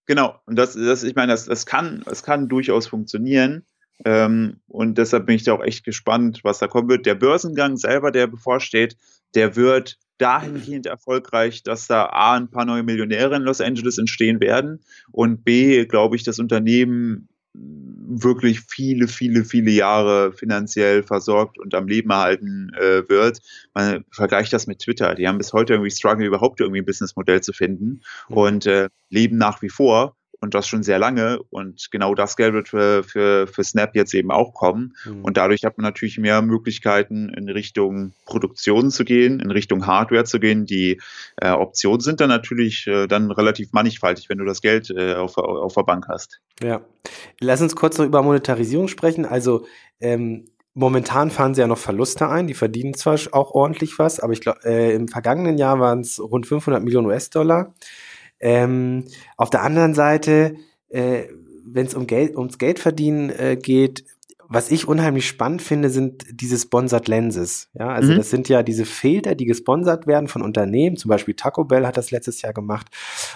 Genau, 0.06 0.36
und 0.46 0.58
das, 0.58 0.74
das 0.74 1.04
ich 1.04 1.16
meine, 1.16 1.32
das, 1.32 1.46
das, 1.46 1.66
kann, 1.66 2.02
das 2.06 2.24
kann 2.24 2.50
durchaus 2.50 2.88
funktionieren. 2.88 3.66
Ähm, 4.04 4.58
und 4.68 4.98
deshalb 4.98 5.28
bin 5.28 5.36
ich 5.36 5.44
da 5.44 5.54
auch 5.54 5.64
echt 5.64 5.86
gespannt, 5.86 6.42
was 6.44 6.60
da 6.60 6.68
kommen 6.68 6.90
wird. 6.90 7.06
Der 7.06 7.16
Börsengang 7.16 7.78
selber, 7.78 8.12
der 8.12 8.28
bevorsteht, 8.28 8.98
der 9.36 9.56
wird 9.56 9.98
dahingehend 10.18 10.86
erfolgreich, 10.86 11.64
dass 11.64 11.88
da 11.88 12.06
A, 12.06 12.36
ein 12.36 12.50
paar 12.50 12.66
neue 12.66 12.84
Millionäre 12.84 13.36
in 13.36 13.44
Los 13.44 13.62
Angeles 13.62 13.98
entstehen 13.98 14.40
werden 14.40 14.82
und 15.12 15.44
B, 15.44 15.86
glaube 15.86 16.16
ich, 16.16 16.24
das 16.24 16.40
Unternehmen 16.40 17.28
wirklich 17.54 18.62
viele, 18.62 19.08
viele, 19.08 19.44
viele 19.46 19.72
Jahre 19.72 20.32
finanziell 20.34 21.04
versorgt 21.04 21.58
und 21.60 21.74
am 21.76 21.88
Leben 21.88 22.10
erhalten 22.10 22.72
äh, 22.76 23.08
wird. 23.10 23.40
Man 23.74 24.06
vergleicht 24.12 24.54
das 24.54 24.68
mit 24.68 24.80
Twitter. 24.80 25.16
Die 25.16 25.28
haben 25.28 25.38
bis 25.38 25.54
heute 25.54 25.74
irgendwie 25.74 25.92
struggle, 25.92 26.26
überhaupt 26.26 26.60
irgendwie 26.60 26.82
ein 26.82 26.86
Businessmodell 26.86 27.42
zu 27.42 27.54
finden 27.54 28.02
mhm. 28.30 28.38
und 28.38 28.66
äh, 28.66 28.90
leben 29.10 29.38
nach 29.38 29.62
wie 29.62 29.70
vor 29.70 30.16
und 30.42 30.56
das 30.56 30.68
schon 30.68 30.84
sehr 30.84 31.00
lange. 31.00 31.40
Und 31.52 31.90
genau 31.92 32.16
das 32.16 32.36
Geld 32.36 32.54
wird 32.54 32.68
für, 32.68 33.04
für, 33.04 33.48
für 33.48 33.64
Snap 33.64 33.96
jetzt 33.96 34.14
eben 34.14 34.32
auch 34.32 34.54
kommen. 34.54 34.96
Mhm. 35.06 35.24
Und 35.24 35.38
dadurch 35.38 35.64
hat 35.64 35.78
man 35.78 35.86
natürlich 35.86 36.18
mehr 36.18 36.42
Möglichkeiten, 36.42 37.30
in 37.30 37.48
Richtung 37.48 38.14
Produktion 38.26 38.92
zu 38.92 39.06
gehen, 39.06 39.40
in 39.40 39.52
Richtung 39.52 39.86
Hardware 39.86 40.26
zu 40.26 40.40
gehen. 40.40 40.66
Die 40.66 41.00
äh, 41.38 41.52
Optionen 41.52 42.02
sind 42.02 42.20
dann 42.20 42.30
natürlich 42.30 42.88
äh, 42.88 43.08
dann 43.08 43.32
relativ 43.32 43.72
mannigfaltig, 43.72 44.30
wenn 44.30 44.40
du 44.40 44.46
das 44.46 44.62
Geld 44.62 44.90
äh, 44.90 45.14
auf, 45.14 45.38
auf 45.38 45.76
der 45.76 45.84
Bank 45.84 46.08
hast. 46.10 46.42
Ja. 46.62 46.82
Lass 47.40 47.62
uns 47.62 47.76
kurz 47.76 47.98
noch 47.98 48.06
über 48.06 48.24
Monetarisierung 48.24 48.88
sprechen. 48.88 49.26
Also 49.26 49.66
ähm, 50.00 50.46
Momentan 50.74 51.32
fahren 51.32 51.54
sie 51.54 51.60
ja 51.60 51.68
noch 51.68 51.78
Verluste 51.78 52.30
ein. 52.30 52.48
Die 52.48 52.54
verdienen 52.54 52.94
zwar 52.94 53.20
auch 53.34 53.52
ordentlich 53.52 54.00
was, 54.00 54.22
aber 54.22 54.32
ich 54.32 54.40
glaube, 54.40 54.60
äh, 54.64 54.96
im 54.96 55.10
vergangenen 55.10 55.58
Jahr 55.58 55.82
waren 55.82 56.00
es 56.00 56.18
rund 56.18 56.48
500 56.48 56.82
Millionen 56.82 57.08
US-Dollar. 57.08 57.74
Ähm, 58.42 59.06
auf 59.38 59.50
der 59.50 59.62
anderen 59.62 59.94
Seite, 59.94 60.56
äh, 60.90 61.24
wenn 61.64 61.86
es 61.86 61.94
um 61.94 62.08
Geld, 62.08 62.36
ums 62.36 62.58
Geldverdienen 62.58 63.30
äh, 63.30 63.56
geht, 63.56 64.04
was 64.54 64.70
ich 64.70 64.86
unheimlich 64.86 65.28
spannend 65.28 65.62
finde, 65.62 65.90
sind 65.90 66.26
diese 66.30 66.58
Sponsored 66.58 67.08
Lenses. 67.08 67.70
Ja, 67.74 67.88
also 67.88 68.12
mhm. 68.12 68.18
das 68.18 68.30
sind 68.30 68.50
ja 68.50 68.64
diese 68.64 68.84
Filter, 68.84 69.34
die 69.34 69.46
gesponsert 69.46 70.08
werden 70.08 70.28
von 70.28 70.42
Unternehmen. 70.42 70.98
Zum 70.98 71.08
Beispiel 71.08 71.36
Taco 71.36 71.64
Bell 71.64 71.88
hat 71.88 71.96
das 71.96 72.12
letztes 72.12 72.42
Jahr 72.42 72.52
gemacht. 72.52 72.88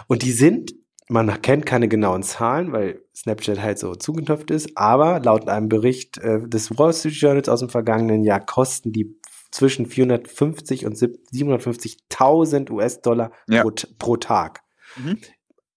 Und 0.08 0.24
die 0.24 0.34
sind, 0.34 0.76
man 1.08 1.42
kennt 1.42 1.66
keine 1.66 1.88
genauen 1.88 2.22
Zahlen, 2.22 2.74
weil 2.74 3.00
Snapchat 3.16 3.62
halt 3.62 3.80
so 3.80 3.96
zugeknöpft 3.96 4.52
ist. 4.52 4.76
Aber 4.76 5.22
laut 5.22 5.48
einem 5.48 5.70
Bericht 5.70 6.18
äh, 6.18 6.46
des 6.46 6.78
Wall 6.78 6.94
Street 6.94 7.14
Journals 7.14 7.48
aus 7.48 7.62
dem 7.62 7.70
vergangenen 7.70 8.26
Jahr 8.26 8.46
kosten 8.46 8.92
die 8.92 9.16
zwischen 9.52 9.86
450 9.86 10.86
und 10.86 10.98
750.000 10.98 12.70
US-Dollar 12.72 13.32
ja. 13.48 13.62
pro, 13.62 13.72
pro 13.98 14.18
Tag. 14.18 14.65
Mhm. 14.98 15.18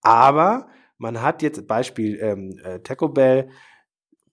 Aber 0.02 0.68
man 0.98 1.22
hat 1.22 1.42
jetzt 1.42 1.66
Beispiel 1.66 2.18
ähm, 2.20 2.58
äh, 2.64 2.80
Taco 2.80 3.08
Bell, 3.08 3.48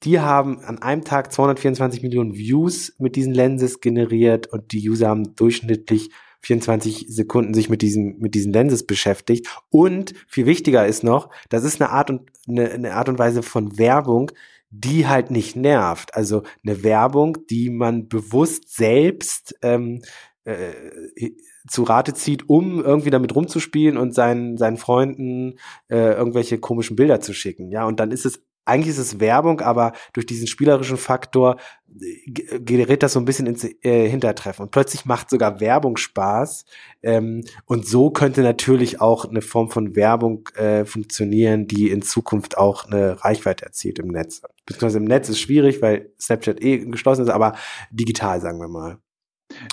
die 0.04 0.20
haben 0.20 0.60
an 0.60 0.80
einem 0.82 1.04
Tag 1.04 1.32
224 1.32 2.04
Millionen 2.04 2.36
Views 2.36 2.94
mit 3.00 3.16
diesen 3.16 3.34
Lenses 3.34 3.82
generiert 3.82 4.48
und 4.48 4.72
die 4.72 4.88
User 4.90 5.08
haben 5.08 5.36
durchschnittlich 5.36 6.12
24 6.42 7.08
Sekunden 7.10 7.54
sich 7.56 7.70
mit 7.70 7.82
diesen, 7.82 8.20
mit 8.20 8.36
diesen 8.36 8.54
Lenses 8.54 8.86
beschäftigt. 8.86 9.48
Und 9.70 10.14
viel 10.28 10.46
wichtiger 10.46 10.86
ist 10.86 11.04
noch, 11.04 11.32
das 11.50 11.64
ist 11.64 11.82
eine 11.82 11.90
Art 11.90 12.12
und, 12.12 12.30
eine, 12.48 12.70
eine 12.70 12.94
Art 12.94 13.10
und 13.10 13.18
Weise 13.18 13.42
von 13.42 13.80
Werbung, 13.80 14.32
die 14.70 15.08
halt 15.08 15.32
nicht 15.32 15.56
nervt. 15.56 16.16
Also 16.16 16.44
eine 16.64 16.84
Werbung, 16.84 17.38
die 17.50 17.70
man 17.72 18.08
bewusst 18.08 18.76
selbst 18.76 19.56
ähm, 19.64 20.04
äh, 20.44 20.72
zu 21.68 21.84
Rate 21.84 22.14
zieht, 22.14 22.50
um 22.50 22.84
irgendwie 22.84 23.10
damit 23.10 23.36
rumzuspielen 23.36 23.98
und 23.98 24.14
seinen, 24.14 24.58
seinen 24.58 24.78
Freunden 24.78 25.58
äh, 25.90 26.14
irgendwelche 26.14 26.60
komischen 26.60 26.96
Bilder 26.96 27.22
zu 27.22 27.34
schicken. 27.34 27.72
Ja, 27.72 27.86
und 27.86 28.00
dann 28.00 28.12
ist 28.12 28.26
es 28.26 28.42
eigentlich 28.66 28.90
ist 28.90 28.98
es 28.98 29.20
Werbung, 29.20 29.62
aber 29.62 29.94
durch 30.14 30.26
diesen 30.26 30.48
spielerischen 30.48 30.98
Faktor 30.98 31.58
äh, 32.02 32.60
gerät 32.60 33.04
das 33.04 33.14
so 33.14 33.20
ein 33.20 33.26
bisschen 33.26 33.46
ins 33.46 33.64
äh, 33.64 34.10
Hintertreffen. 34.10 34.64
Und 34.64 34.72
plötzlich 34.72 35.06
macht 35.06 35.30
sogar 35.30 35.60
Werbung 35.60 35.98
Spaß. 35.98 36.66
Ähm, 37.04 37.44
und 37.66 37.88
so 37.88 38.10
könnte 38.10 38.42
natürlich 38.42 39.02
auch 39.02 39.26
eine 39.26 39.42
Form 39.42 39.70
von 39.70 39.96
Werbung 39.96 40.50
äh, 40.56 40.84
funktionieren, 40.86 41.68
die 41.68 41.92
in 41.92 42.02
Zukunft 42.02 42.58
auch 42.58 42.86
eine 42.86 43.24
Reichweite 43.24 43.66
erzielt 43.66 44.00
im 44.00 44.08
Netz. 44.08 44.42
Beziehungsweise 44.66 44.98
im 44.98 45.06
Netz 45.06 45.30
ist 45.30 45.40
schwierig, 45.40 45.82
weil 45.82 46.12
Snapchat 46.20 46.62
eh 46.62 46.80
geschlossen 46.80 47.24
ist, 47.24 47.30
aber 47.30 47.56
digital, 47.92 48.42
sagen 48.42 48.60
wir 48.60 48.68
mal. 48.68 48.98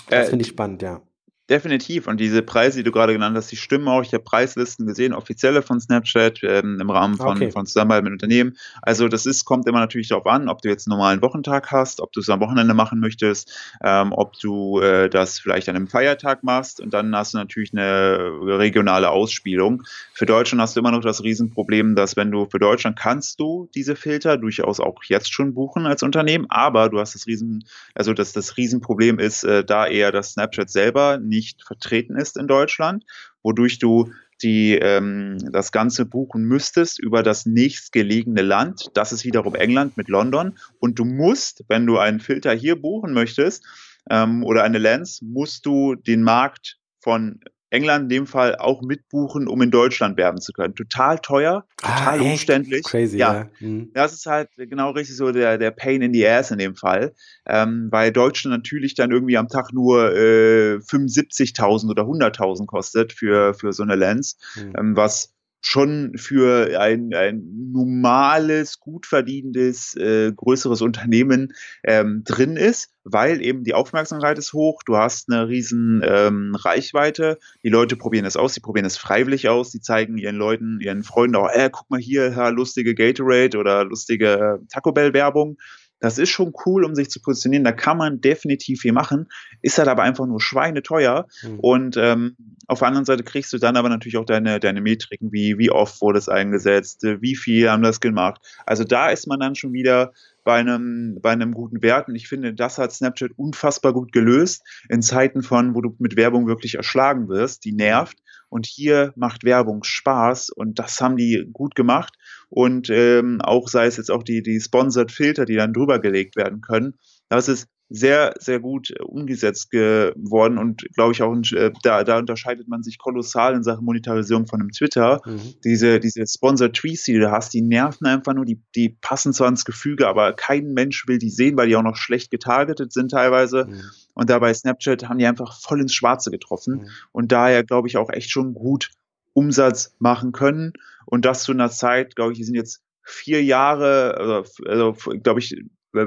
Das 0.07 0.27
äh, 0.27 0.29
finde 0.29 0.43
ich 0.43 0.49
spannend, 0.49 0.83
ja. 0.83 1.01
Definitiv. 1.49 2.07
Und 2.07 2.21
diese 2.21 2.41
Preise, 2.41 2.77
die 2.77 2.83
du 2.83 2.93
gerade 2.93 3.11
genannt 3.11 3.35
hast, 3.35 3.51
die 3.51 3.57
stimmen 3.57 3.89
auch. 3.89 4.01
Ich 4.01 4.13
habe 4.13 4.23
Preislisten 4.23 4.87
gesehen, 4.87 5.13
offizielle 5.13 5.61
von 5.61 5.81
Snapchat 5.81 6.39
ähm, 6.43 6.79
im 6.79 6.89
Rahmen 6.89 7.17
von, 7.17 7.35
okay. 7.35 7.51
von 7.51 7.65
Zusammenarbeit 7.65 8.05
mit 8.05 8.13
Unternehmen. 8.13 8.55
Also 8.81 9.09
das 9.09 9.25
ist, 9.25 9.43
kommt 9.43 9.67
immer 9.67 9.81
natürlich 9.81 10.07
darauf 10.07 10.25
an, 10.25 10.47
ob 10.47 10.61
du 10.61 10.69
jetzt 10.69 10.87
einen 10.87 10.97
normalen 10.97 11.21
Wochentag 11.21 11.69
hast, 11.69 11.99
ob 11.99 12.13
du 12.13 12.21
es 12.21 12.29
am 12.29 12.39
Wochenende 12.39 12.73
machen 12.73 13.01
möchtest, 13.01 13.51
ähm, 13.83 14.13
ob 14.13 14.39
du 14.39 14.79
äh, 14.79 15.09
das 15.09 15.37
vielleicht 15.37 15.67
an 15.67 15.75
einem 15.75 15.89
Feiertag 15.89 16.43
machst 16.43 16.79
und 16.79 16.93
dann 16.93 17.13
hast 17.13 17.33
du 17.33 17.39
natürlich 17.39 17.73
eine 17.73 18.19
regionale 18.41 19.09
Ausspielung. 19.09 19.83
Für 20.13 20.25
Deutschland 20.25 20.61
hast 20.61 20.77
du 20.77 20.79
immer 20.79 20.91
noch 20.91 21.01
das 21.01 21.23
Riesenproblem, 21.23 21.97
dass 21.97 22.15
wenn 22.15 22.31
du 22.31 22.45
für 22.45 22.59
Deutschland 22.59 22.97
kannst 22.97 23.41
du 23.41 23.69
diese 23.75 23.97
Filter 23.97 24.37
durchaus 24.37 24.79
auch 24.79 25.03
jetzt 25.03 25.33
schon 25.33 25.53
buchen 25.53 25.87
als 25.87 26.03
Unternehmen, 26.03 26.45
aber 26.47 26.87
du 26.87 27.01
hast 27.01 27.15
das 27.15 27.27
Riesen, 27.27 27.65
also 27.95 28.13
das, 28.13 28.31
das 28.31 28.55
Riesenproblem 28.55 29.19
ist 29.19 29.43
äh, 29.43 29.65
da 29.65 29.85
eher, 29.85 30.13
dass 30.13 30.31
Snapchat 30.31 30.69
selber 30.69 31.17
nicht 31.33 31.63
vertreten 31.65 32.15
ist 32.15 32.37
in 32.37 32.47
Deutschland, 32.47 33.03
wodurch 33.41 33.79
du 33.79 34.11
die 34.41 34.75
ähm, 34.75 35.37
das 35.51 35.71
Ganze 35.71 36.05
buchen 36.05 36.43
müsstest 36.43 36.99
über 36.99 37.23
das 37.23 37.45
nächstgelegene 37.45 38.41
Land. 38.41 38.91
Das 38.93 39.11
ist 39.11 39.25
wiederum 39.25 39.55
England 39.55 39.97
mit 39.97 40.09
London. 40.09 40.57
Und 40.79 40.99
du 40.99 41.05
musst, 41.05 41.63
wenn 41.69 41.85
du 41.85 41.97
einen 41.97 42.19
Filter 42.19 42.53
hier 42.53 42.79
buchen 42.79 43.13
möchtest 43.13 43.65
ähm, 44.09 44.43
oder 44.43 44.63
eine 44.63 44.79
Lens, 44.79 45.21
musst 45.21 45.65
du 45.65 45.95
den 45.95 46.23
Markt 46.23 46.77
von 46.99 47.39
England 47.73 48.03
in 48.03 48.09
dem 48.09 48.27
Fall 48.27 48.55
auch 48.55 48.83
mitbuchen, 48.83 49.47
um 49.47 49.61
in 49.63 49.71
Deutschland 49.71 50.15
werben 50.15 50.39
zu 50.39 50.53
können. 50.53 50.75
Total 50.75 51.17
teuer, 51.17 51.65
total 51.77 52.19
ah, 52.19 52.21
umständlich. 52.21 52.83
Crazy, 52.83 53.17
ja. 53.17 53.33
ja. 53.33 53.49
Mhm. 53.59 53.89
Das 53.93 54.13
ist 54.13 54.27
halt 54.27 54.49
genau 54.55 54.91
richtig 54.91 55.17
so 55.17 55.31
der, 55.31 55.57
der 55.57 55.71
Pain 55.71 56.03
in 56.03 56.13
the 56.13 56.27
Ass 56.27 56.51
in 56.51 56.59
dem 56.59 56.75
Fall, 56.75 57.15
ähm, 57.47 57.87
weil 57.89 58.11
Deutschland 58.11 58.55
natürlich 58.55 58.93
dann 58.93 59.11
irgendwie 59.11 59.37
am 59.37 59.47
Tag 59.47 59.73
nur 59.73 60.15
äh, 60.15 60.75
75.000 60.75 61.89
oder 61.89 62.03
100.000 62.03 62.67
kostet 62.67 63.11
für, 63.11 63.55
für 63.55 63.73
so 63.73 63.81
eine 63.81 63.95
Lens, 63.95 64.37
mhm. 64.55 64.73
ähm, 64.77 64.95
was 64.95 65.32
schon 65.65 66.17
für 66.17 66.79
ein, 66.79 67.13
ein 67.13 67.71
normales, 67.71 68.79
gut 68.79 69.05
verdienendes, 69.05 69.95
äh, 69.95 70.31
größeres 70.35 70.81
Unternehmen 70.81 71.53
ähm, 71.85 72.23
drin 72.25 72.57
ist, 72.57 72.91
weil 73.05 73.41
eben 73.41 73.63
die 73.63 73.73
Aufmerksamkeit 73.73 74.37
ist 74.37 74.51
hoch, 74.51 74.83
du 74.83 74.97
hast 74.97 75.31
eine 75.31 75.47
riesen 75.47 76.01
ähm, 76.05 76.53
Reichweite, 76.53 77.39
die 77.63 77.69
Leute 77.69 77.95
probieren 77.95 78.25
es 78.25 78.35
aus, 78.35 78.53
sie 78.53 78.59
probieren 78.59 78.85
es 78.85 78.97
freiwillig 78.97 79.47
aus, 79.47 79.71
die 79.71 79.79
zeigen 79.79 80.17
ihren 80.17 80.35
Leuten, 80.35 80.79
ihren 80.81 81.03
Freunden 81.03 81.37
auch, 81.37 81.49
äh, 81.49 81.69
guck 81.71 81.89
mal 81.89 81.99
hier, 81.99 82.31
ja, 82.31 82.49
lustige 82.49 82.93
Gatorade 82.93 83.57
oder 83.57 83.85
lustige 83.85 84.59
Taco 84.69 84.91
Bell 84.91 85.13
Werbung 85.13 85.57
das 86.03 86.17
ist 86.17 86.31
schon 86.31 86.51
cool, 86.65 86.83
um 86.83 86.95
sich 86.95 87.09
zu 87.09 87.21
positionieren. 87.21 87.63
Da 87.63 87.71
kann 87.71 87.95
man 87.95 88.19
definitiv 88.19 88.81
viel 88.81 88.91
machen. 88.91 89.29
Ist 89.61 89.77
halt 89.77 89.87
aber 89.87 90.03
einfach 90.03 90.25
nur 90.25 90.41
schweineteuer. 90.41 91.27
Mhm. 91.43 91.59
Und 91.61 91.95
ähm, 91.95 92.35
auf 92.67 92.79
der 92.79 92.89
anderen 92.89 93.05
Seite 93.05 93.23
kriegst 93.23 93.53
du 93.53 93.57
dann 93.57 93.77
aber 93.77 93.87
natürlich 93.87 94.17
auch 94.17 94.25
deine, 94.25 94.59
deine 94.59 94.81
Metriken, 94.81 95.31
wie, 95.31 95.57
wie 95.57 95.71
oft 95.71 96.01
wurde 96.01 96.19
es 96.19 96.27
eingesetzt, 96.27 97.03
wie 97.03 97.37
viel 97.37 97.69
haben 97.69 97.83
das 97.83 98.01
gemacht. 98.01 98.41
Also 98.65 98.83
da 98.83 99.11
ist 99.11 99.27
man 99.27 99.39
dann 99.39 99.55
schon 99.55 99.71
wieder 99.71 100.11
bei 100.43 100.59
einem, 100.59 101.19
bei 101.21 101.31
einem 101.31 101.53
guten 101.53 101.81
Wert. 101.81 102.09
Und 102.09 102.15
ich 102.15 102.27
finde, 102.27 102.53
das 102.53 102.79
hat 102.79 102.91
Snapchat 102.91 103.31
unfassbar 103.37 103.93
gut 103.93 104.11
gelöst 104.11 104.63
in 104.89 105.01
Zeiten 105.01 105.41
von, 105.41 105.73
wo 105.73 105.79
du 105.79 105.95
mit 105.99 106.17
Werbung 106.17 106.47
wirklich 106.47 106.75
erschlagen 106.75 107.29
wirst, 107.29 107.63
die 107.63 107.71
nervt. 107.71 108.17
Und 108.53 108.67
hier 108.67 109.13
macht 109.15 109.43
Werbung 109.43 109.83
Spaß 109.83 110.51
und 110.51 110.77
das 110.77 111.01
haben 111.01 111.17
die 111.17 111.49
gut 111.51 111.73
gemacht. 111.73 112.13
Und 112.49 112.87
ähm, 112.91 113.41
auch 113.41 113.67
sei 113.67 113.87
es 113.87 113.97
jetzt 113.97 114.11
auch 114.11 114.21
die, 114.21 114.43
die 114.43 114.61
Sponsored 114.61 115.11
Filter, 115.11 115.45
die 115.45 115.55
dann 115.55 115.73
drüber 115.73 115.97
gelegt 115.97 116.35
werden 116.35 116.61
können. 116.61 116.93
Das 117.29 117.47
ist 117.47 117.67
sehr, 117.89 118.35
sehr 118.39 118.59
gut 118.59 118.91
äh, 118.91 119.01
umgesetzt 119.01 119.71
geworden 119.71 120.59
und 120.59 120.85
glaube 120.93 121.13
ich 121.13 121.23
auch, 121.23 121.35
äh, 121.53 121.71
da, 121.81 122.03
da 122.03 122.19
unterscheidet 122.19 122.67
man 122.67 122.83
sich 122.83 122.99
kolossal 122.99 123.55
in 123.55 123.63
Sachen 123.63 123.85
Monetarisierung 123.85 124.45
von 124.45 124.61
einem 124.61 124.71
Twitter. 124.71 125.21
Mhm. 125.25 125.55
Diese, 125.63 125.99
diese 125.99 126.23
Sponsored 126.27 126.75
Tweets, 126.75 127.05
die 127.05 127.17
du 127.17 127.31
hast, 127.31 127.55
die 127.55 127.63
nerven 127.63 128.05
einfach 128.05 128.35
nur, 128.35 128.45
die, 128.45 128.61
die 128.75 128.89
passen 129.01 129.33
zwar 129.33 129.47
ins 129.47 129.65
Gefüge, 129.65 130.07
aber 130.07 130.33
kein 130.33 130.73
Mensch 130.73 131.07
will 131.07 131.17
die 131.17 131.31
sehen, 131.31 131.57
weil 131.57 131.69
die 131.69 131.75
auch 131.75 131.83
noch 131.83 131.95
schlecht 131.95 132.29
getargetet 132.29 132.93
sind 132.93 133.09
teilweise. 133.09 133.65
Mhm. 133.65 133.81
Und 134.13 134.29
dabei 134.29 134.53
Snapchat 134.53 135.09
haben 135.09 135.17
die 135.17 135.25
einfach 135.25 135.59
voll 135.59 135.81
ins 135.81 135.93
Schwarze 135.93 136.31
getroffen. 136.31 136.75
Mhm. 136.75 136.89
Und 137.11 137.31
daher 137.31 137.63
glaube 137.63 137.87
ich 137.87 137.97
auch 137.97 138.09
echt 138.09 138.29
schon 138.29 138.53
gut 138.53 138.91
Umsatz 139.33 139.95
machen 139.99 140.31
können. 140.31 140.73
Und 141.05 141.25
das 141.25 141.43
zu 141.43 141.51
einer 141.51 141.69
Zeit, 141.69 142.15
glaube 142.15 142.33
ich, 142.33 142.37
die 142.37 142.43
sind 142.43 142.55
jetzt 142.55 142.81
vier 143.01 143.43
Jahre, 143.43 144.15
also, 144.17 144.65
also 144.65 144.93
glaube 145.21 145.39
ich, 145.39 145.55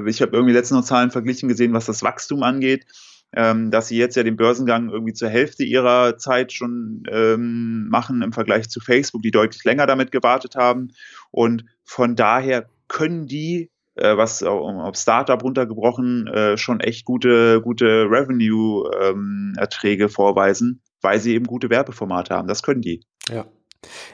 ich 0.05 0.21
habe 0.21 0.35
irgendwie 0.35 0.53
letzte 0.53 0.75
noch 0.75 0.83
Zahlen 0.83 1.11
verglichen 1.11 1.49
gesehen, 1.49 1.73
was 1.73 1.85
das 1.85 2.03
Wachstum 2.03 2.43
angeht. 2.43 2.85
ähm, 3.33 3.71
dass 3.71 3.89
sie 3.89 3.97
jetzt 3.97 4.15
ja 4.15 4.23
den 4.23 4.37
Börsengang 4.37 4.89
irgendwie 4.89 5.13
zur 5.13 5.29
Hälfte 5.29 5.63
ihrer 5.63 6.17
Zeit 6.17 6.53
schon 6.53 7.03
ähm, 7.09 7.89
machen 7.89 8.21
im 8.21 8.31
Vergleich 8.31 8.69
zu 8.69 8.79
Facebook, 8.79 9.21
die 9.21 9.31
deutlich 9.31 9.63
länger 9.63 9.85
damit 9.85 10.11
gewartet 10.11 10.55
haben. 10.55 10.93
Und 11.31 11.65
von 11.83 12.15
daher 12.15 12.69
können 12.87 13.27
die 13.27 13.69
äh, 13.97 14.17
was 14.17 14.43
auf 14.43 14.95
Startup 14.95 15.41
runtergebrochen 15.41 16.27
äh, 16.27 16.57
schon 16.57 16.79
echt 16.79 17.05
gute, 17.05 17.61
gute 17.61 18.05
Revenue-Erträge 18.09 20.03
ähm, 20.05 20.09
vorweisen, 20.09 20.81
weil 21.01 21.19
sie 21.19 21.33
eben 21.33 21.45
gute 21.45 21.69
Werbeformate 21.69 22.35
haben. 22.35 22.47
Das 22.47 22.63
können 22.63 22.81
die. 22.81 23.03
Ja. 23.29 23.45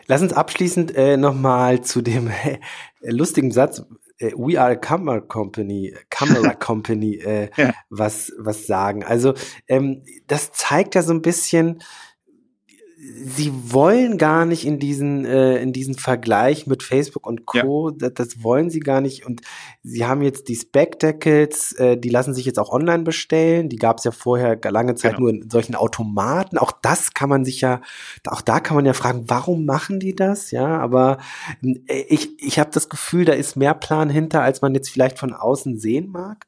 Lass 0.08 0.22
uns 0.22 0.34
abschließend 0.34 0.96
äh, 0.96 1.18
nochmal 1.18 1.82
zu 1.82 2.02
dem 2.02 2.28
äh, 2.28 2.60
lustigen 3.02 3.52
Satz, 3.52 3.84
äh, 4.18 4.32
We 4.36 4.60
are 4.60 4.72
a 4.72 4.76
Camera 4.76 5.22
Company, 5.22 5.94
Camera 6.10 6.54
Company, 6.60 7.16
äh, 7.16 7.50
ja. 7.56 7.74
was, 7.90 8.32
was 8.38 8.68
sagen. 8.68 9.04
Also 9.04 9.34
ähm, 9.68 10.04
das 10.28 10.52
zeigt 10.52 10.96
ja 10.96 11.02
so 11.02 11.14
ein 11.14 11.22
bisschen, 11.22 11.82
sie 13.06 13.52
wollen 13.72 14.18
gar 14.18 14.46
nicht 14.46 14.66
in 14.66 14.80
diesen, 14.80 15.26
äh, 15.26 15.58
in 15.58 15.74
diesen 15.74 15.96
Vergleich 15.96 16.68
mit 16.68 16.84
Facebook 16.84 17.28
und 17.28 17.46
Co. 17.46 17.90
Ja. 17.90 17.96
Das, 17.98 18.14
das, 18.14 18.44
wollen 18.44 18.70
sie 18.70 18.80
gar 18.80 19.02
nicht. 19.02 19.26
Und 19.26 19.42
sie 19.82 20.06
haben 20.06 20.22
jetzt 20.22 20.48
die 20.48 20.56
Spectacles, 20.56 21.74
äh, 21.74 21.98
die 21.98 22.10
lassen 22.10 22.34
sich 22.34 22.46
jetzt 22.46 22.60
auch 22.60 22.72
online 22.72 23.04
bestellen. 23.04 23.68
Die 23.68 23.76
gab 23.78 23.98
es 23.98 24.06
ja 24.06 24.12
vorher 24.12 24.60
lange 24.70 24.96
Zeit 24.96 25.16
genau. 25.16 25.22
nur 25.22 25.30
in 25.32 25.50
solchen 25.50 25.76
Automaten. 25.76 26.58
Auch 26.58 26.72
das 26.72 27.14
kann 27.14 27.30
man 27.30 27.44
sich 27.44 27.62
ja, 27.62 27.82
auch 28.28 28.42
da 28.42 28.60
kann 28.60 28.76
man 28.76 28.86
ja 28.86 28.94
fragen, 28.94 29.26
warum 29.28 29.66
machen 29.66 30.00
die 30.00 30.16
das? 30.16 30.52
Ja, 30.52 30.80
aber 30.80 31.18
äh, 31.62 32.06
ich, 32.08 32.42
ich 32.42 32.60
habe 32.60 32.72
das 32.72 32.90
Gefühl, 32.90 33.26
da 33.26 33.34
ist 33.34 33.58
mehr 33.58 33.74
Plan 33.74 34.10
hinter, 34.10 34.42
als 34.44 34.62
man 34.62 34.74
jetzt 34.76 34.90
vielleicht 34.90 35.20
von 35.20 35.34
außen 35.34 35.78
sehen 35.78 36.10
mag. 36.10 36.46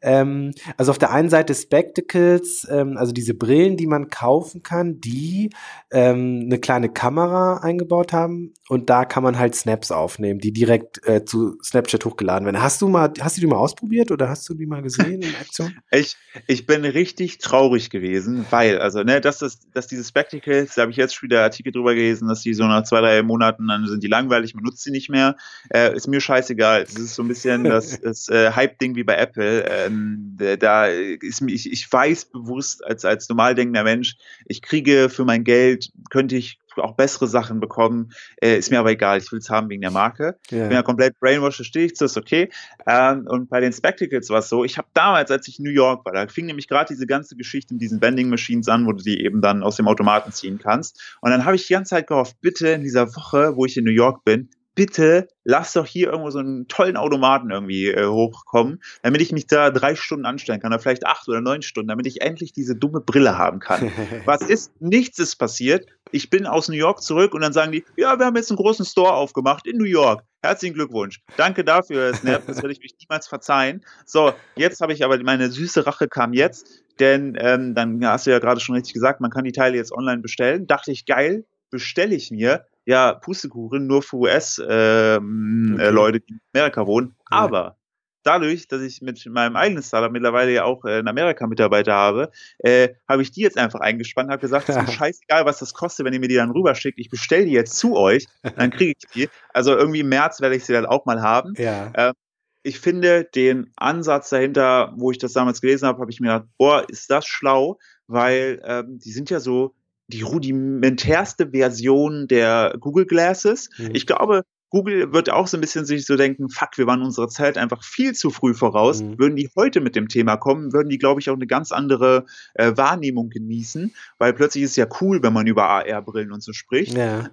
Ähm, 0.00 0.54
also 0.76 0.90
auf 0.90 0.98
der 0.98 1.10
einen 1.10 1.28
Seite 1.28 1.54
Spectacles, 1.54 2.66
ähm, 2.70 2.96
also 2.96 3.12
diese 3.12 3.34
Brillen, 3.34 3.76
die 3.76 3.86
man 3.86 4.08
kaufen 4.08 4.62
kann, 4.62 5.00
die 5.00 5.50
ähm, 5.98 6.42
eine 6.44 6.60
kleine 6.60 6.88
Kamera 6.88 7.56
eingebaut 7.56 8.12
haben 8.12 8.54
und 8.68 8.88
da 8.88 9.04
kann 9.04 9.24
man 9.24 9.36
halt 9.36 9.56
Snaps 9.56 9.90
aufnehmen, 9.90 10.38
die 10.38 10.52
direkt 10.52 11.04
äh, 11.08 11.24
zu 11.24 11.58
Snapchat 11.60 12.04
hochgeladen 12.04 12.46
werden. 12.46 12.62
Hast 12.62 12.80
du 12.80 12.88
mal, 12.88 13.12
hast 13.20 13.36
du 13.36 13.40
die 13.40 13.48
mal 13.48 13.56
ausprobiert 13.56 14.12
oder 14.12 14.28
hast 14.28 14.48
du 14.48 14.54
die 14.54 14.66
mal 14.66 14.80
gesehen 14.80 15.22
in 15.22 15.34
Aktion? 15.34 15.76
ich, 15.90 16.16
ich 16.46 16.66
bin 16.66 16.84
richtig 16.84 17.38
traurig 17.38 17.90
gewesen, 17.90 18.46
weil, 18.50 18.78
also, 18.78 19.02
ne, 19.02 19.20
dass 19.20 19.38
das, 19.38 19.58
dass 19.72 19.88
diese 19.88 20.04
Spectacles, 20.04 20.76
da 20.76 20.82
habe 20.82 20.92
ich 20.92 20.96
jetzt 20.96 21.16
schon 21.16 21.30
wieder 21.30 21.42
Artikel 21.42 21.72
drüber 21.72 21.94
gelesen, 21.94 22.28
dass 22.28 22.42
die 22.42 22.54
so 22.54 22.64
nach 22.64 22.84
zwei, 22.84 23.00
drei 23.00 23.22
Monaten, 23.24 23.66
dann 23.66 23.86
sind 23.88 24.04
die 24.04 24.08
langweilig, 24.08 24.54
man 24.54 24.62
nutzt 24.62 24.84
sie 24.84 24.92
nicht 24.92 25.10
mehr. 25.10 25.36
Äh, 25.70 25.96
ist 25.96 26.06
mir 26.06 26.20
scheißegal. 26.20 26.84
Das 26.84 26.94
ist 26.94 27.16
so 27.16 27.22
ein 27.22 27.28
bisschen 27.28 27.64
das, 27.64 28.00
das 28.00 28.28
äh, 28.28 28.52
Hype-Ding 28.52 28.94
wie 28.94 29.04
bei 29.04 29.16
Apple. 29.16 29.64
Ähm, 29.68 30.36
da 30.60 30.86
ist 30.86 31.40
mir, 31.40 31.52
ich, 31.52 31.72
ich 31.72 31.92
weiß 31.92 32.26
bewusst 32.26 32.84
als, 32.84 33.04
als 33.04 33.28
normal 33.28 33.56
denkender 33.56 33.82
Mensch, 33.82 34.16
ich 34.46 34.62
kriege 34.62 35.08
für 35.08 35.24
mein 35.24 35.42
Geld 35.42 35.87
könnte 36.10 36.36
ich 36.36 36.58
auch 36.76 36.94
bessere 36.94 37.26
Sachen 37.26 37.60
bekommen. 37.60 38.10
Äh, 38.40 38.58
ist 38.58 38.70
mir 38.70 38.78
aber 38.78 38.90
egal, 38.90 39.18
ich 39.18 39.30
will 39.32 39.38
es 39.38 39.50
haben 39.50 39.68
wegen 39.68 39.82
der 39.82 39.90
Marke. 39.90 40.36
Ja. 40.50 40.62
Ich 40.62 40.68
bin 40.68 40.72
ja 40.72 40.82
komplett 40.82 41.18
brainwashed, 41.18 41.64
stehe 41.64 41.86
ich 41.86 41.96
zu, 41.96 42.04
ist 42.04 42.16
okay. 42.16 42.50
Ähm, 42.86 43.26
und 43.26 43.48
bei 43.48 43.60
den 43.60 43.72
Spectacles 43.72 44.30
war 44.30 44.40
es 44.40 44.48
so, 44.48 44.64
ich 44.64 44.78
habe 44.78 44.88
damals, 44.94 45.30
als 45.30 45.48
ich 45.48 45.58
in 45.58 45.64
New 45.64 45.70
York 45.70 46.04
war, 46.04 46.12
da 46.12 46.26
fing 46.28 46.46
nämlich 46.46 46.68
gerade 46.68 46.88
diese 46.88 47.06
ganze 47.06 47.36
Geschichte 47.36 47.74
mit 47.74 47.82
diesen 47.82 48.00
Vending 48.00 48.28
Machines 48.28 48.68
an, 48.68 48.86
wo 48.86 48.92
du 48.92 49.02
die 49.02 49.24
eben 49.24 49.40
dann 49.40 49.62
aus 49.62 49.76
dem 49.76 49.88
Automaten 49.88 50.32
ziehen 50.32 50.58
kannst. 50.58 51.16
Und 51.20 51.30
dann 51.30 51.44
habe 51.44 51.56
ich 51.56 51.66
die 51.66 51.72
ganze 51.72 51.90
Zeit 51.90 52.06
gehofft, 52.06 52.40
bitte 52.40 52.68
in 52.68 52.82
dieser 52.82 53.14
Woche, 53.14 53.56
wo 53.56 53.64
ich 53.64 53.76
in 53.76 53.84
New 53.84 53.90
York 53.90 54.24
bin, 54.24 54.48
bitte 54.78 55.26
lass 55.42 55.72
doch 55.72 55.86
hier 55.86 56.06
irgendwo 56.06 56.30
so 56.30 56.38
einen 56.38 56.68
tollen 56.68 56.96
Automaten 56.96 57.50
irgendwie 57.50 57.88
äh, 57.88 58.06
hochkommen, 58.06 58.80
damit 59.02 59.20
ich 59.20 59.32
mich 59.32 59.48
da 59.48 59.72
drei 59.72 59.96
Stunden 59.96 60.24
anstellen 60.24 60.60
kann, 60.60 60.72
oder 60.72 60.80
vielleicht 60.80 61.04
acht 61.04 61.26
oder 61.28 61.40
neun 61.40 61.62
Stunden, 61.62 61.88
damit 61.88 62.06
ich 62.06 62.20
endlich 62.20 62.52
diese 62.52 62.76
dumme 62.76 63.00
Brille 63.00 63.36
haben 63.36 63.58
kann. 63.58 63.90
Was 64.24 64.40
ist? 64.42 64.80
Nichts 64.80 65.18
ist 65.18 65.34
passiert. 65.34 65.88
Ich 66.12 66.30
bin 66.30 66.46
aus 66.46 66.68
New 66.68 66.76
York 66.76 67.02
zurück 67.02 67.34
und 67.34 67.40
dann 67.40 67.52
sagen 67.52 67.72
die, 67.72 67.84
ja, 67.96 68.20
wir 68.20 68.26
haben 68.26 68.36
jetzt 68.36 68.52
einen 68.52 68.56
großen 68.56 68.84
Store 68.84 69.14
aufgemacht 69.14 69.66
in 69.66 69.78
New 69.78 69.84
York. 69.84 70.22
Herzlichen 70.42 70.74
Glückwunsch. 70.74 71.22
Danke 71.36 71.64
dafür, 71.64 72.14
Snap. 72.14 72.46
Das 72.46 72.58
werde 72.58 72.70
ich 72.70 72.80
mich 72.80 72.94
niemals 73.00 73.26
verzeihen. 73.26 73.84
So, 74.06 74.32
jetzt 74.54 74.80
habe 74.80 74.92
ich 74.92 75.04
aber 75.04 75.20
meine 75.24 75.50
süße 75.50 75.86
Rache 75.88 76.06
kam 76.06 76.34
jetzt, 76.34 76.84
denn 77.00 77.36
ähm, 77.40 77.74
dann 77.74 78.06
hast 78.06 78.28
du 78.28 78.30
ja 78.30 78.38
gerade 78.38 78.60
schon 78.60 78.76
richtig 78.76 78.94
gesagt, 78.94 79.20
man 79.20 79.32
kann 79.32 79.42
die 79.42 79.50
Teile 79.50 79.76
jetzt 79.76 79.90
online 79.90 80.22
bestellen. 80.22 80.68
Dachte 80.68 80.92
ich, 80.92 81.04
geil, 81.04 81.44
bestelle 81.70 82.14
ich 82.14 82.30
mir 82.30 82.64
ja, 82.88 83.12
Pustekuchen 83.12 83.86
nur 83.86 84.02
für 84.02 84.16
US-Leute, 84.16 85.18
ähm, 85.20 85.76
äh, 85.78 85.90
okay. 85.90 86.22
die 86.26 86.32
in 86.32 86.40
Amerika 86.54 86.86
wohnen. 86.86 87.14
Ja. 87.30 87.36
Aber 87.36 87.76
dadurch, 88.22 88.66
dass 88.66 88.80
ich 88.80 89.02
mit 89.02 89.24
meinem 89.26 89.56
eigenen 89.56 89.82
Startup 89.82 90.10
mittlerweile 90.10 90.52
ja 90.52 90.64
auch 90.64 90.82
äh, 90.86 91.00
in 91.00 91.06
Amerika 91.06 91.46
Mitarbeiter 91.46 91.92
habe, 91.92 92.30
äh, 92.60 92.88
habe 93.06 93.20
ich 93.20 93.30
die 93.30 93.42
jetzt 93.42 93.58
einfach 93.58 93.80
eingespannt, 93.80 94.30
habe 94.30 94.40
gesagt, 94.40 94.70
es 94.70 94.76
ist 94.76 94.86
mir 94.86 94.92
scheißegal, 94.92 95.44
was 95.44 95.58
das 95.58 95.74
kostet, 95.74 96.06
wenn 96.06 96.14
ihr 96.14 96.20
mir 96.20 96.28
die 96.28 96.36
dann 96.36 96.50
rüberschickt. 96.50 96.98
Ich 96.98 97.10
bestelle 97.10 97.44
die 97.44 97.52
jetzt 97.52 97.76
zu 97.76 97.94
euch, 97.94 98.26
dann 98.56 98.70
kriege 98.70 98.94
ich 98.98 99.06
die. 99.12 99.28
Also 99.52 99.76
irgendwie 99.76 100.00
im 100.00 100.08
März 100.08 100.40
werde 100.40 100.56
ich 100.56 100.64
sie 100.64 100.72
dann 100.72 100.86
auch 100.86 101.04
mal 101.04 101.20
haben. 101.20 101.52
Ja. 101.58 101.90
Äh, 101.92 102.14
ich 102.62 102.80
finde 102.80 103.24
den 103.24 103.70
Ansatz 103.76 104.30
dahinter, 104.30 104.94
wo 104.96 105.10
ich 105.10 105.18
das 105.18 105.34
damals 105.34 105.60
gelesen 105.60 105.86
habe, 105.86 106.00
habe 106.00 106.10
ich 106.10 106.20
mir 106.20 106.28
gedacht, 106.28 106.48
boah, 106.56 106.88
ist 106.88 107.10
das 107.10 107.26
schlau, 107.26 107.78
weil 108.06 108.62
ähm, 108.64 108.98
die 108.98 109.12
sind 109.12 109.28
ja 109.28 109.40
so 109.40 109.74
die 110.08 110.22
rudimentärste 110.22 111.50
Version 111.50 112.26
der 112.28 112.74
Google 112.80 113.06
Glasses. 113.06 113.70
Mhm. 113.78 113.90
Ich 113.92 114.06
glaube, 114.06 114.42
Google 114.70 115.12
wird 115.12 115.30
auch 115.30 115.46
so 115.46 115.56
ein 115.56 115.60
bisschen 115.60 115.86
sich 115.86 116.04
so 116.04 116.16
denken, 116.16 116.50
fuck, 116.50 116.76
wir 116.76 116.86
waren 116.86 117.02
unserer 117.02 117.28
Zeit 117.28 117.56
einfach 117.56 117.82
viel 117.82 118.14
zu 118.14 118.30
früh 118.30 118.54
voraus. 118.54 119.02
Mhm. 119.02 119.18
Würden 119.18 119.36
die 119.36 119.50
heute 119.56 119.80
mit 119.80 119.96
dem 119.96 120.08
Thema 120.08 120.36
kommen, 120.36 120.72
würden 120.72 120.88
die, 120.88 120.98
glaube 120.98 121.20
ich, 121.20 121.30
auch 121.30 121.34
eine 121.34 121.46
ganz 121.46 121.72
andere 121.72 122.26
äh, 122.54 122.72
Wahrnehmung 122.76 123.30
genießen, 123.30 123.94
weil 124.18 124.34
plötzlich 124.34 124.64
ist 124.64 124.70
es 124.70 124.76
ja 124.76 124.86
cool, 125.00 125.22
wenn 125.22 125.32
man 125.32 125.46
über 125.46 125.68
AR-Brillen 125.68 126.32
und 126.32 126.42
so 126.42 126.52
spricht. 126.52 126.96
Ja. 126.96 127.30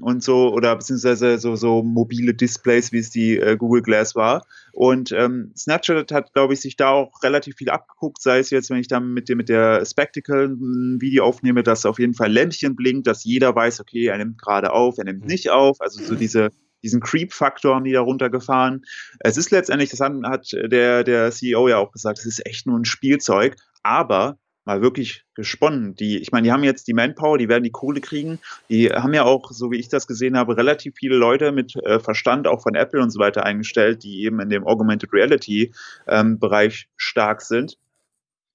Und 0.00 0.22
so, 0.22 0.52
oder 0.52 0.74
beziehungsweise 0.76 1.38
so, 1.38 1.56
so 1.56 1.82
mobile 1.82 2.34
Displays, 2.34 2.92
wie 2.92 2.98
es 2.98 3.10
die 3.10 3.38
äh, 3.38 3.56
Google 3.56 3.82
Glass 3.82 4.14
war. 4.14 4.46
Und 4.72 5.12
ähm, 5.12 5.52
Snapchat 5.56 6.12
hat, 6.12 6.32
glaube 6.32 6.54
ich, 6.54 6.60
sich 6.60 6.76
da 6.76 6.90
auch 6.90 7.22
relativ 7.22 7.56
viel 7.56 7.70
abgeguckt, 7.70 8.22
sei 8.22 8.38
es 8.38 8.50
jetzt, 8.50 8.70
wenn 8.70 8.78
ich 8.78 8.88
dann 8.88 9.12
mit, 9.12 9.28
dem, 9.28 9.38
mit 9.38 9.48
der 9.48 9.84
Spectacle 9.84 10.48
ein 10.48 11.00
Video 11.00 11.24
aufnehme, 11.24 11.62
dass 11.62 11.86
auf 11.86 11.98
jeden 11.98 12.14
Fall 12.14 12.32
Lämpchen 12.32 12.76
blinkt, 12.76 13.06
dass 13.06 13.24
jeder 13.24 13.54
weiß, 13.54 13.80
okay, 13.80 14.06
er 14.06 14.18
nimmt 14.18 14.40
gerade 14.40 14.72
auf, 14.72 14.98
er 14.98 15.04
nimmt 15.04 15.22
mhm. 15.22 15.28
nicht 15.28 15.50
auf. 15.50 15.80
Also 15.80 16.02
so 16.02 16.14
diese 16.14 16.50
diesen 16.82 17.00
Creep-Faktor 17.00 17.76
haben 17.76 17.84
die 17.84 17.92
da 17.92 18.00
runtergefahren. 18.00 18.82
Es 19.20 19.36
ist 19.36 19.50
letztendlich, 19.50 19.90
das 19.90 20.00
hat 20.00 20.52
der, 20.52 21.04
der 21.04 21.30
CEO 21.30 21.68
ja 21.68 21.78
auch 21.78 21.92
gesagt, 21.92 22.18
es 22.18 22.26
ist 22.26 22.44
echt 22.44 22.66
nur 22.66 22.78
ein 22.78 22.84
Spielzeug, 22.84 23.56
aber 23.82 24.36
mal 24.64 24.82
wirklich 24.82 25.24
gesponnen. 25.34 25.94
Die, 25.94 26.18
ich 26.18 26.32
meine, 26.32 26.46
die 26.46 26.52
haben 26.52 26.64
jetzt 26.64 26.86
die 26.86 26.94
Manpower, 26.94 27.38
die 27.38 27.48
werden 27.48 27.64
die 27.64 27.70
Kohle 27.70 28.00
kriegen. 28.00 28.38
Die 28.68 28.90
haben 28.90 29.14
ja 29.14 29.24
auch, 29.24 29.50
so 29.50 29.70
wie 29.70 29.78
ich 29.78 29.88
das 29.88 30.06
gesehen 30.06 30.36
habe, 30.36 30.56
relativ 30.56 30.94
viele 30.96 31.16
Leute 31.16 31.52
mit 31.52 31.74
äh, 31.76 31.98
Verstand 31.98 32.46
auch 32.46 32.62
von 32.62 32.74
Apple 32.74 33.02
und 33.02 33.10
so 33.10 33.18
weiter 33.18 33.44
eingestellt, 33.44 34.04
die 34.04 34.22
eben 34.22 34.40
in 34.40 34.50
dem 34.50 34.66
Augmented 34.66 35.12
Reality 35.12 35.72
ähm, 36.06 36.38
Bereich 36.38 36.88
stark 36.96 37.42
sind 37.42 37.78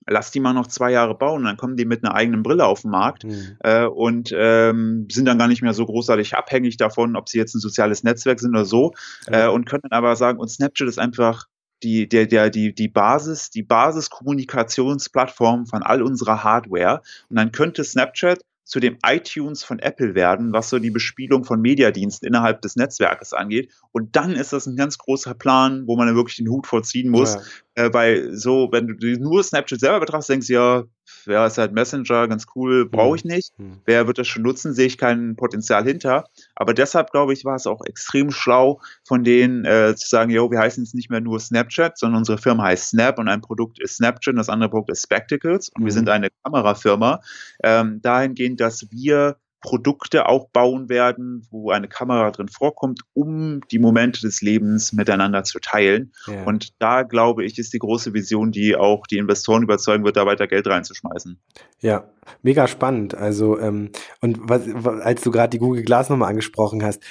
lass 0.08 0.32
die 0.32 0.40
mal 0.40 0.54
noch 0.54 0.68
zwei 0.68 0.92
Jahre 0.92 1.16
bauen, 1.16 1.44
dann 1.44 1.58
kommen 1.58 1.76
die 1.76 1.86
mit 1.86 2.04
einer 2.04 2.16
eigenen 2.16 2.44
Brille 2.44 2.66
auf 2.66 2.82
den 2.82 2.92
Markt 2.92 3.26
mhm. 3.26 3.58
äh, 3.60 3.86
und 3.86 4.34
ähm, 4.34 5.08
sind 5.12 5.26
dann 5.26 5.38
gar 5.38 5.48
nicht 5.48 5.62
mehr 5.62 5.74
so 5.74 5.86
großartig 5.86 6.36
abhängig 6.36 6.78
davon, 6.78 7.16
ob 7.16 7.30
sie 7.30 7.38
jetzt 7.38 7.56
ein 7.56 7.60
soziales 7.60 8.04
Netzwerk 8.04 8.40
sind 8.40 8.52
oder 8.52 8.66
so 8.66 8.94
mhm. 9.28 9.34
äh, 9.34 9.48
und 9.48 9.66
können 9.66 9.84
aber 9.92 10.16
sagen, 10.16 10.40
und 10.40 10.50
Snapchat 10.50 10.88
ist 10.88 11.00
einfach 11.00 11.48
die, 11.84 12.10
der, 12.10 12.26
der, 12.26 12.50
die, 12.50 12.74
die 12.74 12.88
Basis, 12.88 13.50
die 13.50 13.64
Basiskommunikationsplattform 13.64 15.68
von 15.68 15.84
all 15.84 16.02
unserer 16.02 16.44
Hardware. 16.44 17.02
Und 17.30 17.38
dann 17.38 17.52
könnte 17.52 17.84
Snapchat 17.84 18.42
zu 18.68 18.82
dem 18.82 18.98
iTunes 19.06 19.64
von 19.64 19.80
Apple 19.80 20.14
werden, 20.14 20.52
was 20.52 20.70
so 20.70 20.78
die 20.78 20.92
Bespielung 20.92 21.46
von 21.46 21.62
Mediadiensten 21.62 22.28
innerhalb 22.28 22.62
des 22.62 22.76
Netzwerkes 22.76 23.32
angeht. 23.32 23.72
Und 23.94 24.18
dann 24.18 24.34
ist 24.34 24.52
das 24.52 24.66
ein 24.66 24.76
ganz 24.76 24.98
großer 24.98 25.34
Plan, 25.34 25.88
wo 25.88 25.96
man 25.96 26.08
dann 26.08 26.18
wirklich 26.18 26.36
den 26.36 26.50
Hut 26.50 26.68
vorziehen 26.68 27.10
muss, 27.10 27.36
ja. 27.36 27.42
Äh, 27.78 27.94
weil 27.94 28.34
so, 28.34 28.70
wenn 28.72 28.88
du 28.88 29.20
nur 29.20 29.44
Snapchat 29.44 29.80
selber 29.80 30.00
betrachtest, 30.00 30.30
denkst 30.30 30.48
du 30.48 30.54
ja, 30.54 30.84
ja, 31.28 31.46
ist 31.46 31.60
halt 31.60 31.74
Messenger, 31.74 32.28
ganz 32.28 32.48
cool, 32.56 32.90
brauche 32.90 33.18
ich 33.18 33.24
mhm. 33.24 33.32
nicht. 33.32 33.60
Mhm. 33.60 33.82
Wer 33.86 34.08
wird 34.08 34.18
das 34.18 34.28
schon 34.28 34.42
nutzen, 34.42 34.74
sehe 34.74 34.88
ich 34.88 34.98
kein 34.98 35.36
Potenzial 35.36 35.84
hinter. 35.84 36.26
Aber 36.56 36.74
deshalb, 36.74 37.12
glaube 37.12 37.34
ich, 37.34 37.46
war 37.46 37.56
es 37.56 37.68
auch 37.68 37.82
extrem 37.86 38.32
schlau 38.32 38.82
von 39.04 39.24
denen 39.24 39.64
äh, 39.64 39.94
zu 39.96 40.10
sagen, 40.10 40.32
yo, 40.32 40.50
wir 40.50 40.60
heißen 40.60 40.84
jetzt 40.84 40.96
nicht 40.96 41.12
mehr 41.12 41.22
nur 41.22 41.40
Snapchat, 41.40 42.00
sondern 42.00 42.20
unsere 42.20 42.40
Firma 42.40 42.64
heißt 42.64 42.90
Snap 42.90 43.20
und 43.20 43.28
ein 43.28 43.42
Produkt 43.42 43.80
ist 43.80 43.98
Snapchat 43.98 44.34
und 44.34 44.40
das 44.40 44.50
andere 44.50 44.72
Produkt 44.72 44.90
ist 44.90 45.04
Spectacles 45.04 45.70
und 45.70 45.84
mhm. 45.84 45.86
wir 45.86 45.94
sind 45.94 46.10
eine 46.10 46.30
Kamerafirma. 46.44 47.22
Ähm, 47.64 48.02
dahingehend, 48.02 48.60
dass 48.60 48.88
wir 48.90 49.38
Produkte 49.62 50.28
auch 50.28 50.50
bauen 50.50 50.88
werden, 50.88 51.48
wo 51.50 51.72
eine 51.72 51.88
Kamera 51.88 52.30
drin 52.32 52.48
vorkommt, 52.48 53.02
um 53.14 53.62
die 53.72 53.80
Momente 53.80 54.22
des 54.22 54.42
Lebens 54.42 54.94
miteinander 54.94 55.44
zu 55.44 55.60
teilen. 55.60 56.12
Ja. 56.28 56.44
Und 56.44 56.80
da 56.80 57.04
glaube 57.04 57.44
ich, 57.44 57.58
ist 57.58 57.74
die 57.74 57.80
große 57.80 58.14
Vision, 58.14 58.52
die 58.52 58.76
auch 58.76 59.08
die 59.08 59.18
Investoren 59.18 59.64
überzeugen 59.64 60.04
wird, 60.04 60.16
da 60.16 60.26
weiter 60.26 60.48
Geld 60.48 60.68
reinzuschmeißen. 60.68 61.40
Ja, 61.80 62.10
mega 62.44 62.68
spannend. 62.68 63.16
Also, 63.16 63.60
ähm, 63.60 63.92
und 64.22 64.40
was, 64.42 64.68
als 65.02 65.22
du 65.22 65.32
gerade 65.32 65.50
die 65.50 65.60
Google 65.60 65.84
Glass 65.84 66.10
nochmal 66.10 66.30
angesprochen 66.30 66.84
hast, 66.84 67.04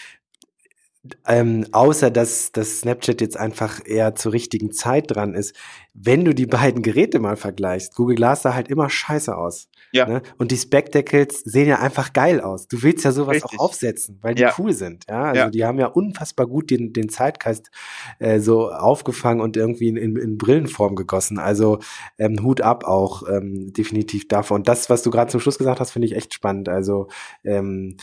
ähm, 1.26 1.66
außer 1.72 2.10
dass 2.10 2.52
das 2.52 2.80
Snapchat 2.80 3.20
jetzt 3.20 3.36
einfach 3.36 3.80
eher 3.84 4.14
zur 4.14 4.32
richtigen 4.32 4.72
Zeit 4.72 5.14
dran 5.14 5.34
ist, 5.34 5.54
wenn 5.94 6.24
du 6.24 6.34
die 6.34 6.46
beiden 6.46 6.82
Geräte 6.82 7.18
mal 7.18 7.36
vergleichst, 7.36 7.94
Google 7.94 8.16
Glass 8.16 8.42
sah 8.42 8.54
halt 8.54 8.68
immer 8.68 8.90
scheiße 8.90 9.36
aus. 9.36 9.68
Ja. 9.92 10.06
Ne? 10.06 10.22
Und 10.36 10.50
die 10.50 10.56
Spectacles 10.56 11.40
sehen 11.40 11.68
ja 11.68 11.78
einfach 11.78 12.12
geil 12.12 12.40
aus. 12.40 12.68
Du 12.68 12.82
willst 12.82 13.04
ja 13.04 13.12
sowas 13.12 13.36
Richtig. 13.36 13.58
auch 13.58 13.64
aufsetzen, 13.64 14.18
weil 14.20 14.34
die 14.34 14.42
ja. 14.42 14.54
cool 14.58 14.72
sind. 14.72 15.04
Ja, 15.08 15.22
also 15.22 15.40
ja. 15.40 15.50
die 15.50 15.64
haben 15.64 15.78
ja 15.78 15.86
unfassbar 15.86 16.46
gut 16.46 16.70
den, 16.70 16.92
den 16.92 17.08
Zeitgeist 17.08 17.70
äh, 18.18 18.40
so 18.40 18.70
aufgefangen 18.70 19.40
und 19.40 19.56
irgendwie 19.56 19.88
in, 19.88 19.96
in, 19.96 20.16
in 20.16 20.38
Brillenform 20.38 20.96
gegossen. 20.96 21.38
Also 21.38 21.78
ähm, 22.18 22.42
Hut 22.42 22.60
ab 22.60 22.84
auch 22.84 23.22
ähm, 23.28 23.72
definitiv 23.72 24.28
davon. 24.28 24.56
Und 24.56 24.68
das, 24.68 24.90
was 24.90 25.02
du 25.02 25.10
gerade 25.10 25.30
zum 25.30 25.40
Schluss 25.40 25.58
gesagt 25.58 25.80
hast, 25.80 25.92
finde 25.92 26.06
ich 26.06 26.16
echt 26.16 26.34
spannend. 26.34 26.68
Also 26.68 27.08
ähm, 27.44 27.96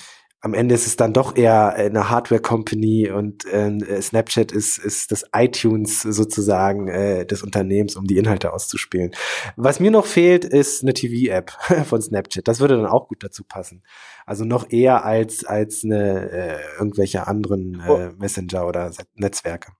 am 0.44 0.54
Ende 0.54 0.76
ist 0.76 0.88
es 0.88 0.98
dann 0.98 1.14
doch 1.14 1.38
eher 1.38 1.74
eine 1.74 2.10
Hardware-Company 2.10 3.10
und 3.10 3.46
äh, 3.46 4.02
Snapchat 4.02 4.52
ist, 4.52 4.78
ist 4.78 5.14
das 5.14 5.24
iTunes 5.34 6.02
sozusagen 6.02 6.89
äh, 6.89 7.26
des 7.26 7.44
Unternehmens, 7.44 7.96
um 7.96 8.06
die 8.06 8.18
Inhalte 8.18 8.52
auszuspielen. 8.52 9.12
Was 9.56 9.80
mir 9.80 9.89
noch 9.89 10.06
fehlt, 10.06 10.44
ist 10.44 10.84
eine 10.84 10.94
TV-App 10.94 11.52
von 11.86 12.02
Snapchat. 12.02 12.46
Das 12.46 12.60
würde 12.60 12.76
dann 12.76 12.88
auch 12.88 13.08
gut 13.08 13.24
dazu 13.24 13.46
passen. 13.46 13.84
Also 14.26 14.44
noch 14.44 14.70
eher 14.70 15.06
als, 15.06 15.46
als 15.46 15.86
eine, 15.86 16.30
äh, 16.30 16.58
irgendwelche 16.78 17.26
anderen 17.26 17.80
äh, 17.80 18.10
Messenger 18.18 18.68
oder 18.68 18.91
Netzwerke. 19.16 19.72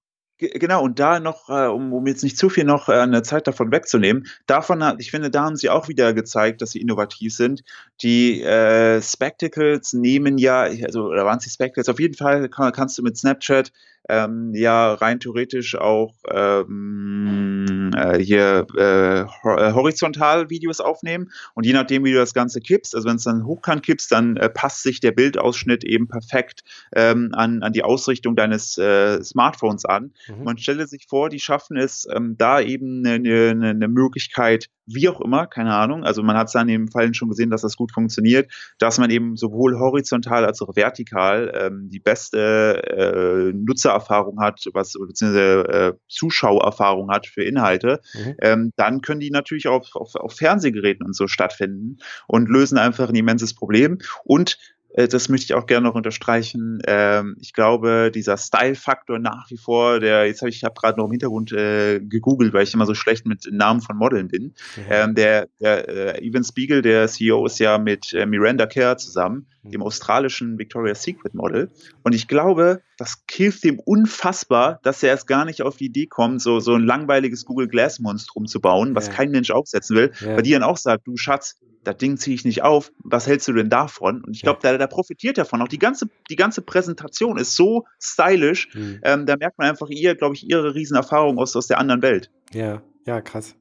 Genau, 0.54 0.84
und 0.84 1.00
da 1.00 1.20
noch, 1.20 1.50
äh, 1.50 1.68
um, 1.68 1.94
um 1.94 2.06
jetzt 2.08 2.24
nicht 2.24 2.38
zu 2.38 2.50
viel 2.50 2.64
noch 2.66 2.90
äh, 2.90 2.94
eine 2.94 3.24
Zeit 3.24 3.48
davon 3.48 3.72
wegzunehmen, 3.72 4.28
davon 4.46 4.84
ich 4.98 5.12
finde, 5.12 5.30
da 5.30 5.44
haben 5.44 5.56
sie 5.56 5.70
auch 5.70 5.88
wieder 5.88 6.14
gezeigt, 6.14 6.62
dass 6.62 6.72
sie 6.72 6.82
innovativ 6.82 7.34
sind. 7.36 7.64
Die 8.02 8.42
äh, 8.42 9.02
Spectacles 9.02 9.94
nehmen 9.94 10.38
ja, 10.38 10.62
also, 10.62 11.06
oder 11.06 11.26
waren 11.26 11.38
es 11.38 11.46
die 11.46 11.50
Spectacles? 11.50 11.90
Auf 11.90 12.00
jeden 12.00 12.16
Fall 12.16 12.50
kann, 12.50 12.72
kannst 12.74 12.98
du 12.98 13.04
mit 13.04 13.18
Snapchat 13.18 13.72
ähm, 14.10 14.52
ja 14.54 14.94
rein 14.94 15.20
theoretisch 15.20 15.76
auch 15.76 16.14
ähm, 16.30 17.92
äh, 17.96 18.20
hier 18.20 18.66
äh, 18.78 19.22
äh, 19.22 19.26
horizontal 19.74 20.50
Videos 20.50 20.80
aufnehmen 20.80 21.32
und 21.54 21.66
je 21.66 21.74
nachdem, 21.74 22.04
wie 22.04 22.12
du 22.12 22.18
das 22.18 22.34
Ganze 22.34 22.60
kippst, 22.60 22.96
also 22.96 23.08
wenn 23.08 23.16
es 23.16 23.24
dann 23.24 23.46
hochkant 23.46 23.84
kippst, 23.84 24.12
dann 24.12 24.38
äh, 24.38 24.50
passt 24.50 24.84
sich 24.84 25.00
der 25.00 25.12
Bildausschnitt 25.12 25.84
eben 25.84 26.08
perfekt 26.08 26.64
ähm, 26.96 27.30
an, 27.34 27.64
an 27.64 27.74
die 27.74 27.84
Ausrichtung 27.84 28.36
deines 28.36 28.78
äh, 28.78 29.24
Smartphones 29.24 29.86
an. 29.86 30.14
Mhm. 30.28 30.44
Man 30.44 30.58
stelle 30.58 30.88
sich 30.88 31.06
vor, 31.08 31.30
die 31.30 31.40
schaffen 31.40 31.78
es, 31.78 32.08
ähm, 32.14 32.36
da 32.38 32.60
eben 32.60 33.06
eine, 33.06 33.16
eine, 33.16 33.70
eine 33.70 33.88
Möglichkeit 33.88 34.70
wie 34.86 35.10
auch 35.10 35.22
immer, 35.22 35.48
keine 35.48 35.74
Ahnung. 35.74 36.04
Also 36.04 36.24
man 36.24 36.38
hat 36.38 36.48
es 36.48 36.56
an 36.56 36.68
den 36.68 36.90
Fallen 36.90 37.14
schon 37.14 37.30
gesehen, 37.30 37.50
dass 37.50 37.62
das 37.62 37.78
gut 37.78 37.92
funktioniert, 37.92 38.52
dass 38.78 38.98
man 38.98 39.10
eben 39.10 39.36
sowohl 39.36 39.80
horizontal 39.80 40.46
als 40.46 40.62
auch 40.62 40.76
vertikal 40.76 41.52
ähm, 41.56 41.90
die 41.90 42.00
beste 42.00 42.84
äh, 42.84 43.54
Nutzererfahrung 43.54 44.40
hat, 44.40 44.64
was 44.74 44.94
beziehungsweise 44.94 45.68
äh, 45.70 45.94
Zuschauererfahrung 46.08 47.10
hat 47.12 47.28
für 47.28 47.44
Inhalte. 47.44 48.02
Mhm. 48.14 48.36
Ähm, 48.42 48.72
dann 48.76 49.02
können 49.02 49.20
die 49.20 49.32
natürlich 49.32 49.68
auch 49.68 49.96
auf, 49.96 50.16
auf 50.16 50.34
Fernsehgeräten 50.34 51.06
und 51.06 51.16
so 51.16 51.28
stattfinden 51.28 51.98
und 52.28 52.50
lösen 52.50 52.78
einfach 52.78 53.10
ein 53.10 53.16
immenses 53.16 53.54
Problem. 53.54 54.00
Und 54.24 54.58
das 54.96 55.30
möchte 55.30 55.46
ich 55.46 55.54
auch 55.54 55.66
gerne 55.66 55.88
noch 55.88 55.96
unterstreichen. 55.96 56.80
Ähm, 56.88 57.36
ich 57.40 57.54
glaube, 57.54 58.12
dieser 58.14 58.38
Style-Faktor 58.38 59.20
nach 59.20 59.50
wie 59.50 59.58
vor, 59.58 60.00
der, 60.00 60.28
jetzt 60.28 60.42
habe 60.42 60.50
ich, 60.50 60.64
habe 60.64 60.76
gerade 60.80 61.00
noch 61.00 61.06
im 61.06 61.12
Hintergrund 61.12 61.52
äh, 61.52 62.00
gegoogelt, 62.00 62.54
weil 62.54 62.64
ich 62.64 62.74
immer 62.74 62.86
so 62.86 62.94
schlecht 62.94 63.26
mit 63.26 63.48
Namen 63.52 63.82
von 63.82 63.98
Modeln 63.98 64.28
bin. 64.28 64.54
Mhm. 64.76 64.84
Ähm, 64.90 65.16
der 65.16 65.48
der 65.60 65.88
äh, 66.20 66.28
Evan 66.28 66.44
Spiegel, 66.44 66.82
der 66.82 67.08
CEO, 67.08 67.46
ist 67.46 67.60
ja 67.60 67.78
mit 67.78 68.14
äh, 68.14 68.26
Miranda 68.26 68.66
Kerr 68.66 68.98
zusammen, 68.98 69.48
mhm. 69.64 69.72
dem 69.72 69.82
australischen 69.82 70.58
Victoria's 70.58 71.04
Secret 71.04 71.34
Model. 71.34 71.72
Und 72.04 72.14
ich 72.14 72.28
glaube, 72.28 72.82
das 72.98 73.24
hilft 73.30 73.64
dem 73.64 73.80
unfassbar, 73.80 74.80
dass 74.84 75.04
er 75.04 75.10
erst 75.10 75.28
gar 75.28 75.46
nicht 75.46 75.62
auf 75.62 75.78
die 75.78 75.86
Idee 75.86 76.08
kommt, 76.08 76.42
so, 76.42 76.60
so 76.60 76.76
ein 76.76 76.84
langweiliges 76.84 77.46
Google 77.46 77.68
Glass 77.68 78.00
Monstrum 78.00 78.46
zu 78.46 78.62
bauen, 78.62 78.96
was 78.96 79.08
ja. 79.08 79.14
kein 79.14 79.32
Mensch 79.32 79.52
aufsetzen 79.52 79.96
will, 79.96 80.12
ja. 80.20 80.36
weil 80.36 80.44
die 80.44 80.52
dann 80.52 80.64
auch 80.64 80.78
sagt, 80.78 81.08
du 81.08 81.18
Schatz, 81.18 81.60
das 81.84 81.98
Ding 81.98 82.18
ziehe 82.18 82.36
ich 82.36 82.46
nicht 82.46 82.64
auf, 82.64 82.92
was 83.00 83.28
hältst 83.28 83.48
du 83.48 83.54
denn 83.54 83.70
davon? 83.70 84.24
Und 84.24 84.36
ich 84.36 84.42
glaube, 84.42 84.60
da, 84.62 84.78
da 84.78 84.88
profitiert 84.88 85.38
davon. 85.38 85.62
Auch 85.62 85.68
die 85.68 85.80
ganze, 85.80 86.08
die 86.30 86.36
ganze 86.36 86.62
Präsentation 86.62 87.38
ist 87.38 87.56
so 87.56 87.86
stylisch, 88.00 88.74
mhm. 88.74 89.00
ähm, 89.04 89.26
da 89.26 89.36
merkt 89.38 89.58
man 89.58 89.70
einfach 89.70 89.90
ihr, 89.90 90.16
glaube 90.16 90.36
ich, 90.36 90.50
ihre 90.50 90.76
Riesenerfahrung 90.76 91.38
aus, 91.38 91.56
aus 91.56 91.68
der 91.68 91.80
anderen 91.80 92.02
Welt. 92.02 92.32
Ja, 92.54 92.82
ja, 93.06 93.22
krass. 93.22 93.56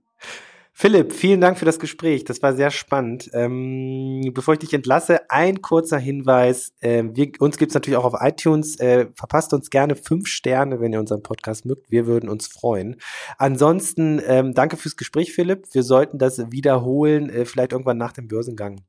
Philipp, 0.74 1.12
vielen 1.12 1.40
Dank 1.40 1.58
für 1.58 1.66
das 1.66 1.78
Gespräch. 1.78 2.24
Das 2.24 2.42
war 2.42 2.54
sehr 2.54 2.70
spannend. 2.70 3.30
Ähm, 3.34 4.32
bevor 4.32 4.54
ich 4.54 4.60
dich 4.60 4.72
entlasse, 4.72 5.30
ein 5.30 5.60
kurzer 5.60 5.98
Hinweis. 5.98 6.72
Äh, 6.80 7.04
wir, 7.12 7.30
uns 7.40 7.58
gibt's 7.58 7.74
natürlich 7.74 7.98
auch 7.98 8.06
auf 8.06 8.20
iTunes. 8.20 8.80
Äh, 8.80 9.06
verpasst 9.14 9.52
uns 9.52 9.68
gerne 9.68 9.96
fünf 9.96 10.28
Sterne, 10.28 10.80
wenn 10.80 10.92
ihr 10.92 11.00
unseren 11.00 11.22
Podcast 11.22 11.66
mögt. 11.66 11.90
Wir 11.90 12.06
würden 12.06 12.28
uns 12.28 12.46
freuen. 12.46 12.96
Ansonsten, 13.36 14.20
ähm, 14.26 14.54
danke 14.54 14.78
fürs 14.78 14.96
Gespräch, 14.96 15.32
Philipp. 15.32 15.66
Wir 15.72 15.82
sollten 15.82 16.18
das 16.18 16.50
wiederholen, 16.50 17.28
äh, 17.28 17.44
vielleicht 17.44 17.72
irgendwann 17.72 17.98
nach 17.98 18.12
dem 18.12 18.26
Börsengang. 18.26 18.80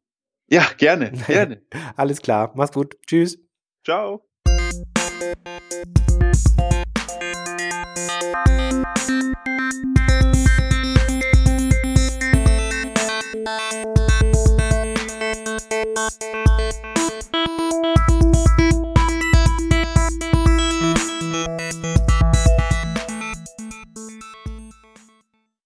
Ja, 0.50 0.66
gerne, 0.78 1.12
gerne. 1.28 1.62
Alles 1.98 2.22
klar. 2.22 2.54
Mach's 2.56 2.72
gut. 2.72 2.96
Tschüss. 3.06 3.40
Ciao. 3.84 4.24